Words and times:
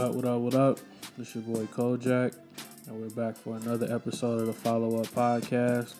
What 0.00 0.08
up, 0.08 0.14
what 0.14 0.24
up, 0.24 0.40
what 0.40 0.54
up? 0.54 0.78
This 1.18 1.34
your 1.34 1.44
boy 1.44 1.66
Kojak, 1.66 2.34
and 2.86 2.98
we're 2.98 3.10
back 3.10 3.36
for 3.36 3.56
another 3.56 3.94
episode 3.94 4.40
of 4.40 4.46
the 4.46 4.52
Follow 4.54 4.98
Up 4.98 5.06
Podcast. 5.08 5.92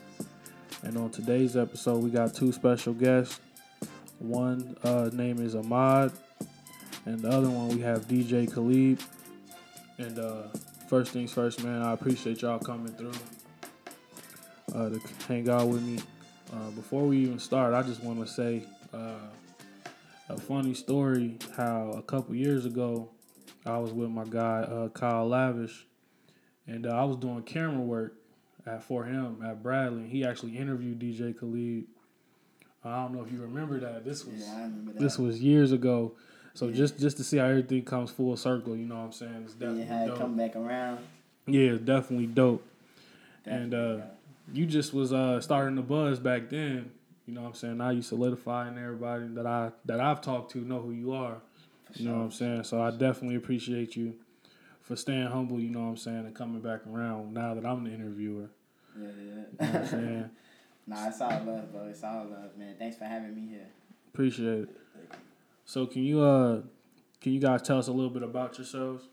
And 0.83 0.97
on 0.97 1.11
today's 1.11 1.55
episode, 1.55 2.03
we 2.03 2.09
got 2.09 2.33
two 2.33 2.51
special 2.51 2.95
guests. 2.95 3.41
One 4.19 4.75
uh, 4.85 5.11
name 5.13 5.39
is 5.39 5.55
Ahmad, 5.55 6.13
and 7.05 7.21
the 7.21 7.29
other 7.29 7.51
one 7.51 7.69
we 7.69 7.83
have 7.83 8.09
DJ 8.09 8.51
Khalid. 8.51 9.03
And 9.99 10.19
uh, 10.19 10.45
first 10.89 11.13
things 11.13 11.35
first, 11.35 11.63
man, 11.63 11.83
I 11.83 11.93
appreciate 11.93 12.41
y'all 12.41 12.59
coming 12.59 12.95
through 12.95 13.13
uh, 14.75 14.89
to 14.89 15.01
hang 15.29 15.47
out 15.51 15.69
with 15.69 15.83
me. 15.83 15.99
Uh, 16.51 16.71
before 16.71 17.03
we 17.03 17.19
even 17.19 17.39
start, 17.39 17.75
I 17.75 17.83
just 17.83 18.03
want 18.03 18.19
to 18.21 18.27
say 18.27 18.63
uh, 18.95 19.29
a 20.31 20.41
funny 20.41 20.73
story 20.73 21.37
how 21.55 21.91
a 21.91 22.03
couple 22.03 22.35
years 22.35 22.65
ago 22.65 23.11
I 23.67 23.79
was 23.79 23.93
with 23.93 24.11
my 24.11 24.25
guy 24.25 24.61
uh, 24.63 24.89
Kyle 24.89 25.29
Lavish, 25.29 25.87
and 26.67 26.87
uh, 26.87 26.91
I 26.91 27.05
was 27.05 27.17
doing 27.17 27.43
camera 27.43 27.81
work 27.81 28.15
at 28.67 28.83
for 28.83 29.05
him 29.05 29.43
at 29.45 29.63
Bradley. 29.63 30.07
He 30.09 30.25
actually 30.25 30.57
interviewed 30.57 30.99
DJ 30.99 31.39
Khalid. 31.39 31.85
I 32.83 33.03
don't 33.03 33.15
know 33.15 33.23
if 33.23 33.31
you 33.31 33.41
remember 33.43 33.79
that. 33.81 34.05
This 34.05 34.25
was 34.25 34.37
Yeah, 34.41 34.69
that. 34.87 34.99
this 34.99 35.19
was 35.19 35.43
years 35.43 35.73
ago. 35.73 36.13
So 36.55 36.67
Yeah. 36.69 36.75
just 36.75 36.99
just 36.99 37.17
to 37.19 37.25
see 37.25 37.37
how 37.37 37.45
everything 37.47 37.85
comes 37.85 38.11
full 38.11 38.37
circle, 38.37 38.75
you 38.77 38.87
know 38.87 38.97
what 38.97 39.05
I'm 39.07 39.13
saying? 39.13 39.43
It's 39.45 39.55
Yeah, 39.55 39.69
definitely 39.69 39.85
how 39.85 40.03
it 40.03 40.07
dope. 40.07 40.19
come 40.19 40.37
back 40.37 40.57
around. 40.57 40.99
Yeah, 41.47 41.73
it's 41.73 41.83
definitely 41.83 42.27
dope. 42.27 42.67
And, 43.47 43.71
Definitely, 43.71 44.03
uh, 44.03 44.07
You 44.53 44.67
just 44.67 44.93
was 44.93 45.13
uh 45.13 45.41
starting 45.41 45.77
the 45.77 45.83
buzz 45.83 46.19
back 46.19 46.49
then. 46.51 46.91
You 47.27 47.35
know 47.35 47.43
what 47.43 47.49
I'm 47.49 47.55
saying? 47.55 47.77
Now 47.79 47.91
you 47.91 48.03
solidifying 48.03 48.77
everybody 48.79 49.29
that 49.29 49.47
I 49.47 49.71
that 49.85 50.01
I've 50.01 50.21
talked 50.23 50.51
to 50.53 50.59
know 50.59 50.81
who 50.81 50.91
you 50.91 51.13
are. 51.13 51.37
For 51.93 51.99
You 51.99 52.09
know 52.09 52.19
what 52.19 52.25
I'm 52.25 52.31
saying? 52.33 52.65
So 52.65 52.83
I 52.83 52.91
definitely 52.91 53.37
appreciate 53.37 53.97
you 53.97 54.15
for 54.81 54.97
staying 54.97 55.27
humble, 55.27 55.61
you 55.61 55.71
know 55.71 55.81
what 55.81 55.87
I'm 55.91 55.97
saying, 55.97 56.27
and 56.27 56.35
coming 56.35 56.61
back 56.61 56.81
around 56.87 57.33
now 57.35 57.55
that 57.55 57.65
I'm 57.65 57.85
the 57.85 57.93
interviewer. 57.93 58.51
Yeah, 58.99 59.07
yeah. 59.07 59.13
You 59.13 59.33
know 59.33 59.45
what 59.59 59.75
I'm 59.75 59.87
saying? 59.87 60.31
nah, 60.87 61.09
it's 61.09 61.21
all 61.21 61.31
love, 61.31 61.73
bro. 61.73 61.85
It's 61.89 62.03
all 62.03 62.25
love, 62.25 62.57
man. 62.57 62.75
Thanks 62.79 62.97
for 62.97 63.05
having 63.05 63.35
me 63.35 63.49
here. 63.51 63.69
Appreciate 64.13 64.65
it. 64.65 64.77
So 65.65 65.87
can 65.87 66.03
you 66.03 66.21
uh 66.21 66.63
can 67.21 67.33
you 67.33 67.41
guys 67.41 67.63
tell 67.63 67.79
us 67.79 67.87
a 67.87 67.93
little 67.93 68.11
bit 68.11 68.23
about 68.23 68.59
yourselves? 68.59 69.05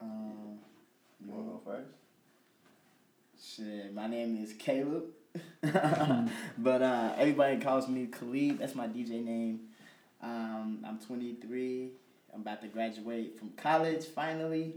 Um, 0.00 0.58
You 1.24 1.32
wanna 1.32 1.44
go 1.44 1.60
first? 1.64 1.88
shit, 3.42 3.94
my 3.94 4.06
name 4.06 4.36
is 4.42 4.52
Caleb, 4.52 5.04
but 6.58 6.82
uh, 6.82 7.14
everybody 7.16 7.58
calls 7.58 7.88
me 7.88 8.06
Khalid. 8.06 8.58
That's 8.58 8.74
my 8.74 8.86
DJ 8.86 9.24
name. 9.24 9.60
Um, 10.22 10.84
I'm 10.86 10.98
23. 10.98 11.90
I'm 12.34 12.42
about 12.42 12.60
to 12.62 12.68
graduate 12.68 13.38
from 13.38 13.50
college 13.56 14.04
finally, 14.04 14.74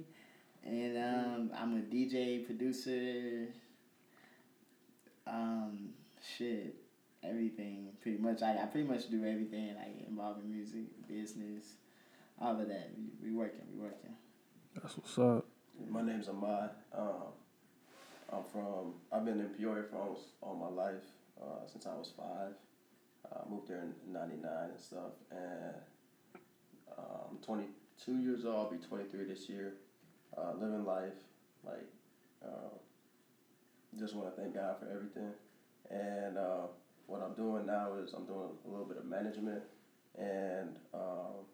and 0.65 0.97
um, 0.97 1.51
I'm 1.55 1.77
a 1.77 1.81
DJ 1.81 2.45
producer. 2.45 3.47
Um, 5.27 5.89
shit, 6.37 6.75
everything 7.23 7.89
pretty 8.01 8.17
much. 8.17 8.41
I, 8.41 8.61
I 8.61 8.65
pretty 8.65 8.87
much 8.87 9.09
do 9.09 9.25
everything 9.25 9.75
like 9.75 10.07
involving 10.07 10.49
music, 10.49 10.85
business, 11.07 11.75
all 12.41 12.59
of 12.59 12.67
that. 12.67 12.91
We, 12.97 13.29
we 13.29 13.35
working, 13.35 13.61
we 13.73 13.81
working. 13.81 14.15
That's 14.81 14.97
what's 14.97 15.17
up. 15.19 15.45
My 15.89 16.01
name's 16.01 16.29
Ahmad. 16.29 16.71
Um, 16.97 17.33
I'm 18.31 18.43
from. 18.51 18.93
I've 19.11 19.25
been 19.25 19.39
in 19.39 19.49
Peoria 19.49 19.83
for 19.83 19.97
almost 19.97 20.27
all 20.41 20.55
my 20.55 20.83
life 20.83 21.03
uh, 21.41 21.67
since 21.71 21.85
I 21.85 21.93
was 21.93 22.11
five. 22.17 22.53
Uh, 23.31 23.49
moved 23.49 23.67
there 23.67 23.83
in 23.83 24.13
'99 24.13 24.69
and 24.69 24.79
stuff, 24.79 25.13
and 25.31 25.75
I'm 27.33 27.37
22 27.43 28.19
years 28.19 28.45
old. 28.45 28.55
I'll 28.55 28.71
be 28.71 28.77
23 28.77 29.25
this 29.25 29.49
year. 29.49 29.73
Uh, 30.37 30.53
living 30.59 30.85
life, 30.85 31.13
like, 31.65 31.85
uh, 32.43 32.69
just 33.99 34.15
want 34.15 34.35
to 34.35 34.41
thank 34.41 34.55
God 34.55 34.77
for 34.79 34.87
everything. 34.89 35.31
And 35.91 36.37
uh, 36.37 36.67
what 37.07 37.21
I'm 37.21 37.33
doing 37.33 37.65
now 37.65 37.93
is 38.03 38.13
I'm 38.13 38.25
doing 38.25 38.49
a 38.65 38.69
little 38.69 38.85
bit 38.85 38.97
of 38.97 39.05
management 39.05 39.61
and 40.17 40.69
um, 40.93 41.45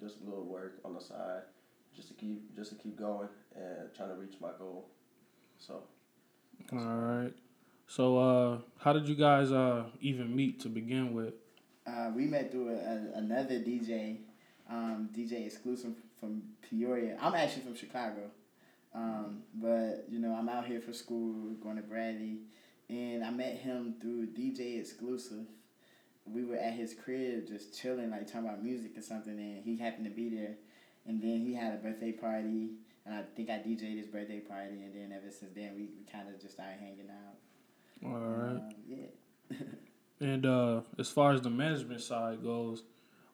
just 0.00 0.20
a 0.20 0.24
little 0.24 0.44
work 0.44 0.78
on 0.84 0.94
the 0.94 1.00
side 1.00 1.42
just 1.94 2.08
to 2.08 2.14
keep 2.14 2.54
just 2.56 2.70
to 2.70 2.76
keep 2.76 2.98
going 2.98 3.28
and 3.56 3.88
trying 3.94 4.10
to 4.10 4.14
reach 4.14 4.34
my 4.40 4.50
goal. 4.58 4.86
So 5.58 5.82
All 6.72 6.78
right. 6.78 7.32
So 7.88 8.18
uh 8.18 8.58
how 8.76 8.92
did 8.92 9.08
you 9.08 9.14
guys 9.14 9.50
uh 9.50 9.84
even 10.00 10.36
meet 10.36 10.60
to 10.60 10.68
begin 10.68 11.14
with? 11.14 11.32
Uh, 11.86 12.10
we 12.14 12.26
met 12.26 12.52
through 12.52 12.68
a, 12.68 12.74
a, 12.74 13.18
another 13.18 13.54
DJ, 13.54 14.18
um, 14.68 15.08
DJ 15.16 15.46
exclusive 15.46 15.94
from 16.20 16.42
Peoria. 16.60 17.16
I'm 17.18 17.34
actually 17.34 17.62
from 17.62 17.74
Chicago, 17.74 18.30
um, 18.94 19.42
but 19.54 20.04
you 20.10 20.18
know 20.18 20.34
I'm 20.34 20.50
out 20.50 20.66
here 20.66 20.82
for 20.82 20.92
school, 20.92 21.54
going 21.62 21.76
to 21.76 21.82
Bradley, 21.82 22.40
and 22.90 23.24
I 23.24 23.30
met 23.30 23.56
him 23.56 23.94
through 24.02 24.26
DJ 24.26 24.78
exclusive. 24.78 25.46
We 26.26 26.44
were 26.44 26.56
at 26.56 26.74
his 26.74 26.92
crib 26.92 27.48
just 27.48 27.80
chilling, 27.80 28.10
like 28.10 28.26
talking 28.26 28.46
about 28.46 28.62
music 28.62 28.98
or 28.98 29.02
something, 29.02 29.32
and 29.32 29.64
he 29.64 29.78
happened 29.78 30.04
to 30.04 30.10
be 30.10 30.28
there. 30.28 30.56
And 31.06 31.22
then 31.22 31.40
he 31.40 31.54
had 31.54 31.72
a 31.72 31.76
birthday 31.78 32.12
party, 32.12 32.68
and 33.06 33.14
I 33.14 33.22
think 33.34 33.48
I 33.48 33.54
DJ'd 33.54 33.96
his 33.96 34.08
birthday 34.08 34.40
party, 34.40 34.82
and 34.84 34.94
then 34.94 35.10
ever 35.16 35.32
since 35.32 35.54
then 35.54 35.72
we, 35.74 35.88
we 35.96 36.04
kind 36.12 36.28
of 36.28 36.38
just 36.38 36.52
started 36.52 36.76
hanging 36.80 37.08
out. 37.08 37.36
All 38.04 38.10
right. 38.10 38.62
Yeah. 38.88 39.56
And 40.20 40.44
uh 40.46 40.80
as 40.98 41.08
far 41.08 41.32
as 41.32 41.42
the 41.42 41.50
management 41.50 42.00
side 42.00 42.42
goes, 42.42 42.82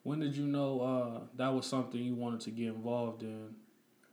when 0.02 0.20
did 0.20 0.36
you 0.36 0.46
know 0.46 0.80
uh 0.80 1.20
that 1.36 1.52
was 1.52 1.66
something 1.66 2.00
you 2.00 2.14
wanted 2.14 2.40
to 2.40 2.50
get 2.50 2.68
involved 2.68 3.22
in? 3.22 3.54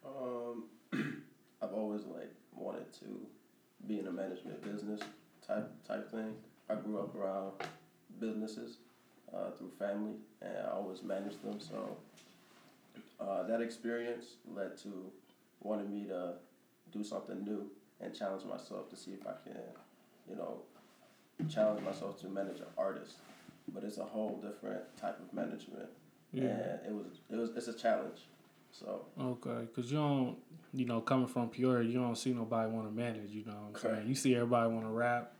um, 0.06 0.64
I've 1.62 1.74
always 1.74 2.04
like 2.06 2.32
wanted 2.56 2.92
to 3.00 3.06
be 3.88 4.00
in 4.00 4.08
a 4.08 4.12
management 4.12 4.62
business 4.64 5.02
type 5.46 5.70
type 5.88 6.10
thing. 6.12 6.34
I 6.70 6.76
grew 6.76 7.00
up 7.00 7.16
around 7.16 7.54
businesses 8.20 8.78
uh, 9.34 9.52
through 9.58 9.72
family, 9.80 10.14
and 10.42 10.58
I 10.66 10.72
always 10.72 11.04
managed 11.04 11.44
them. 11.44 11.60
So 11.60 11.98
uh, 13.20 13.44
that 13.44 13.62
experience 13.62 14.36
led 14.56 14.78
to 14.84 15.12
wanting 15.62 15.92
me 15.92 16.06
to 16.08 16.34
do 16.92 17.04
something 17.04 17.44
new 17.44 17.70
and 18.00 18.16
challenge 18.16 18.44
myself 18.46 18.90
to 18.90 18.96
see 18.96 19.12
if 19.12 19.26
I 19.28 19.34
can, 19.44 19.62
you 20.32 20.38
know, 20.38 20.62
challenge 21.50 21.84
myself 21.84 22.20
to 22.22 22.28
manage 22.28 22.60
an 22.60 22.68
artist. 22.78 23.18
But 23.74 23.84
it's 23.84 23.98
a 23.98 24.04
whole 24.04 24.42
different 24.42 24.82
type 25.00 25.20
of 25.20 25.34
management, 25.34 25.90
Yeah. 26.32 26.44
and 26.44 26.80
it 26.86 26.94
was 26.94 27.20
it 27.30 27.36
was 27.36 27.52
it's 27.56 27.68
a 27.68 27.74
challenge. 27.74 28.22
So 28.72 29.06
Okay, 29.20 29.68
cause 29.76 29.92
you 29.92 29.98
don't, 29.98 30.38
you 30.74 30.86
know, 30.86 31.02
coming 31.02 31.28
from 31.28 31.50
Peoria, 31.50 31.88
you 31.88 32.00
don't 32.00 32.16
see 32.18 32.34
nobody 32.34 32.72
want 32.72 32.88
to 32.88 32.92
manage. 32.94 33.32
You 33.32 33.46
know, 33.46 33.52
what 33.72 33.84
I'm 33.84 33.96
saying 33.96 34.08
you 34.08 34.16
see 34.16 34.36
everybody 34.36 34.72
want 34.74 34.86
to 34.86 34.92
rap, 34.92 35.34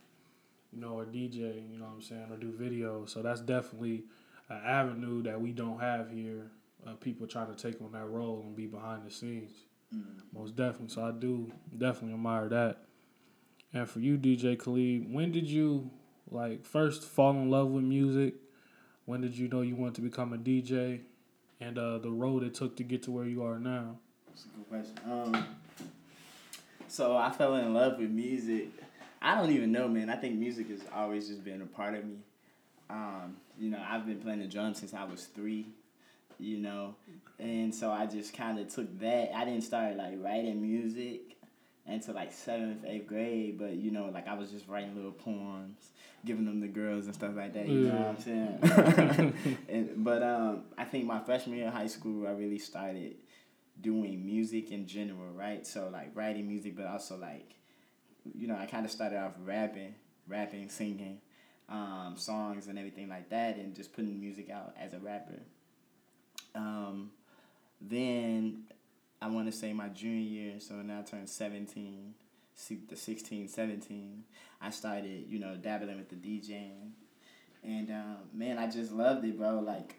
you 0.72 0.80
know, 0.80 0.98
or 0.98 1.04
DJ. 1.04 1.38
You 1.70 1.78
know, 1.78 1.86
what 1.86 1.94
I'm 1.96 2.02
saying, 2.02 2.26
or 2.30 2.36
do 2.36 2.52
videos. 2.52 3.10
So 3.10 3.22
that's 3.22 3.40
definitely 3.40 4.04
an 4.48 4.60
avenue 4.64 5.22
that 5.24 5.40
we 5.40 5.52
don't 5.52 5.80
have 5.80 6.10
here. 6.10 6.50
Uh, 6.86 6.94
people 6.94 7.26
trying 7.26 7.54
to 7.54 7.60
take 7.60 7.80
on 7.80 7.92
that 7.92 8.06
role 8.06 8.42
and 8.44 8.56
be 8.56 8.66
behind 8.66 9.06
the 9.06 9.10
scenes. 9.10 9.52
Mm. 9.94 10.02
Most 10.34 10.56
definitely. 10.56 10.88
So 10.88 11.04
I 11.04 11.12
do 11.12 11.50
definitely 11.78 12.14
admire 12.14 12.48
that. 12.48 12.78
And 13.74 13.88
for 13.88 14.00
you, 14.00 14.18
DJ 14.18 14.58
Khalid, 14.58 15.12
when 15.12 15.32
did 15.32 15.46
you 15.46 15.90
like 16.30 16.64
first 16.64 17.04
fall 17.04 17.30
in 17.30 17.50
love 17.50 17.68
with 17.68 17.84
music? 17.84 18.34
When 19.06 19.20
did 19.20 19.36
you 19.36 19.48
know 19.48 19.62
you 19.62 19.74
wanted 19.74 19.94
to 19.96 20.00
become 20.02 20.32
a 20.32 20.38
DJ? 20.38 21.00
And 21.60 21.78
uh, 21.78 21.98
the 21.98 22.10
road 22.10 22.42
it 22.42 22.54
took 22.54 22.76
to 22.76 22.82
get 22.82 23.02
to 23.04 23.10
where 23.10 23.24
you 23.24 23.44
are 23.44 23.58
now. 23.58 23.96
That's 24.28 24.44
a 24.44 24.48
good 24.48 24.68
question. 24.68 24.94
Um, 25.10 25.46
so 26.88 27.16
I 27.16 27.30
fell 27.30 27.54
in 27.56 27.72
love 27.72 27.98
with 27.98 28.10
music. 28.10 28.68
I 29.22 29.36
don't 29.36 29.50
even 29.50 29.72
know, 29.72 29.88
man. 29.88 30.10
I 30.10 30.16
think 30.16 30.34
music 30.34 30.68
has 30.68 30.80
always 30.92 31.28
just 31.28 31.44
been 31.44 31.62
a 31.62 31.66
part 31.66 31.94
of 31.94 32.04
me. 32.04 32.16
Um, 32.90 33.36
you 33.58 33.70
know, 33.70 33.82
I've 33.88 34.04
been 34.04 34.18
playing 34.18 34.40
the 34.40 34.46
drums 34.46 34.78
since 34.80 34.92
I 34.92 35.04
was 35.04 35.26
three. 35.26 35.66
You 36.38 36.58
know, 36.58 36.96
and 37.38 37.72
so 37.72 37.92
I 37.92 38.06
just 38.06 38.34
kind 38.34 38.58
of 38.58 38.66
took 38.66 38.98
that. 38.98 39.30
I 39.34 39.44
didn't 39.44 39.62
start 39.62 39.96
like 39.96 40.14
writing 40.20 40.60
music 40.60 41.36
until 41.86 42.14
like 42.14 42.32
seventh, 42.32 42.84
eighth 42.86 43.06
grade. 43.06 43.58
But 43.58 43.74
you 43.74 43.90
know, 43.90 44.10
like 44.12 44.28
I 44.28 44.34
was 44.34 44.50
just 44.50 44.68
writing 44.68 44.94
little 44.94 45.12
poems, 45.12 45.90
giving 46.24 46.44
them 46.44 46.60
to 46.60 46.68
girls 46.68 47.06
and 47.06 47.14
stuff 47.14 47.32
like 47.36 47.54
that. 47.54 47.68
You 47.68 47.88
know 47.88 47.94
what 47.94 48.08
I'm 48.08 48.20
saying? 48.20 49.34
and, 49.68 50.04
but 50.04 50.22
um, 50.22 50.64
I 50.78 50.84
think 50.84 51.06
my 51.06 51.20
freshman 51.20 51.56
year 51.56 51.68
of 51.68 51.74
high 51.74 51.86
school, 51.86 52.26
I 52.26 52.32
really 52.32 52.58
started 52.58 53.16
doing 53.80 54.24
music 54.24 54.70
in 54.70 54.86
general, 54.86 55.32
right? 55.32 55.66
So 55.66 55.88
like 55.92 56.10
writing 56.14 56.46
music, 56.46 56.76
but 56.76 56.86
also 56.86 57.16
like, 57.16 57.54
you 58.34 58.46
know, 58.46 58.56
I 58.56 58.66
kind 58.66 58.84
of 58.84 58.92
started 58.92 59.18
off 59.18 59.32
rapping, 59.44 59.94
rapping, 60.28 60.68
singing, 60.68 61.18
um, 61.68 62.14
songs 62.16 62.68
and 62.68 62.78
everything 62.78 63.08
like 63.08 63.30
that, 63.30 63.56
and 63.56 63.74
just 63.74 63.92
putting 63.92 64.20
music 64.20 64.50
out 64.50 64.74
as 64.78 64.92
a 64.92 64.98
rapper. 64.98 65.40
Um, 66.54 67.10
then 67.80 68.64
I 69.22 69.28
want 69.28 69.46
to 69.46 69.52
say 69.52 69.72
my 69.72 69.88
junior 69.88 70.18
year, 70.18 70.54
so 70.58 70.74
now 70.74 70.98
I 70.98 71.02
turned 71.02 71.28
17, 71.28 72.12
see- 72.56 72.80
the 72.88 72.96
16, 72.96 73.46
17, 73.46 74.24
I 74.60 74.70
started, 74.70 75.26
you 75.28 75.38
know, 75.38 75.54
dabbling 75.54 75.96
with 75.96 76.08
the 76.08 76.16
DJing. 76.16 76.90
And 77.62 77.88
um, 77.90 78.16
man, 78.34 78.58
I 78.58 78.68
just 78.68 78.90
loved 78.90 79.24
it, 79.24 79.38
bro. 79.38 79.60
Like, 79.60 79.96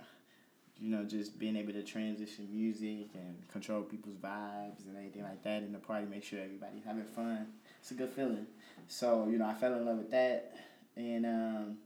you 0.77 0.89
know, 0.89 1.05
just 1.05 1.39
being 1.39 1.55
able 1.55 1.71
to 1.71 1.83
transition 1.83 2.49
music 2.51 3.11
and 3.13 3.47
control 3.49 3.83
people's 3.83 4.17
vibes 4.17 4.85
and 4.85 4.97
anything 4.97 5.23
like 5.23 5.41
that 5.43 5.63
in 5.63 5.71
the 5.71 5.79
party, 5.79 6.05
make 6.05 6.25
sure 6.25 6.39
everybody's 6.41 6.83
having 6.83 7.05
fun. 7.05 7.47
It's 7.79 7.91
a 7.91 7.93
good 7.93 8.09
feeling. 8.09 8.47
So, 8.89 9.29
you 9.31 9.37
know, 9.37 9.45
I 9.45 9.53
fell 9.53 9.73
in 9.73 9.85
love 9.85 9.99
with 9.99 10.11
that. 10.11 10.53
And, 10.97 11.25
um, 11.25 11.77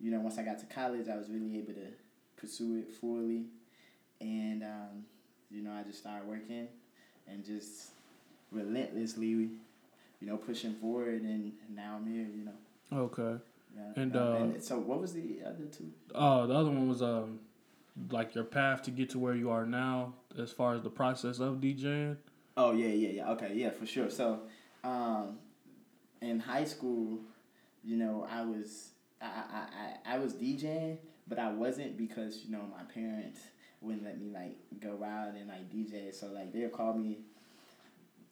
you 0.00 0.10
know, 0.10 0.18
once 0.18 0.36
I 0.36 0.42
got 0.42 0.58
to 0.58 0.66
college, 0.66 1.06
I 1.08 1.16
was 1.16 1.30
really 1.30 1.58
able 1.58 1.74
to 1.74 1.86
pursue 2.36 2.78
it 2.78 2.92
fully. 2.92 3.44
And, 4.20 4.64
um, 4.64 5.04
you 5.52 5.62
know, 5.62 5.72
I 5.72 5.82
just 5.82 5.98
started 5.98 6.28
working 6.28 6.68
and 7.28 7.44
just 7.44 7.90
relentlessly, 8.50 9.28
you 9.28 9.50
know, 10.20 10.36
pushing 10.36 10.74
forward. 10.74 11.22
And 11.22 11.52
now 11.74 11.96
I'm 11.96 12.06
here, 12.06 12.26
you 12.26 12.44
know. 12.44 13.02
Okay. 13.04 13.40
Yeah. 13.76 14.02
And, 14.02 14.16
Um, 14.16 14.22
uh, 14.22 14.36
and 14.36 14.62
so, 14.62 14.78
what 14.78 15.00
was 15.00 15.12
the 15.12 15.40
other 15.44 15.64
two? 15.70 15.90
Oh, 16.14 16.46
the 16.46 16.54
other 16.54 16.70
one 16.70 16.88
was 16.88 17.02
um, 17.02 17.40
like 18.10 18.34
your 18.34 18.44
path 18.44 18.82
to 18.82 18.90
get 18.90 19.10
to 19.10 19.18
where 19.18 19.34
you 19.34 19.50
are 19.50 19.64
now, 19.64 20.14
as 20.38 20.52
far 20.52 20.74
as 20.74 20.82
the 20.82 20.90
process 20.90 21.38
of 21.38 21.56
DJing. 21.56 22.16
Oh 22.56 22.72
yeah, 22.72 22.88
yeah, 22.88 23.08
yeah. 23.08 23.30
Okay, 23.30 23.52
yeah, 23.54 23.70
for 23.70 23.86
sure. 23.86 24.10
So, 24.10 24.40
um, 24.84 25.38
in 26.20 26.38
high 26.38 26.64
school, 26.64 27.18
you 27.82 27.96
know, 27.96 28.26
I 28.30 28.42
was 28.42 28.90
I, 29.22 29.26
I, 29.26 30.12
I, 30.12 30.16
I 30.16 30.18
was 30.18 30.34
DJing, 30.34 30.98
but 31.26 31.38
I 31.38 31.50
wasn't 31.50 31.96
because 31.96 32.44
you 32.44 32.52
know 32.52 32.64
my 32.70 32.84
parents 32.92 33.40
wouldn't 33.82 34.04
let 34.04 34.20
me 34.20 34.30
like 34.32 34.56
go 34.80 35.02
out 35.04 35.34
and 35.34 35.48
like 35.48 35.70
DJ. 35.70 36.14
So 36.14 36.28
like 36.28 36.52
they'll 36.52 36.68
call 36.68 36.94
me, 36.94 37.18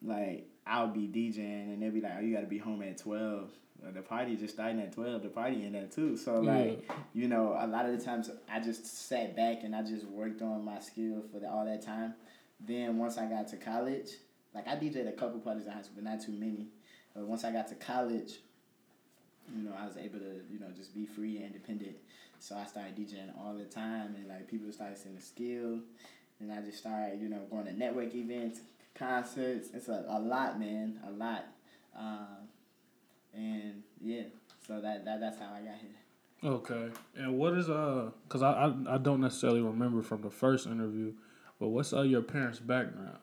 like 0.02 0.49
I'll 0.67 0.88
be 0.88 1.08
DJing 1.08 1.75
and 1.75 1.82
they'll 1.82 1.91
be 1.91 2.00
like, 2.00 2.12
"Oh, 2.19 2.20
you 2.20 2.35
got 2.35 2.43
to 2.43 2.47
be 2.47 2.58
home 2.58 2.82
at 2.82 2.99
12. 2.99 3.50
Uh, 3.87 3.91
The 3.93 4.02
party 4.02 4.37
just 4.37 4.55
starting 4.55 4.81
at 4.81 4.93
twelve. 4.93 5.23
The 5.23 5.29
party 5.29 5.64
ended 5.64 5.85
at 5.85 5.93
two. 5.93 6.17
So 6.17 6.41
like 6.41 6.85
Yeah. 6.88 6.94
you 7.14 7.29
know, 7.29 7.56
a 7.58 7.67
lot 7.67 7.87
of 7.87 7.99
the 7.99 8.05
times 8.05 8.31
I 8.50 8.61
just 8.61 8.87
sat 9.08 9.35
back 9.37 9.64
and 9.64 9.75
I 9.75 9.82
just 9.82 10.05
worked 10.06 10.43
on 10.43 10.64
my 10.64 10.79
skill 10.81 11.23
for 11.32 11.38
the, 11.41 11.50
all 11.50 11.64
that 11.64 11.82
time. 11.82 12.14
Then 12.61 12.99
once 12.99 13.17
I 13.19 13.26
got 13.26 13.49
to 13.49 13.56
college, 13.56 14.11
like 14.55 14.69
I 14.69 14.76
DJed 14.76 15.08
a 15.08 15.12
couple 15.12 15.41
parties 15.41 15.67
in 15.67 15.73
high 15.73 15.81
school, 15.82 15.94
but 15.96 16.05
not 16.05 16.20
too 16.20 16.32
many. 16.32 16.67
But 17.14 17.25
once 17.26 17.43
I 17.44 17.50
got 17.53 17.69
to 17.69 17.75
college, 17.75 18.35
you 19.56 19.62
know, 19.64 19.73
I 19.76 19.87
was 19.87 19.96
able 19.96 20.19
to, 20.20 20.43
you 20.53 20.61
know, 20.61 20.67
just 20.76 20.94
be 20.94 21.06
free 21.06 21.38
and 21.38 21.46
independent. 21.46 21.96
So 22.40 22.56
I 22.56 22.64
started 22.64 22.96
DJing 22.96 23.38
all 23.38 23.54
the 23.54 23.64
time, 23.64 24.16
and 24.16 24.26
like 24.26 24.48
people 24.48 24.72
started 24.72 24.96
seeing 24.96 25.14
the 25.14 25.20
skill, 25.20 25.81
and 26.40 26.50
I 26.50 26.60
just 26.62 26.78
started, 26.78 27.20
you 27.20 27.28
know, 27.28 27.40
going 27.50 27.66
to 27.66 27.72
network 27.72 28.14
events, 28.14 28.60
concerts. 28.94 29.69
It's 29.75 29.88
a, 29.88 30.04
a 30.08 30.19
lot, 30.19 30.58
man, 30.58 30.98
a 31.06 31.10
lot. 31.10 31.44
Um, 31.96 32.48
and 33.34 33.82
yeah, 34.00 34.22
so 34.66 34.81
that, 34.81 35.04
that 35.04 35.20
that's 35.20 35.38
how 35.38 35.52
I 35.54 35.60
got 35.60 35.78
here. 35.81 36.50
Okay. 36.50 36.88
And 37.16 37.37
what 37.38 37.52
is 37.52 37.69
uh? 37.69 38.10
Cause 38.31 38.43
I, 38.43 38.52
I 38.52 38.94
I 38.94 38.98
don't 38.98 39.20
necessarily 39.20 39.60
remember 39.60 40.02
from 40.02 40.22
the 40.22 40.31
first 40.31 40.66
interview, 40.66 41.12
but 41.58 41.69
what's 41.69 41.93
uh 41.93 42.00
your 42.00 42.22
parents' 42.22 42.58
background? 42.58 43.19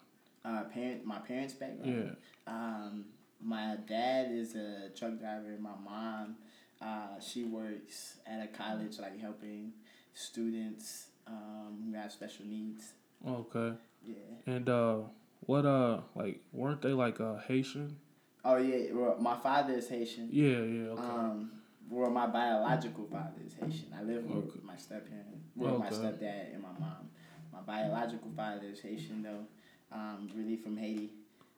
Uh, 0.45 0.63
parent, 0.65 1.05
my 1.05 1.17
parents' 1.17 1.53
background. 1.53 2.15
Yeah. 2.47 2.53
Um, 2.53 3.05
my 3.41 3.77
dad 3.87 4.31
is 4.31 4.55
a 4.55 4.89
truck 4.95 5.19
driver. 5.19 5.57
My 5.59 5.71
mom, 5.83 6.35
uh, 6.81 7.19
she 7.19 7.43
works 7.43 8.17
at 8.25 8.43
a 8.43 8.47
college, 8.47 8.99
like 8.99 9.19
helping 9.19 9.73
students 10.13 11.07
um, 11.27 11.83
who 11.85 11.97
have 11.97 12.11
special 12.11 12.45
needs. 12.45 12.93
Okay. 13.27 13.73
Yeah. 14.05 14.15
And 14.45 14.69
uh, 14.69 14.97
what 15.41 15.65
uh, 15.65 16.01
like 16.15 16.41
weren't 16.53 16.81
they 16.81 16.93
like 16.93 17.19
uh 17.19 17.37
Haitian? 17.47 17.97
Oh 18.45 18.57
yeah. 18.57 18.93
Well, 18.93 19.17
my 19.19 19.35
father 19.37 19.73
is 19.73 19.89
Haitian. 19.89 20.29
Yeah. 20.31 20.59
Yeah. 20.59 20.89
Okay. 20.91 21.01
Um, 21.01 21.51
well, 21.89 22.09
my 22.11 22.27
biological 22.27 23.05
father 23.11 23.39
is 23.45 23.53
Haitian. 23.53 23.93
I 23.97 24.03
live 24.03 24.23
with 24.25 24.49
Okay. 24.49 24.59
my 24.63 24.75
stepparent, 24.75 25.25
well, 25.55 25.79
my 25.79 25.89
stepdad, 25.89 26.53
and 26.53 26.61
my 26.61 26.69
mom. 26.79 27.09
My 27.53 27.61
biological 27.61 28.29
father 28.35 28.67
is 28.71 28.81
Haitian 28.81 29.23
though, 29.23 29.45
um, 29.91 30.29
really 30.35 30.57
from 30.57 30.77
Haiti. 30.77 31.11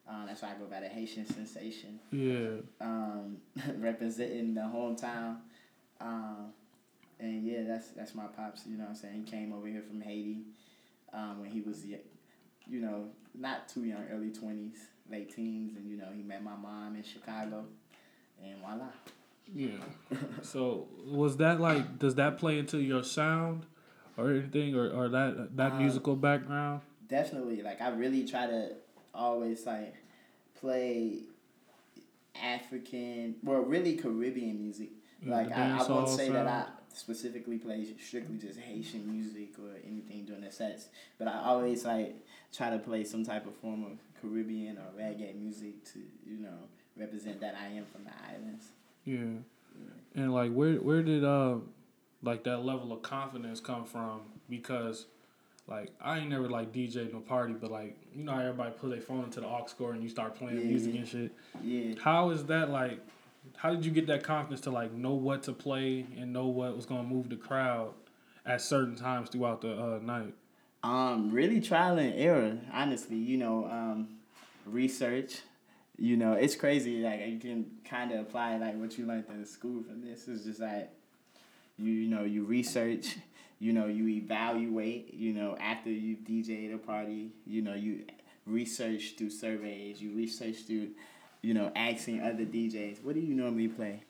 Um, 0.09 0.25
that's 0.27 0.41
why 0.41 0.49
I 0.49 0.53
go 0.55 0.65
by 0.65 0.79
the 0.79 0.87
Haitian 0.87 1.25
sensation. 1.25 1.99
yeah. 2.11 2.61
um, 2.81 3.37
representing 3.77 4.55
the 4.55 4.61
hometown. 4.61 5.37
Um, 6.01 6.47
and 7.19 7.43
yeah, 7.43 7.63
that's 7.67 7.89
that's 7.89 8.15
my 8.15 8.25
pops. 8.25 8.63
You 8.65 8.77
know 8.77 8.85
what 8.85 8.91
I'm 8.91 8.95
saying? 8.95 9.23
He 9.25 9.31
came 9.31 9.53
over 9.53 9.67
here 9.67 9.83
from 9.87 10.01
Haiti 10.01 10.39
um, 11.13 11.41
when 11.41 11.49
he 11.51 11.61
was, 11.61 11.85
you 11.85 11.99
know, 12.81 13.05
not 13.37 13.67
too 13.69 13.83
young, 13.83 14.03
early 14.11 14.31
twenties, 14.31 14.77
late 15.11 15.35
teens, 15.35 15.75
and 15.77 15.89
you 15.89 15.97
know 15.97 16.07
he 16.15 16.23
met 16.23 16.43
my 16.43 16.55
mom 16.55 16.95
in 16.95 17.03
Chicago, 17.03 17.65
and 18.43 18.59
voila. 18.61 18.87
Yeah. 19.53 19.69
so 20.41 20.87
was 21.05 21.37
that 21.37 21.59
like? 21.59 21.99
Does 21.99 22.15
that 22.15 22.37
play 22.37 22.57
into 22.57 22.79
your 22.79 23.03
sound, 23.03 23.65
or 24.17 24.31
anything, 24.31 24.73
or 24.75 24.89
or 24.89 25.09
that 25.09 25.55
that 25.57 25.73
Um, 25.73 25.79
musical 25.79 26.15
background? 26.15 26.81
Definitely, 27.09 27.61
like 27.63 27.81
I 27.81 27.89
really 27.89 28.25
try 28.25 28.47
to 28.47 28.71
always 29.13 29.65
like 29.65 29.95
play 30.59 31.23
African, 32.41 33.35
well, 33.43 33.61
really 33.61 33.95
Caribbean 33.95 34.61
music. 34.61 34.89
Like 35.25 35.51
I, 35.51 35.77
I 35.77 35.87
won't 35.87 36.09
say 36.09 36.29
that 36.29 36.47
I 36.47 36.65
specifically 36.93 37.57
play 37.57 37.85
strictly 38.01 38.37
just 38.37 38.59
Haitian 38.59 39.11
music 39.11 39.49
or 39.59 39.69
anything 39.85 40.25
during 40.25 40.43
the 40.43 40.51
sets, 40.51 40.87
but 41.17 41.27
I 41.27 41.39
always 41.43 41.85
like 41.85 42.15
try 42.53 42.69
to 42.69 42.79
play 42.79 43.03
some 43.03 43.25
type 43.25 43.45
of 43.45 43.55
form 43.55 43.83
of 43.83 43.97
Caribbean 44.21 44.77
or 44.77 45.01
reggae 45.01 45.35
music 45.35 45.83
to 45.93 45.99
you 46.25 46.39
know 46.39 46.57
represent 46.97 47.41
that 47.41 47.55
I 47.61 47.67
am 47.75 47.85
from 47.85 48.05
the 48.05 48.11
islands. 48.33 48.65
Yeah. 49.05 49.41
And 50.15 50.33
like 50.33 50.53
where 50.53 50.75
where 50.75 51.03
did 51.03 51.23
uh 51.23 51.55
like 52.21 52.43
that 52.45 52.59
level 52.59 52.91
of 52.91 53.01
confidence 53.01 53.59
come 53.59 53.85
from? 53.85 54.21
Because 54.49 55.05
like 55.69 55.91
I 56.01 56.19
ain't 56.19 56.29
never 56.29 56.49
like 56.49 56.71
DJ 56.73 57.11
no 57.11 57.19
party, 57.19 57.53
but 57.53 57.71
like 57.71 57.97
you 58.13 58.23
know 58.23 58.33
how 58.33 58.39
everybody 58.39 58.71
put 58.71 58.89
their 58.89 59.01
phone 59.01 59.25
into 59.25 59.39
the 59.41 59.47
aux 59.47 59.67
cord 59.77 59.95
and 59.95 60.03
you 60.03 60.09
start 60.09 60.35
playing 60.35 60.57
Yeah, 60.57 60.65
music 60.65 60.95
and 60.95 61.07
shit. 61.07 61.31
Yeah. 61.63 61.95
How 62.01 62.31
is 62.31 62.45
that 62.45 62.69
like? 62.69 62.99
How 63.55 63.71
did 63.71 63.85
you 63.85 63.91
get 63.91 64.07
that 64.07 64.23
confidence 64.23 64.61
to 64.61 64.71
like 64.71 64.93
know 64.93 65.13
what 65.13 65.43
to 65.43 65.53
play 65.53 66.05
and 66.17 66.33
know 66.33 66.47
what 66.47 66.75
was 66.75 66.85
gonna 66.85 67.07
move 67.07 67.29
the 67.29 67.35
crowd 67.35 67.93
at 68.45 68.61
certain 68.61 68.95
times 68.95 69.29
throughout 69.29 69.61
the 69.61 69.73
uh, 69.73 69.99
night? 70.01 70.33
Um, 70.83 71.29
really 71.31 71.59
trial 71.61 71.97
and 71.97 72.13
error, 72.15 72.57
honestly. 72.73 73.17
You 73.17 73.37
know, 73.37 73.65
um, 73.65 74.07
research. 74.65 75.41
You 75.97 76.15
know, 76.15 76.33
it's 76.33 76.55
crazy. 76.55 77.01
Like 77.01 77.27
you 77.27 77.39
can 77.39 77.65
kind 77.83 78.11
of 78.11 78.21
apply 78.21 78.57
like 78.57 78.75
what 78.75 78.97
you 78.97 79.05
learned 79.05 79.25
in 79.29 79.45
school 79.45 79.83
from 79.83 80.01
this. 80.01 80.27
It's 80.27 80.45
just 80.45 80.61
like 80.61 80.89
you 81.77 81.91
you 81.91 82.07
know 82.09 82.23
you 82.23 82.43
research. 82.43 83.17
You 83.59 83.73
know 83.73 83.87
you 83.87 84.07
evaluate. 84.07 85.13
You 85.13 85.33
know 85.33 85.57
after 85.59 85.89
you 85.89 86.17
DJed 86.17 86.73
a 86.73 86.77
party. 86.77 87.31
You 87.45 87.61
know 87.61 87.73
you 87.73 88.05
research 88.49 89.15
through 89.17 89.29
surveys. 89.29 90.01
You 90.01 90.11
research 90.11 90.63
through, 90.65 90.89
you 91.41 91.53
know, 91.53 91.71
asking 91.75 92.21
other 92.21 92.45
DJs, 92.45 93.03
what 93.03 93.15
do 93.15 93.21
you 93.21 93.33
normally 93.33 93.67
play 93.67 94.01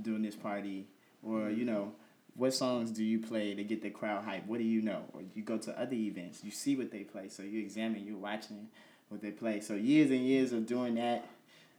during 0.00 0.22
this 0.22 0.34
party, 0.34 0.86
or 1.22 1.40
mm-hmm. 1.40 1.58
you 1.58 1.64
know 1.64 1.92
what 2.34 2.54
songs 2.54 2.90
do 2.90 3.04
you 3.04 3.18
play 3.18 3.54
to 3.54 3.62
get 3.62 3.82
the 3.82 3.90
crowd 3.90 4.24
hype? 4.24 4.46
What 4.46 4.58
do 4.58 4.64
you 4.64 4.80
know? 4.80 5.02
Or 5.12 5.20
you 5.34 5.42
go 5.42 5.58
to 5.58 5.78
other 5.78 5.94
events, 5.94 6.42
you 6.42 6.50
see 6.50 6.76
what 6.76 6.90
they 6.90 7.00
play, 7.00 7.28
so 7.28 7.42
you 7.42 7.60
examine, 7.60 8.06
you're 8.06 8.16
watching 8.16 8.68
what 9.10 9.20
they 9.20 9.30
play. 9.30 9.60
So 9.60 9.74
years 9.74 10.10
and 10.10 10.26
years 10.26 10.52
of 10.52 10.66
doing 10.66 10.94
that, 10.94 11.26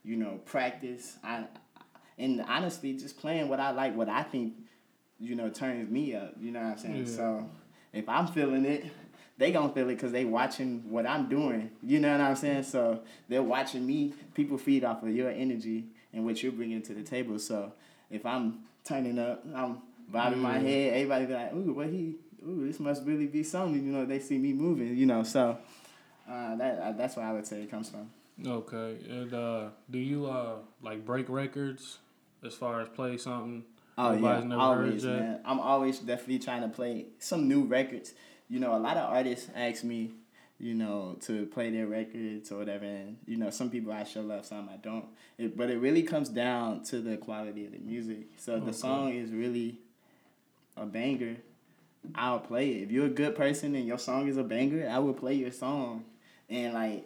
you 0.03 0.15
know, 0.15 0.39
practice. 0.45 1.17
I 1.23 1.45
and 2.19 2.45
honestly, 2.47 2.93
just 2.93 3.17
playing 3.19 3.49
what 3.49 3.59
I 3.59 3.71
like, 3.71 3.95
what 3.95 4.07
I 4.07 4.21
think, 4.21 4.53
you 5.23 5.35
know, 5.35 5.49
turns 5.49 5.89
me 5.89 6.15
up. 6.15 6.35
You 6.39 6.51
know 6.51 6.59
what 6.59 6.71
I'm 6.73 6.77
saying? 6.77 7.05
Yeah. 7.07 7.15
So 7.15 7.49
if 7.93 8.07
I'm 8.09 8.27
feeling 8.27 8.65
it, 8.65 8.85
they 9.37 9.51
gonna 9.51 9.73
feel 9.73 9.89
it 9.89 9.95
because 9.95 10.11
they 10.11 10.25
watching 10.25 10.89
what 10.89 11.07
I'm 11.07 11.29
doing. 11.29 11.71
You 11.81 11.99
know 11.99 12.11
what 12.11 12.21
I'm 12.21 12.35
saying? 12.35 12.63
So 12.63 13.01
they're 13.29 13.43
watching 13.43 13.85
me. 13.85 14.13
People 14.33 14.57
feed 14.57 14.83
off 14.83 15.03
of 15.03 15.09
your 15.09 15.29
energy 15.29 15.85
and 16.13 16.25
what 16.25 16.43
you're 16.43 16.51
bringing 16.51 16.81
to 16.83 16.93
the 16.93 17.03
table. 17.03 17.39
So 17.39 17.73
if 18.11 18.25
I'm 18.25 18.59
turning 18.83 19.17
up, 19.17 19.43
I'm 19.55 19.79
bobbing 20.09 20.39
my 20.39 20.59
head. 20.59 20.93
Everybody 20.93 21.25
be 21.25 21.33
like, 21.33 21.53
"Ooh, 21.53 21.73
what 21.73 21.87
he? 21.87 22.15
Ooh, 22.45 22.67
this 22.67 22.79
must 22.79 23.03
really 23.05 23.27
be 23.27 23.43
something." 23.43 23.83
You 23.83 23.91
know, 23.91 24.05
they 24.05 24.19
see 24.19 24.37
me 24.37 24.53
moving. 24.53 24.95
You 24.95 25.05
know, 25.05 25.23
so 25.23 25.57
uh, 26.29 26.55
that 26.55 26.79
uh, 26.79 26.91
that's 26.91 27.15
where 27.15 27.25
I 27.25 27.33
would 27.33 27.47
say 27.47 27.61
it 27.61 27.71
comes 27.71 27.89
from. 27.89 28.09
Okay, 28.45 28.97
and 29.09 29.33
uh, 29.33 29.69
do 29.89 29.97
you 29.99 30.25
uh 30.25 30.55
like 30.81 31.05
break 31.05 31.29
records 31.29 31.99
as 32.43 32.53
far 32.53 32.81
as 32.81 32.89
play 32.89 33.17
something? 33.17 33.63
Oh 33.97 34.13
nobody's 34.13 34.45
yeah, 34.45 34.55
always, 34.57 35.03
man. 35.05 35.39
I'm 35.45 35.59
always 35.59 35.99
definitely 35.99 36.39
trying 36.39 36.61
to 36.61 36.69
play 36.69 37.05
some 37.19 37.47
new 37.47 37.63
records. 37.63 38.13
You 38.49 38.59
know, 38.59 38.75
a 38.75 38.79
lot 38.79 38.97
of 38.97 39.09
artists 39.11 39.49
ask 39.55 39.83
me, 39.83 40.11
you 40.59 40.73
know, 40.73 41.17
to 41.21 41.45
play 41.47 41.69
their 41.71 41.87
records 41.87 42.51
or 42.51 42.57
whatever, 42.57 42.85
and 42.85 43.17
you 43.27 43.37
know, 43.37 43.49
some 43.49 43.69
people 43.69 43.91
I 43.93 44.03
show 44.03 44.21
love, 44.21 44.45
some 44.45 44.69
I 44.71 44.77
don't. 44.77 45.05
It, 45.37 45.55
but 45.57 45.69
it 45.69 45.77
really 45.77 46.03
comes 46.03 46.29
down 46.29 46.83
to 46.85 47.01
the 47.01 47.17
quality 47.17 47.65
of 47.65 47.71
the 47.71 47.79
music. 47.79 48.27
So 48.37 48.53
Okay. 48.53 48.65
the 48.67 48.73
song 48.73 49.13
is 49.13 49.31
really 49.31 49.79
a 50.77 50.85
banger, 50.85 51.37
I'll 52.15 52.39
play 52.39 52.71
it. 52.71 52.83
If 52.83 52.91
you're 52.91 53.05
a 53.05 53.09
good 53.09 53.35
person 53.35 53.75
and 53.75 53.85
your 53.87 53.97
song 53.99 54.27
is 54.27 54.37
a 54.37 54.43
banger, 54.43 54.89
I 54.89 54.99
will 54.99 55.13
play 55.13 55.35
your 55.35 55.51
song 55.51 56.05
and 56.49 56.73
like 56.73 57.05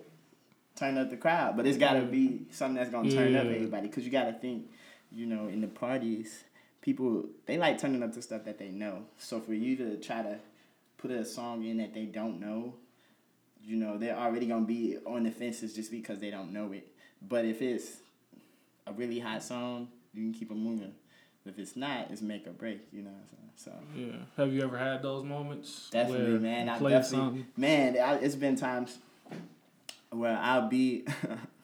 turn 0.75 0.97
up 0.97 1.09
the 1.09 1.17
crowd. 1.17 1.57
But 1.57 1.65
it's 1.67 1.77
gotta 1.77 2.01
be 2.03 2.47
something 2.51 2.75
that's 2.75 2.89
gonna 2.89 3.11
turn 3.11 3.35
up 3.35 3.47
everybody 3.47 3.87
because 3.87 4.05
you 4.05 4.11
gotta 4.11 4.33
think, 4.33 4.69
you 5.11 5.25
know, 5.25 5.47
in 5.47 5.61
the 5.61 5.67
parties, 5.67 6.43
people 6.87 7.25
they 7.45 7.57
like 7.57 7.77
turning 7.77 8.01
up 8.01 8.13
to 8.13 8.21
stuff 8.21 8.45
that 8.45 8.57
they 8.57 8.69
know. 8.69 9.01
So 9.17 9.41
for 9.41 9.53
you 9.53 9.75
to 9.75 9.97
try 9.97 10.21
to 10.21 10.39
put 10.97 11.11
a 11.11 11.25
song 11.25 11.65
in 11.65 11.79
that 11.79 11.93
they 11.93 12.05
don't 12.05 12.39
know, 12.39 12.75
you 13.61 13.75
know, 13.75 13.97
they're 13.97 14.15
already 14.15 14.45
gonna 14.45 14.65
be 14.65 14.97
on 15.05 15.23
the 15.23 15.31
fences 15.31 15.75
just 15.75 15.91
because 15.91 16.19
they 16.19 16.31
don't 16.31 16.53
know 16.53 16.71
it. 16.71 16.87
But 17.21 17.43
if 17.43 17.61
it's 17.61 17.97
a 18.87 18.93
really 18.93 19.19
hot 19.19 19.43
song, 19.43 19.89
you 20.13 20.23
can 20.23 20.33
keep 20.33 20.47
them 20.47 20.63
moving. 20.63 20.93
If 21.45 21.59
it's 21.59 21.75
not, 21.75 22.07
it's 22.09 22.21
make 22.21 22.47
or 22.47 22.51
break. 22.51 22.79
You 22.93 23.01
know. 23.01 23.11
So. 23.57 23.73
Yeah. 23.93 24.11
Have 24.37 24.53
you 24.53 24.61
ever 24.61 24.77
had 24.77 25.01
those 25.01 25.25
moments? 25.25 25.89
Definitely, 25.89 26.39
man. 26.39 26.69
I 26.69 26.73
definitely, 26.73 27.03
something? 27.03 27.45
man. 27.57 27.97
I, 27.97 28.13
it's 28.15 28.35
been 28.35 28.55
times 28.55 28.97
where 30.09 30.37
I'll 30.37 30.69
be. 30.69 31.05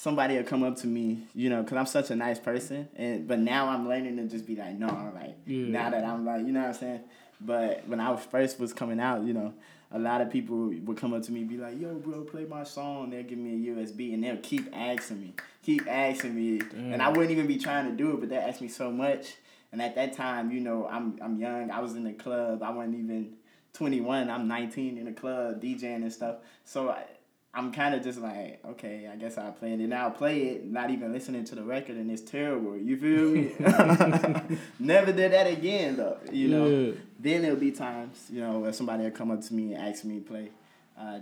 somebody 0.00 0.34
will 0.34 0.44
come 0.44 0.62
up 0.62 0.76
to 0.76 0.86
me, 0.86 1.18
you 1.34 1.50
know, 1.50 1.62
because 1.62 1.76
I'm 1.76 1.84
such 1.84 2.10
a 2.10 2.16
nice 2.16 2.38
person, 2.38 2.88
and 2.96 3.28
but 3.28 3.38
now 3.38 3.68
I'm 3.68 3.86
learning 3.86 4.16
to 4.16 4.24
just 4.24 4.46
be 4.46 4.56
like, 4.56 4.78
no, 4.78 4.86
like 5.14 5.36
Yeah. 5.46 5.66
now 5.66 5.90
that 5.90 6.04
I'm 6.04 6.24
like, 6.24 6.46
you 6.46 6.52
know 6.52 6.60
what 6.60 6.68
I'm 6.68 6.74
saying. 6.74 7.00
But 7.38 7.86
when 7.86 8.00
I 8.00 8.10
was 8.10 8.24
first 8.24 8.58
was 8.58 8.72
coming 8.72 8.98
out, 8.98 9.22
you 9.24 9.34
know, 9.34 9.52
a 9.92 9.98
lot 9.98 10.22
of 10.22 10.30
people 10.30 10.72
would 10.84 10.96
come 10.96 11.12
up 11.12 11.22
to 11.24 11.32
me, 11.32 11.44
be 11.44 11.56
like, 11.58 11.78
"Yo, 11.78 11.94
bro, 11.96 12.22
play 12.22 12.44
my 12.46 12.64
song." 12.64 13.10
They'll 13.10 13.24
give 13.24 13.38
me 13.38 13.54
a 13.54 13.74
USB, 13.74 14.14
and 14.14 14.24
they'll 14.24 14.36
keep 14.38 14.74
asking 14.74 15.20
me, 15.20 15.34
keep 15.62 15.86
asking 15.86 16.34
me, 16.34 16.62
and 16.74 17.02
I 17.02 17.08
wouldn't 17.08 17.30
even 17.30 17.46
be 17.46 17.58
trying 17.58 17.86
to 17.90 17.92
do 17.92 18.12
it, 18.12 18.20
but 18.20 18.28
they 18.30 18.36
ask 18.36 18.60
me 18.62 18.68
so 18.68 18.90
much. 18.90 19.34
And 19.72 19.82
at 19.82 19.94
that 19.96 20.14
time, 20.14 20.50
you 20.50 20.60
know, 20.60 20.86
I'm 20.90 21.18
I'm 21.20 21.38
young. 21.38 21.70
I 21.70 21.80
was 21.80 21.94
in 21.94 22.04
the 22.04 22.12
club. 22.14 22.62
I 22.62 22.70
wasn't 22.70 22.96
even 22.96 23.34
21. 23.74 24.30
I'm 24.30 24.48
19 24.48 24.98
in 24.98 25.04
the 25.04 25.12
club 25.12 25.60
DJing 25.62 25.96
and 25.96 26.12
stuff. 26.12 26.36
So 26.64 26.90
I, 26.90 27.04
I'm 27.52 27.72
kind 27.72 27.96
of 27.96 28.04
just 28.04 28.20
like, 28.20 28.60
okay, 28.64 29.08
I 29.12 29.16
guess 29.16 29.36
I'll 29.36 29.50
play 29.50 29.72
it. 29.72 29.80
And 29.80 29.92
I'll 29.92 30.12
play 30.12 30.42
it, 30.50 30.66
not 30.70 30.90
even 30.90 31.12
listening 31.12 31.44
to 31.46 31.56
the 31.56 31.64
record, 31.64 31.96
and 31.96 32.08
it's 32.08 32.22
terrible. 32.22 32.76
You 32.76 32.96
feel 32.96 33.30
me? 33.30 33.52
Never 34.78 35.12
did 35.12 35.32
that 35.32 35.48
again, 35.48 35.96
though. 35.96 36.18
You 36.32 36.48
know. 36.48 36.66
Yeah. 36.68 36.92
Then 37.18 37.42
there'll 37.42 37.56
be 37.56 37.72
times, 37.72 38.26
you 38.32 38.40
know, 38.40 38.60
where 38.60 38.72
somebody 38.72 39.02
will 39.02 39.10
come 39.10 39.30
up 39.32 39.40
to 39.42 39.54
me 39.54 39.74
and 39.74 39.82
ask 39.88 40.04
me 40.04 40.20
to 40.20 40.24
play 40.24 40.50
uh, 40.96 41.18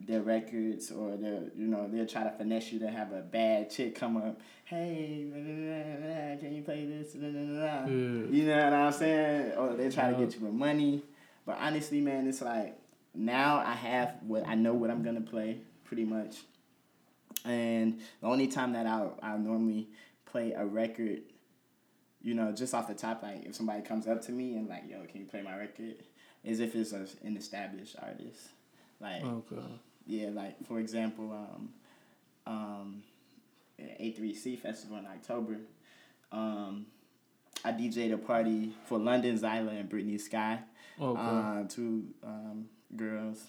their 0.00 0.20
records, 0.20 0.90
or 0.90 1.16
they'll, 1.16 1.48
you 1.56 1.66
know, 1.66 1.88
they'll 1.90 2.06
try 2.06 2.24
to 2.24 2.30
finesse 2.32 2.72
you 2.72 2.78
to 2.80 2.88
have 2.90 3.12
a 3.12 3.22
bad 3.22 3.70
chick 3.70 3.94
come 3.94 4.18
up. 4.18 4.38
Hey, 4.64 5.26
blah, 5.32 5.40
blah, 5.40 5.96
blah, 5.96 6.36
can 6.40 6.54
you 6.54 6.62
play 6.62 6.84
this? 6.84 7.14
Yeah. 7.14 7.86
You 7.86 8.44
know 8.46 8.64
what 8.64 8.72
I'm 8.74 8.92
saying? 8.92 9.52
Or 9.56 9.74
they 9.74 9.88
try 9.90 10.10
Yeah. 10.10 10.16
to 10.18 10.24
get 10.26 10.34
you 10.38 10.44
with 10.46 10.54
money. 10.54 11.02
But 11.46 11.56
honestly, 11.58 12.00
man, 12.02 12.28
it's 12.28 12.42
like 12.42 12.76
now 13.14 13.58
I 13.58 13.72
have 13.72 14.14
what 14.26 14.46
I 14.46 14.54
know 14.54 14.74
what 14.74 14.90
I'm 14.90 15.02
gonna 15.02 15.20
play 15.22 15.58
pretty 15.90 16.04
much. 16.04 16.36
And 17.44 17.98
the 18.20 18.28
only 18.28 18.46
time 18.46 18.72
that 18.74 18.86
I 18.86 19.08
I 19.20 19.36
normally 19.36 19.88
play 20.24 20.52
a 20.52 20.64
record, 20.64 21.22
you 22.22 22.34
know, 22.34 22.52
just 22.52 22.74
off 22.74 22.86
the 22.86 22.94
top, 22.94 23.24
like 23.24 23.44
if 23.44 23.56
somebody 23.56 23.82
comes 23.82 24.06
up 24.06 24.22
to 24.26 24.32
me 24.32 24.54
and 24.56 24.68
like, 24.68 24.84
yo, 24.88 25.00
can 25.10 25.22
you 25.22 25.26
play 25.26 25.42
my 25.42 25.56
record? 25.58 25.96
Is 26.44 26.60
if 26.60 26.76
it's 26.76 26.92
a, 26.92 27.06
an 27.26 27.36
established 27.36 27.96
artist. 28.00 28.50
Like 29.00 29.24
Okay. 29.24 29.62
yeah, 30.06 30.28
like 30.30 30.64
for 30.64 30.78
example, 30.78 31.32
um, 31.32 31.70
um, 32.46 33.02
A3C 33.80 34.60
Festival 34.60 34.98
in 34.98 35.06
October. 35.06 35.56
Um, 36.30 36.86
I 37.64 37.72
DJ'd 37.72 38.12
a 38.12 38.18
party 38.18 38.72
for 38.86 38.98
London 38.98 39.36
Zyla 39.38 39.80
and 39.80 39.88
Brittany 39.88 40.18
Sky, 40.18 40.60
Okay. 41.00 41.20
uh, 41.20 41.64
two 41.68 42.04
um, 42.22 42.68
girls, 42.96 43.42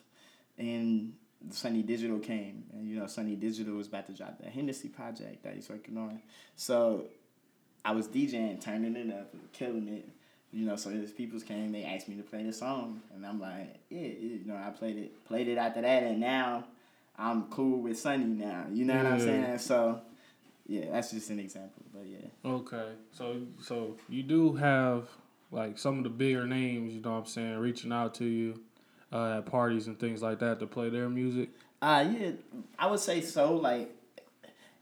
and 0.57 1.13
Sonny 1.49 1.81
Digital 1.81 2.19
came, 2.19 2.63
and 2.73 2.87
you 2.87 2.97
know 2.97 3.07
Sonny 3.07 3.35
Digital 3.35 3.75
was 3.75 3.87
about 3.87 4.07
to 4.07 4.13
drop 4.13 4.39
the 4.41 4.49
Hennessy 4.49 4.89
project 4.89 5.43
that 5.43 5.55
he's 5.55 5.69
working 5.69 5.97
on. 5.97 6.21
So 6.55 7.05
I 7.83 7.91
was 7.91 8.07
DJing, 8.07 8.61
turning 8.61 8.95
it 8.95 9.11
up, 9.13 9.33
killing 9.53 9.87
it. 9.87 10.07
You 10.53 10.65
know, 10.65 10.75
so 10.75 10.89
his 10.89 11.11
peoples 11.11 11.43
came, 11.43 11.71
they 11.71 11.85
asked 11.85 12.09
me 12.09 12.15
to 12.17 12.23
play 12.23 12.43
the 12.43 12.51
song, 12.51 13.01
and 13.15 13.25
I'm 13.25 13.39
like, 13.39 13.79
yeah, 13.89 14.01
yeah, 14.01 14.07
you 14.07 14.41
know, 14.45 14.55
I 14.55 14.69
played 14.71 14.97
it, 14.97 15.25
played 15.25 15.47
it 15.47 15.57
after 15.57 15.81
that, 15.81 16.03
and 16.03 16.19
now 16.19 16.65
I'm 17.17 17.43
cool 17.43 17.79
with 17.79 17.97
Sonny 17.97 18.25
now. 18.25 18.65
You 18.69 18.83
know 18.83 18.97
what 18.97 19.05
I'm 19.05 19.19
saying? 19.21 19.57
So, 19.59 20.01
yeah, 20.67 20.91
that's 20.91 21.11
just 21.11 21.29
an 21.29 21.39
example, 21.39 21.83
but 21.93 22.05
yeah. 22.05 22.27
Okay. 22.51 22.89
So 23.13 23.41
so 23.61 23.95
you 24.09 24.23
do 24.23 24.53
have 24.53 25.07
like 25.51 25.77
some 25.77 25.97
of 25.99 26.03
the 26.03 26.09
bigger 26.09 26.45
names, 26.45 26.93
you 26.93 27.01
know 27.01 27.11
what 27.11 27.17
I'm 27.19 27.25
saying, 27.25 27.57
reaching 27.57 27.91
out 27.91 28.15
to 28.15 28.25
you 28.25 28.59
uh, 29.11 29.37
at 29.39 29.45
parties 29.45 29.87
and 29.87 29.99
things 29.99 30.21
like 30.21 30.39
that 30.39 30.59
to 30.59 30.67
play 30.67 30.89
their 30.89 31.09
music. 31.09 31.49
Uh 31.81 32.05
yeah, 32.17 32.31
I 32.77 32.87
would 32.87 32.99
say 32.99 33.21
so. 33.21 33.55
Like, 33.55 33.89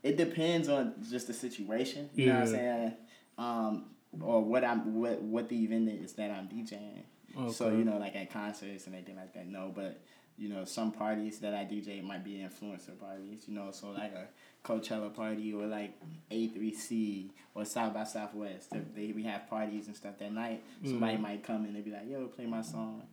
it 0.03 0.17
depends 0.17 0.67
on 0.69 0.93
just 1.09 1.27
the 1.27 1.33
situation. 1.33 2.09
You 2.15 2.27
know 2.27 2.33
what 2.33 2.41
I'm 2.41 2.47
saying? 2.47 2.93
Um, 3.37 3.85
or 4.21 4.43
what 4.43 4.63
I'm 4.63 4.95
what 4.99 5.21
what 5.21 5.49
the 5.49 5.63
event 5.63 5.89
is 5.89 6.13
that 6.13 6.31
I'm 6.31 6.47
DJing. 6.47 7.03
Okay. 7.37 7.51
So 7.53 7.69
you 7.69 7.83
know, 7.85 7.97
like 7.97 8.15
at 8.15 8.31
concerts 8.31 8.85
and 8.87 8.95
anything 8.95 9.15
like 9.15 9.33
that. 9.33 9.47
No, 9.47 9.71
but 9.73 9.99
you 10.37 10.49
know, 10.49 10.63
some 10.65 10.91
parties 10.91 11.39
that 11.39 11.53
I 11.53 11.63
DJ 11.65 12.01
might 12.03 12.23
be 12.23 12.31
influencer 12.45 12.97
parties. 12.99 13.43
You 13.47 13.55
know, 13.55 13.69
so 13.71 13.91
like 13.91 14.13
a 14.13 14.27
Coachella 14.65 15.13
party 15.13 15.53
or 15.53 15.65
like 15.67 15.93
A3C 16.31 17.29
or 17.55 17.65
South 17.65 17.93
by 17.93 18.03
Southwest. 18.03 18.73
If 18.73 18.93
they 18.95 19.11
we 19.11 19.23
have 19.23 19.49
parties 19.49 19.87
and 19.87 19.95
stuff 19.95 20.17
that 20.19 20.31
night, 20.33 20.63
somebody 20.83 21.17
Mhm. 21.17 21.21
might 21.21 21.43
come 21.43 21.65
in 21.65 21.75
and 21.75 21.83
be 21.85 21.91
like, 21.91 22.09
"Yo, 22.09 22.27
play 22.27 22.45
my 22.45 22.61
song," 22.61 23.03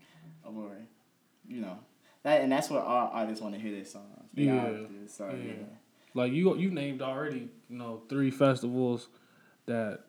or 0.45 0.71
you 1.49 1.61
know, 1.61 1.79
that 2.23 2.41
and 2.41 2.51
that's 2.51 2.71
what 2.71 2.83
all 2.83 3.11
artists 3.13 3.43
want 3.43 3.55
to 3.55 3.61
hear 3.61 3.73
their 3.73 3.85
songs. 3.85 4.07
They 4.35 4.45
Yeah. 4.45 4.73
So 5.07 5.29
Yeah. 5.29 5.45
yeah. 5.45 5.53
Like 6.15 6.33
you 6.33 6.57
you 6.57 6.71
named 6.71 7.03
already, 7.03 7.51
you 7.69 7.77
know, 7.77 8.03
three 8.09 8.31
festivals 8.31 9.09
that 9.67 10.01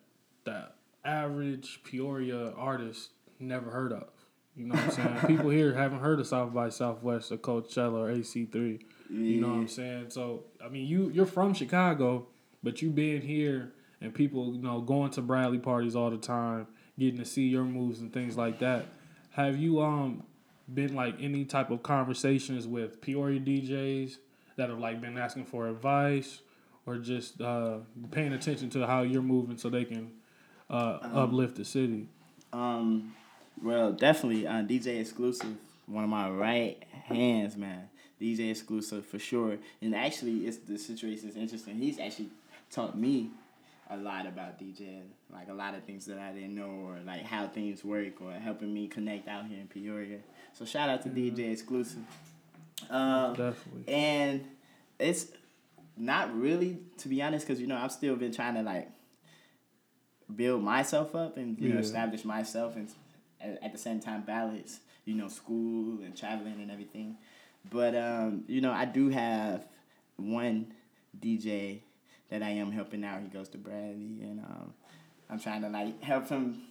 that 0.45 0.75
average 1.03 1.81
Peoria 1.83 2.51
artist 2.53 3.11
never 3.39 3.69
heard 3.69 3.93
of. 3.93 4.07
You 4.55 4.65
know 4.65 4.75
what 4.75 4.85
I'm 4.85 4.91
saying? 4.91 5.17
People 5.27 5.49
here 5.49 5.73
haven't 5.73 5.99
heard 5.99 6.19
of 6.19 6.27
South 6.27 6.53
by 6.53 6.69
Southwest 6.69 7.31
or 7.31 7.37
Coachella 7.37 7.93
or 7.93 8.13
AC3. 8.13 8.81
You 9.09 9.41
know 9.41 9.47
what 9.49 9.53
I'm 9.53 9.67
saying? 9.67 10.09
So 10.09 10.45
I 10.63 10.69
mean, 10.69 10.87
you 10.87 11.09
you're 11.09 11.25
from 11.25 11.53
Chicago, 11.53 12.27
but 12.63 12.81
you 12.81 12.89
being 12.89 13.21
here 13.21 13.73
and 14.01 14.13
people 14.13 14.53
you 14.55 14.61
know 14.61 14.81
going 14.81 15.11
to 15.11 15.21
Bradley 15.21 15.59
parties 15.59 15.95
all 15.95 16.09
the 16.09 16.17
time, 16.17 16.67
getting 16.97 17.19
to 17.19 17.25
see 17.25 17.47
your 17.47 17.63
moves 17.63 17.99
and 17.99 18.11
things 18.11 18.35
like 18.37 18.59
that. 18.59 18.85
Have 19.31 19.57
you 19.57 19.81
um 19.81 20.23
been 20.73 20.95
like 20.95 21.15
any 21.19 21.45
type 21.45 21.71
of 21.71 21.83
conversations 21.83 22.67
with 22.67 23.01
Peoria 23.01 23.39
DJs 23.39 24.17
that 24.57 24.69
have 24.69 24.79
like 24.79 25.01
been 25.01 25.17
asking 25.17 25.45
for 25.45 25.67
advice 25.67 26.41
or 26.85 26.97
just 26.97 27.41
uh, 27.41 27.77
paying 28.11 28.33
attention 28.33 28.69
to 28.71 28.87
how 28.87 29.01
you're 29.01 29.21
moving 29.21 29.57
so 29.57 29.69
they 29.69 29.85
can 29.85 30.11
uh, 30.69 30.99
uplift 31.13 31.55
the 31.55 31.65
city? 31.65 32.07
Um, 32.53 33.13
well, 33.61 33.91
definitely 33.91 34.47
uh, 34.47 34.63
DJ 34.63 34.99
exclusive. 34.99 35.55
One 35.85 36.03
of 36.03 36.09
my 36.09 36.29
right 36.29 36.83
hands, 37.05 37.55
man. 37.55 37.89
DJ 38.21 38.51
exclusive 38.51 39.05
for 39.05 39.19
sure. 39.19 39.57
And 39.81 39.95
actually, 39.95 40.47
it's 40.47 40.57
the 40.57 40.77
situation 40.77 41.29
is 41.29 41.35
interesting. 41.35 41.75
He's 41.77 41.99
actually 41.99 42.29
taught 42.71 42.97
me 42.97 43.29
a 43.89 43.97
lot 43.97 44.25
about 44.25 44.59
DJ, 44.59 45.01
like 45.31 45.49
a 45.49 45.53
lot 45.53 45.75
of 45.75 45.83
things 45.83 46.05
that 46.05 46.17
I 46.19 46.33
didn't 46.33 46.55
know, 46.55 46.69
or 46.85 46.97
like 47.05 47.23
how 47.23 47.47
things 47.47 47.83
work, 47.83 48.21
or 48.21 48.31
helping 48.33 48.73
me 48.73 48.87
connect 48.87 49.27
out 49.27 49.45
here 49.45 49.59
in 49.59 49.67
Peoria. 49.67 50.17
So 50.57 50.65
shout 50.65 50.89
out 50.89 51.03
to 51.03 51.09
DJ 51.09 51.51
exclusive. 51.51 51.99
Um, 52.89 53.35
Definitely. 53.35 53.93
and 53.93 54.47
it's 54.97 55.27
not 55.95 56.35
really, 56.35 56.79
to 56.97 57.07
be 57.07 57.21
honest, 57.21 57.45
because 57.45 57.61
you 57.61 57.67
know 57.67 57.77
I've 57.77 57.91
still 57.91 58.15
been 58.15 58.31
trying 58.31 58.55
to 58.55 58.63
like 58.63 58.89
build 60.35 60.63
myself 60.63 61.13
up 61.13 61.37
and 61.37 61.59
you 61.59 61.69
know 61.69 61.79
establish 61.79 62.25
myself 62.25 62.75
and 62.75 62.89
at, 63.39 63.63
at 63.63 63.71
the 63.71 63.77
same 63.77 63.99
time 64.01 64.21
balance 64.23 64.81
you 65.05 65.15
know 65.15 65.29
school 65.29 66.01
and 66.03 66.17
traveling 66.17 66.59
and 66.59 66.71
everything. 66.71 67.17
But 67.69 67.95
um, 67.95 68.43
you 68.47 68.61
know 68.61 68.71
I 68.71 68.85
do 68.85 69.09
have 69.09 69.63
one 70.15 70.73
DJ 71.19 71.81
that 72.29 72.41
I 72.41 72.49
am 72.49 72.71
helping 72.71 73.03
out. 73.03 73.21
He 73.21 73.27
goes 73.27 73.47
to 73.49 73.59
Bradley 73.59 74.21
and 74.21 74.39
um, 74.39 74.73
I'm 75.29 75.39
trying 75.39 75.61
to 75.61 75.69
like 75.69 76.01
help 76.01 76.29
him, 76.29 76.63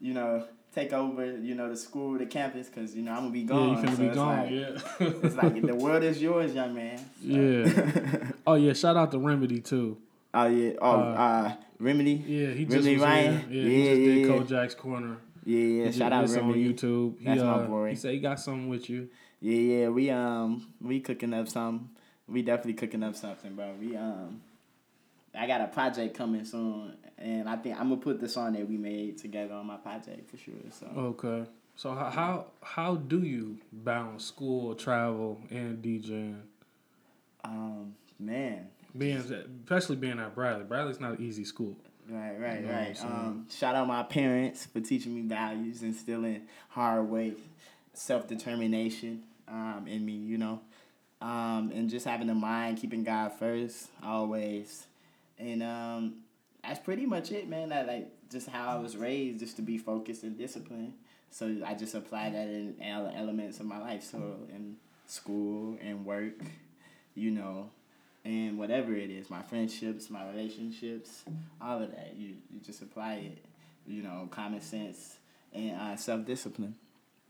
you 0.00 0.14
know. 0.14 0.46
Take 0.76 0.92
over, 0.92 1.24
you 1.38 1.54
know, 1.54 1.70
the 1.70 1.76
school, 1.76 2.18
the 2.18 2.26
campus, 2.26 2.68
cause 2.68 2.94
you 2.94 3.00
know 3.02 3.12
I'm 3.12 3.20
gonna 3.20 3.30
be 3.30 3.44
gone. 3.44 3.76
Yeah, 3.76 3.80
you 3.80 3.86
finna 3.88 3.96
so 3.96 4.08
be 4.08 4.14
gone. 4.14 4.36
like- 4.42 4.50
yeah. 4.50 5.08
it's 5.24 5.34
like 5.34 5.62
the 5.66 5.74
world 5.84 6.02
is 6.04 6.20
yours, 6.20 6.52
young 6.54 6.74
man. 6.74 7.00
yeah. 7.22 8.30
Oh 8.46 8.54
yeah. 8.54 8.74
Shout 8.74 8.94
out 8.94 9.10
to 9.12 9.18
Remedy 9.18 9.60
too. 9.60 9.96
Oh 10.34 10.44
yeah. 10.46 10.72
Oh, 10.82 10.90
Uh, 11.00 11.02
uh, 11.14 11.52
Remedy. 11.80 12.12
Yeah, 12.26 12.48
he 12.50 12.64
just 12.66 12.76
Remedy 12.76 12.94
was 12.96 13.02
Ryan? 13.04 13.34
Yeah, 13.34 13.62
he 13.62 13.78
Yeah, 13.84 13.90
just 13.90 14.00
did 14.04 14.16
yeah, 14.18 14.26
yeah. 14.26 14.32
Kojak's 14.42 14.74
corner. 14.74 15.16
Yeah, 15.46 15.58
yeah. 15.60 15.86
He 15.86 15.92
Shout 15.92 16.12
just- 16.12 16.12
out 16.12 16.24
it's 16.24 16.36
on 16.36 16.54
YouTube. 16.54 17.18
He, 17.20 17.24
That's 17.24 17.40
my 17.40 17.46
uh, 17.52 17.66
boy. 17.66 17.88
He 17.90 17.96
said 17.96 18.12
he 18.12 18.18
got 18.20 18.38
something 18.38 18.68
with 18.68 18.90
you. 18.90 19.08
Yeah, 19.40 19.56
yeah. 19.80 19.88
We 19.88 20.10
um 20.10 20.66
we 20.82 21.00
cooking 21.00 21.32
up 21.32 21.48
some. 21.48 21.88
We 22.28 22.42
definitely 22.42 22.74
cooking 22.74 23.02
up 23.02 23.16
something, 23.16 23.54
bro. 23.54 23.72
We 23.80 23.96
um. 23.96 24.42
I 25.34 25.46
got 25.46 25.62
a 25.62 25.68
project 25.68 26.16
coming 26.16 26.44
soon, 26.44 26.96
and 27.18 27.48
I 27.48 27.56
think 27.56 27.78
I'm 27.78 27.88
gonna 27.88 28.00
put 28.00 28.20
the 28.20 28.28
song 28.28 28.52
that 28.54 28.68
we 28.68 28.76
made 28.76 29.18
together 29.18 29.54
on 29.54 29.66
my 29.66 29.76
project 29.76 30.30
for 30.30 30.36
sure. 30.36 30.54
So 30.70 30.86
Okay. 30.96 31.48
So 31.76 31.92
how 31.94 32.10
how 32.10 32.46
how 32.62 32.94
do 32.96 33.20
you 33.22 33.58
balance 33.72 34.24
school, 34.24 34.74
travel, 34.74 35.40
and 35.50 35.82
DJing? 35.82 36.40
um 37.44 37.94
man, 38.18 38.68
Being 38.96 39.18
especially 39.18 39.96
being 39.96 40.18
at 40.18 40.34
Bradley. 40.34 40.64
Bradley's 40.64 41.00
not 41.00 41.18
an 41.18 41.24
easy 41.24 41.44
school. 41.44 41.76
Right, 42.08 42.38
right, 42.40 42.60
You 42.60 42.66
know 42.66 42.72
right. 42.72 43.02
Um, 43.04 43.46
shout 43.50 43.74
out 43.74 43.88
my 43.88 44.04
parents 44.04 44.66
for 44.66 44.80
teaching 44.80 45.14
me 45.14 45.22
values, 45.22 45.82
instilling 45.82 46.42
hard 46.68 47.08
work, 47.08 47.34
self 47.94 48.28
determination 48.28 49.24
um, 49.48 49.86
in 49.88 50.04
me, 50.06 50.12
you 50.12 50.38
know, 50.38 50.60
um, 51.20 51.72
and 51.74 51.90
just 51.90 52.06
having 52.06 52.30
a 52.30 52.34
mind, 52.34 52.78
keeping 52.78 53.02
God 53.02 53.32
first 53.38 53.88
always, 54.04 54.86
and 55.38 55.62
um, 55.62 56.14
that's 56.66 56.80
pretty 56.80 57.06
much 57.06 57.32
it, 57.32 57.48
man. 57.48 57.68
That 57.68 57.86
like 57.86 58.10
just 58.30 58.48
how 58.48 58.68
I 58.68 58.80
was 58.80 58.96
raised, 58.96 59.40
just 59.40 59.56
to 59.56 59.62
be 59.62 59.78
focused 59.78 60.22
and 60.22 60.36
disciplined. 60.36 60.94
So 61.30 61.54
I 61.66 61.74
just 61.74 61.94
apply 61.94 62.30
that 62.30 62.48
in 62.48 62.76
all 62.82 63.12
elements 63.14 63.60
of 63.60 63.66
my 63.66 63.78
life. 63.78 64.02
So 64.02 64.18
in 64.48 64.76
school 65.06 65.76
and 65.80 66.04
work, 66.04 66.34
you 67.14 67.30
know, 67.30 67.70
and 68.24 68.58
whatever 68.58 68.94
it 68.94 69.10
is, 69.10 69.30
my 69.30 69.42
friendships, 69.42 70.10
my 70.10 70.28
relationships, 70.30 71.24
all 71.60 71.82
of 71.82 71.90
that. 71.90 72.14
You 72.16 72.34
you 72.50 72.60
just 72.64 72.82
apply 72.82 73.14
it, 73.14 73.38
you 73.86 74.02
know, 74.02 74.28
common 74.30 74.60
sense 74.60 75.16
and 75.52 75.80
uh, 75.80 75.96
self 75.96 76.24
discipline. 76.26 76.74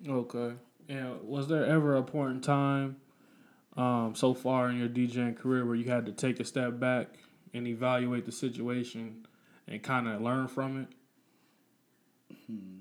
Okay. 0.06 0.54
Yeah. 0.88 1.14
was 1.22 1.48
there 1.48 1.66
ever 1.66 1.96
a 1.96 2.02
point 2.02 2.32
in 2.32 2.40
time, 2.40 2.96
um, 3.76 4.14
so 4.14 4.34
far 4.34 4.70
in 4.70 4.78
your 4.78 4.88
DJing 4.88 5.36
career, 5.36 5.64
where 5.66 5.74
you 5.74 5.90
had 5.90 6.06
to 6.06 6.12
take 6.12 6.38
a 6.38 6.44
step 6.44 6.78
back 6.78 7.08
and 7.56 7.66
evaluate 7.66 8.24
the 8.24 8.32
situation 8.32 9.26
and 9.66 9.82
kind 9.82 10.08
of 10.08 10.20
learn 10.20 10.48
from 10.48 10.82
it? 10.82 10.88
Hmm. 12.46 12.78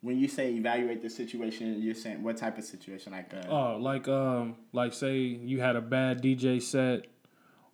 When 0.00 0.18
you 0.18 0.26
say 0.26 0.52
evaluate 0.54 1.00
the 1.00 1.10
situation, 1.10 1.80
you're 1.80 1.94
saying 1.94 2.22
what 2.24 2.36
type 2.36 2.58
of 2.58 2.64
situation? 2.64 3.12
Like, 3.12 3.32
uh, 3.32 3.48
Oh, 3.48 3.76
like 3.80 4.08
um, 4.08 4.56
like 4.72 4.92
say 4.92 5.18
you 5.18 5.60
had 5.60 5.76
a 5.76 5.80
bad 5.80 6.20
DJ 6.22 6.60
set, 6.60 7.06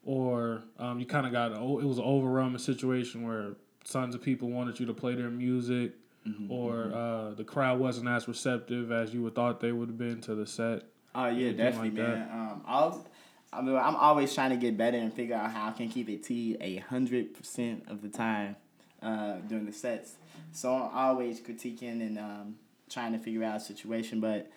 or 0.04 0.62
um, 0.78 1.00
you 1.00 1.06
kind 1.06 1.26
of 1.26 1.32
got 1.32 1.52
a, 1.52 1.54
it 1.56 1.84
was 1.86 1.98
an 1.98 2.04
overwhelming 2.04 2.58
situation 2.58 3.26
where 3.26 3.56
tons 3.90 4.14
of 4.14 4.20
people 4.22 4.50
wanted 4.50 4.78
you 4.78 4.86
to 4.86 4.94
play 4.94 5.14
their 5.14 5.30
music, 5.30 5.92
Mm-hmm, 6.26 6.52
or 6.52 6.92
uh, 6.92 7.34
the 7.34 7.44
crowd 7.44 7.78
wasn't 7.78 8.08
as 8.08 8.28
receptive 8.28 8.92
as 8.92 9.14
you 9.14 9.22
would 9.22 9.34
thought 9.34 9.60
they 9.60 9.72
would 9.72 9.88
have 9.88 9.96
been 9.96 10.20
to 10.22 10.34
the 10.34 10.46
set. 10.46 10.82
Oh 11.14 11.28
yeah, 11.28 11.52
definitely, 11.52 11.90
like 11.90 12.08
man. 12.08 12.28
Um, 12.30 12.62
I'll, 12.66 13.06
I 13.52 13.62
mean, 13.62 13.76
I'm 13.76 13.96
always 13.96 14.34
trying 14.34 14.50
to 14.50 14.56
get 14.56 14.76
better 14.76 14.98
and 14.98 15.12
figure 15.12 15.34
out 15.34 15.50
how 15.50 15.68
I 15.68 15.72
can 15.72 15.88
keep 15.88 16.08
it 16.08 16.22
T 16.22 16.56
a 16.60 16.76
hundred 16.76 17.34
percent 17.34 17.84
of 17.88 18.02
the 18.02 18.08
time 18.08 18.56
uh, 19.02 19.36
during 19.46 19.66
the 19.66 19.72
sets. 19.72 20.16
So 20.52 20.74
I'm 20.74 20.90
always 20.92 21.40
critiquing 21.40 22.00
and 22.06 22.18
um, 22.18 22.56
trying 22.90 23.12
to 23.12 23.18
figure 23.18 23.44
out 23.44 23.56
a 23.56 23.60
situation. 23.60 24.20
But 24.20 24.50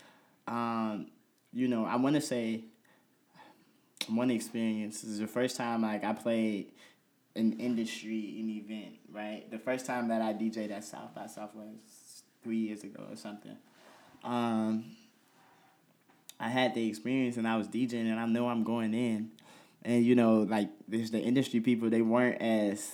um, 0.47 1.07
you 1.53 1.67
know, 1.67 1.85
I 1.85 1.95
want 1.95 2.15
to 2.15 2.21
say 2.21 2.65
one 4.09 4.29
experience 4.31 5.03
is 5.03 5.19
the 5.19 5.27
first 5.27 5.55
time 5.55 5.83
like 5.83 6.03
I 6.03 6.13
played 6.13 6.71
an 7.35 7.53
industry 7.59 8.39
an 8.39 8.49
event. 8.49 8.95
Right, 9.09 9.49
the 9.49 9.59
first 9.59 9.85
time 9.85 10.09
that 10.09 10.21
I 10.21 10.33
DJed 10.33 10.71
at 10.71 10.83
South 10.83 11.15
by 11.15 11.27
Southwest 11.27 12.23
three 12.43 12.57
years 12.57 12.83
ago 12.83 13.05
or 13.09 13.15
something. 13.15 13.57
Um, 14.23 14.85
I 16.41 16.49
had 16.49 16.73
the 16.73 16.87
experience 16.87 17.37
and 17.37 17.47
I 17.47 17.55
was 17.55 17.67
DJing 17.67 18.09
and 18.09 18.19
I 18.19 18.25
know 18.25 18.49
I'm 18.49 18.63
going 18.63 18.95
in. 18.95 19.29
And 19.83 20.03
you 20.03 20.15
know, 20.15 20.39
like 20.39 20.69
there's 20.87 21.11
the 21.11 21.19
industry 21.19 21.59
people, 21.59 21.89
they 21.89 22.01
weren't 22.01 22.41
as 22.41 22.91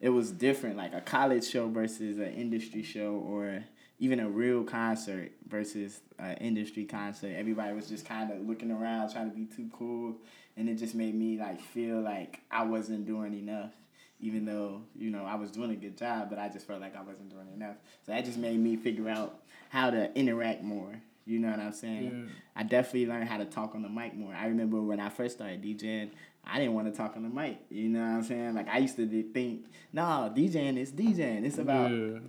it 0.00 0.10
was 0.10 0.30
different, 0.30 0.76
like 0.76 0.94
a 0.94 1.00
college 1.00 1.48
show 1.48 1.68
versus 1.68 2.18
an 2.18 2.32
industry 2.32 2.84
show 2.84 3.14
or 3.14 3.64
even 3.98 4.20
a 4.20 4.28
real 4.28 4.62
concert 4.62 5.32
versus 5.48 6.00
an 6.20 6.36
industry 6.36 6.84
concert. 6.84 7.34
Everybody 7.36 7.74
was 7.74 7.88
just 7.88 8.06
kind 8.06 8.30
of 8.30 8.46
looking 8.48 8.70
around 8.70 9.12
trying 9.12 9.28
to 9.28 9.36
be 9.36 9.46
too 9.46 9.68
cool 9.72 10.14
and 10.56 10.68
it 10.68 10.76
just 10.76 10.94
made 10.94 11.16
me 11.16 11.36
like 11.36 11.60
feel 11.60 12.00
like 12.00 12.40
I 12.48 12.62
wasn't 12.62 13.06
doing 13.06 13.34
enough. 13.34 13.72
Even 14.20 14.44
though, 14.44 14.82
you 14.96 15.10
know, 15.10 15.24
I 15.24 15.36
was 15.36 15.50
doing 15.50 15.70
a 15.70 15.76
good 15.76 15.96
job, 15.96 16.30
but 16.30 16.38
I 16.38 16.48
just 16.48 16.66
felt 16.66 16.80
like 16.80 16.96
I 16.96 17.02
wasn't 17.02 17.30
doing 17.30 17.46
enough. 17.54 17.76
So 18.04 18.12
that 18.12 18.24
just 18.24 18.38
made 18.38 18.58
me 18.58 18.76
figure 18.76 19.08
out 19.08 19.40
how 19.68 19.90
to 19.90 20.12
interact 20.16 20.62
more. 20.62 21.00
You 21.28 21.38
know 21.38 21.50
what 21.50 21.60
I'm 21.60 21.72
saying? 21.72 22.26
Yeah. 22.26 22.34
I 22.56 22.62
definitely 22.62 23.06
learned 23.06 23.28
how 23.28 23.36
to 23.36 23.44
talk 23.44 23.74
on 23.74 23.82
the 23.82 23.88
mic 23.88 24.14
more. 24.14 24.34
I 24.34 24.46
remember 24.46 24.80
when 24.80 24.98
I 24.98 25.10
first 25.10 25.36
started 25.36 25.62
DJing, 25.62 26.10
I 26.42 26.58
didn't 26.58 26.72
want 26.72 26.90
to 26.90 26.96
talk 26.96 27.16
on 27.16 27.22
the 27.22 27.28
mic. 27.28 27.58
You 27.68 27.90
know 27.90 28.00
what 28.00 28.06
I'm 28.06 28.24
saying? 28.24 28.54
Like 28.54 28.68
I 28.68 28.78
used 28.78 28.96
to 28.96 29.06
think, 29.32 29.66
no, 29.92 30.32
DJing 30.34 30.78
is 30.78 30.90
DJing. 30.90 31.44
It's 31.44 31.58
about 31.58 31.90
yeah. 31.90 32.20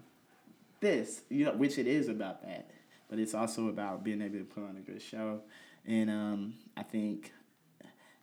this, 0.82 1.22
you 1.30 1.46
know, 1.46 1.54
which 1.54 1.78
it 1.78 1.88
is 1.88 2.10
about 2.10 2.44
that, 2.44 2.70
but 3.10 3.20
it's 3.20 3.34
also 3.34 3.70
about 3.70 4.04
being 4.04 4.22
able 4.22 4.40
to 4.40 4.44
put 4.44 4.64
on 4.64 4.76
a 4.76 4.82
good 4.82 5.02
show, 5.02 5.42
and 5.86 6.10
um, 6.10 6.54
I 6.76 6.84
think 6.84 7.32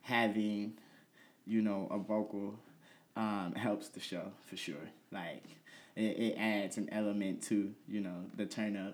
having, 0.01 0.73
you 1.47 1.63
know, 1.63 1.87
a 1.89 1.97
vocal 1.97 2.59
um, 3.15 3.53
helps 3.55 3.89
the 3.89 3.99
show 3.99 4.31
for 4.45 4.55
sure. 4.55 4.75
Like 5.11 5.43
it, 5.95 6.01
it 6.01 6.35
adds 6.37 6.77
an 6.77 6.89
element 6.91 7.41
to 7.43 7.73
you 7.87 8.01
know 8.01 8.25
the 8.35 8.45
turn 8.45 8.77
up, 8.77 8.93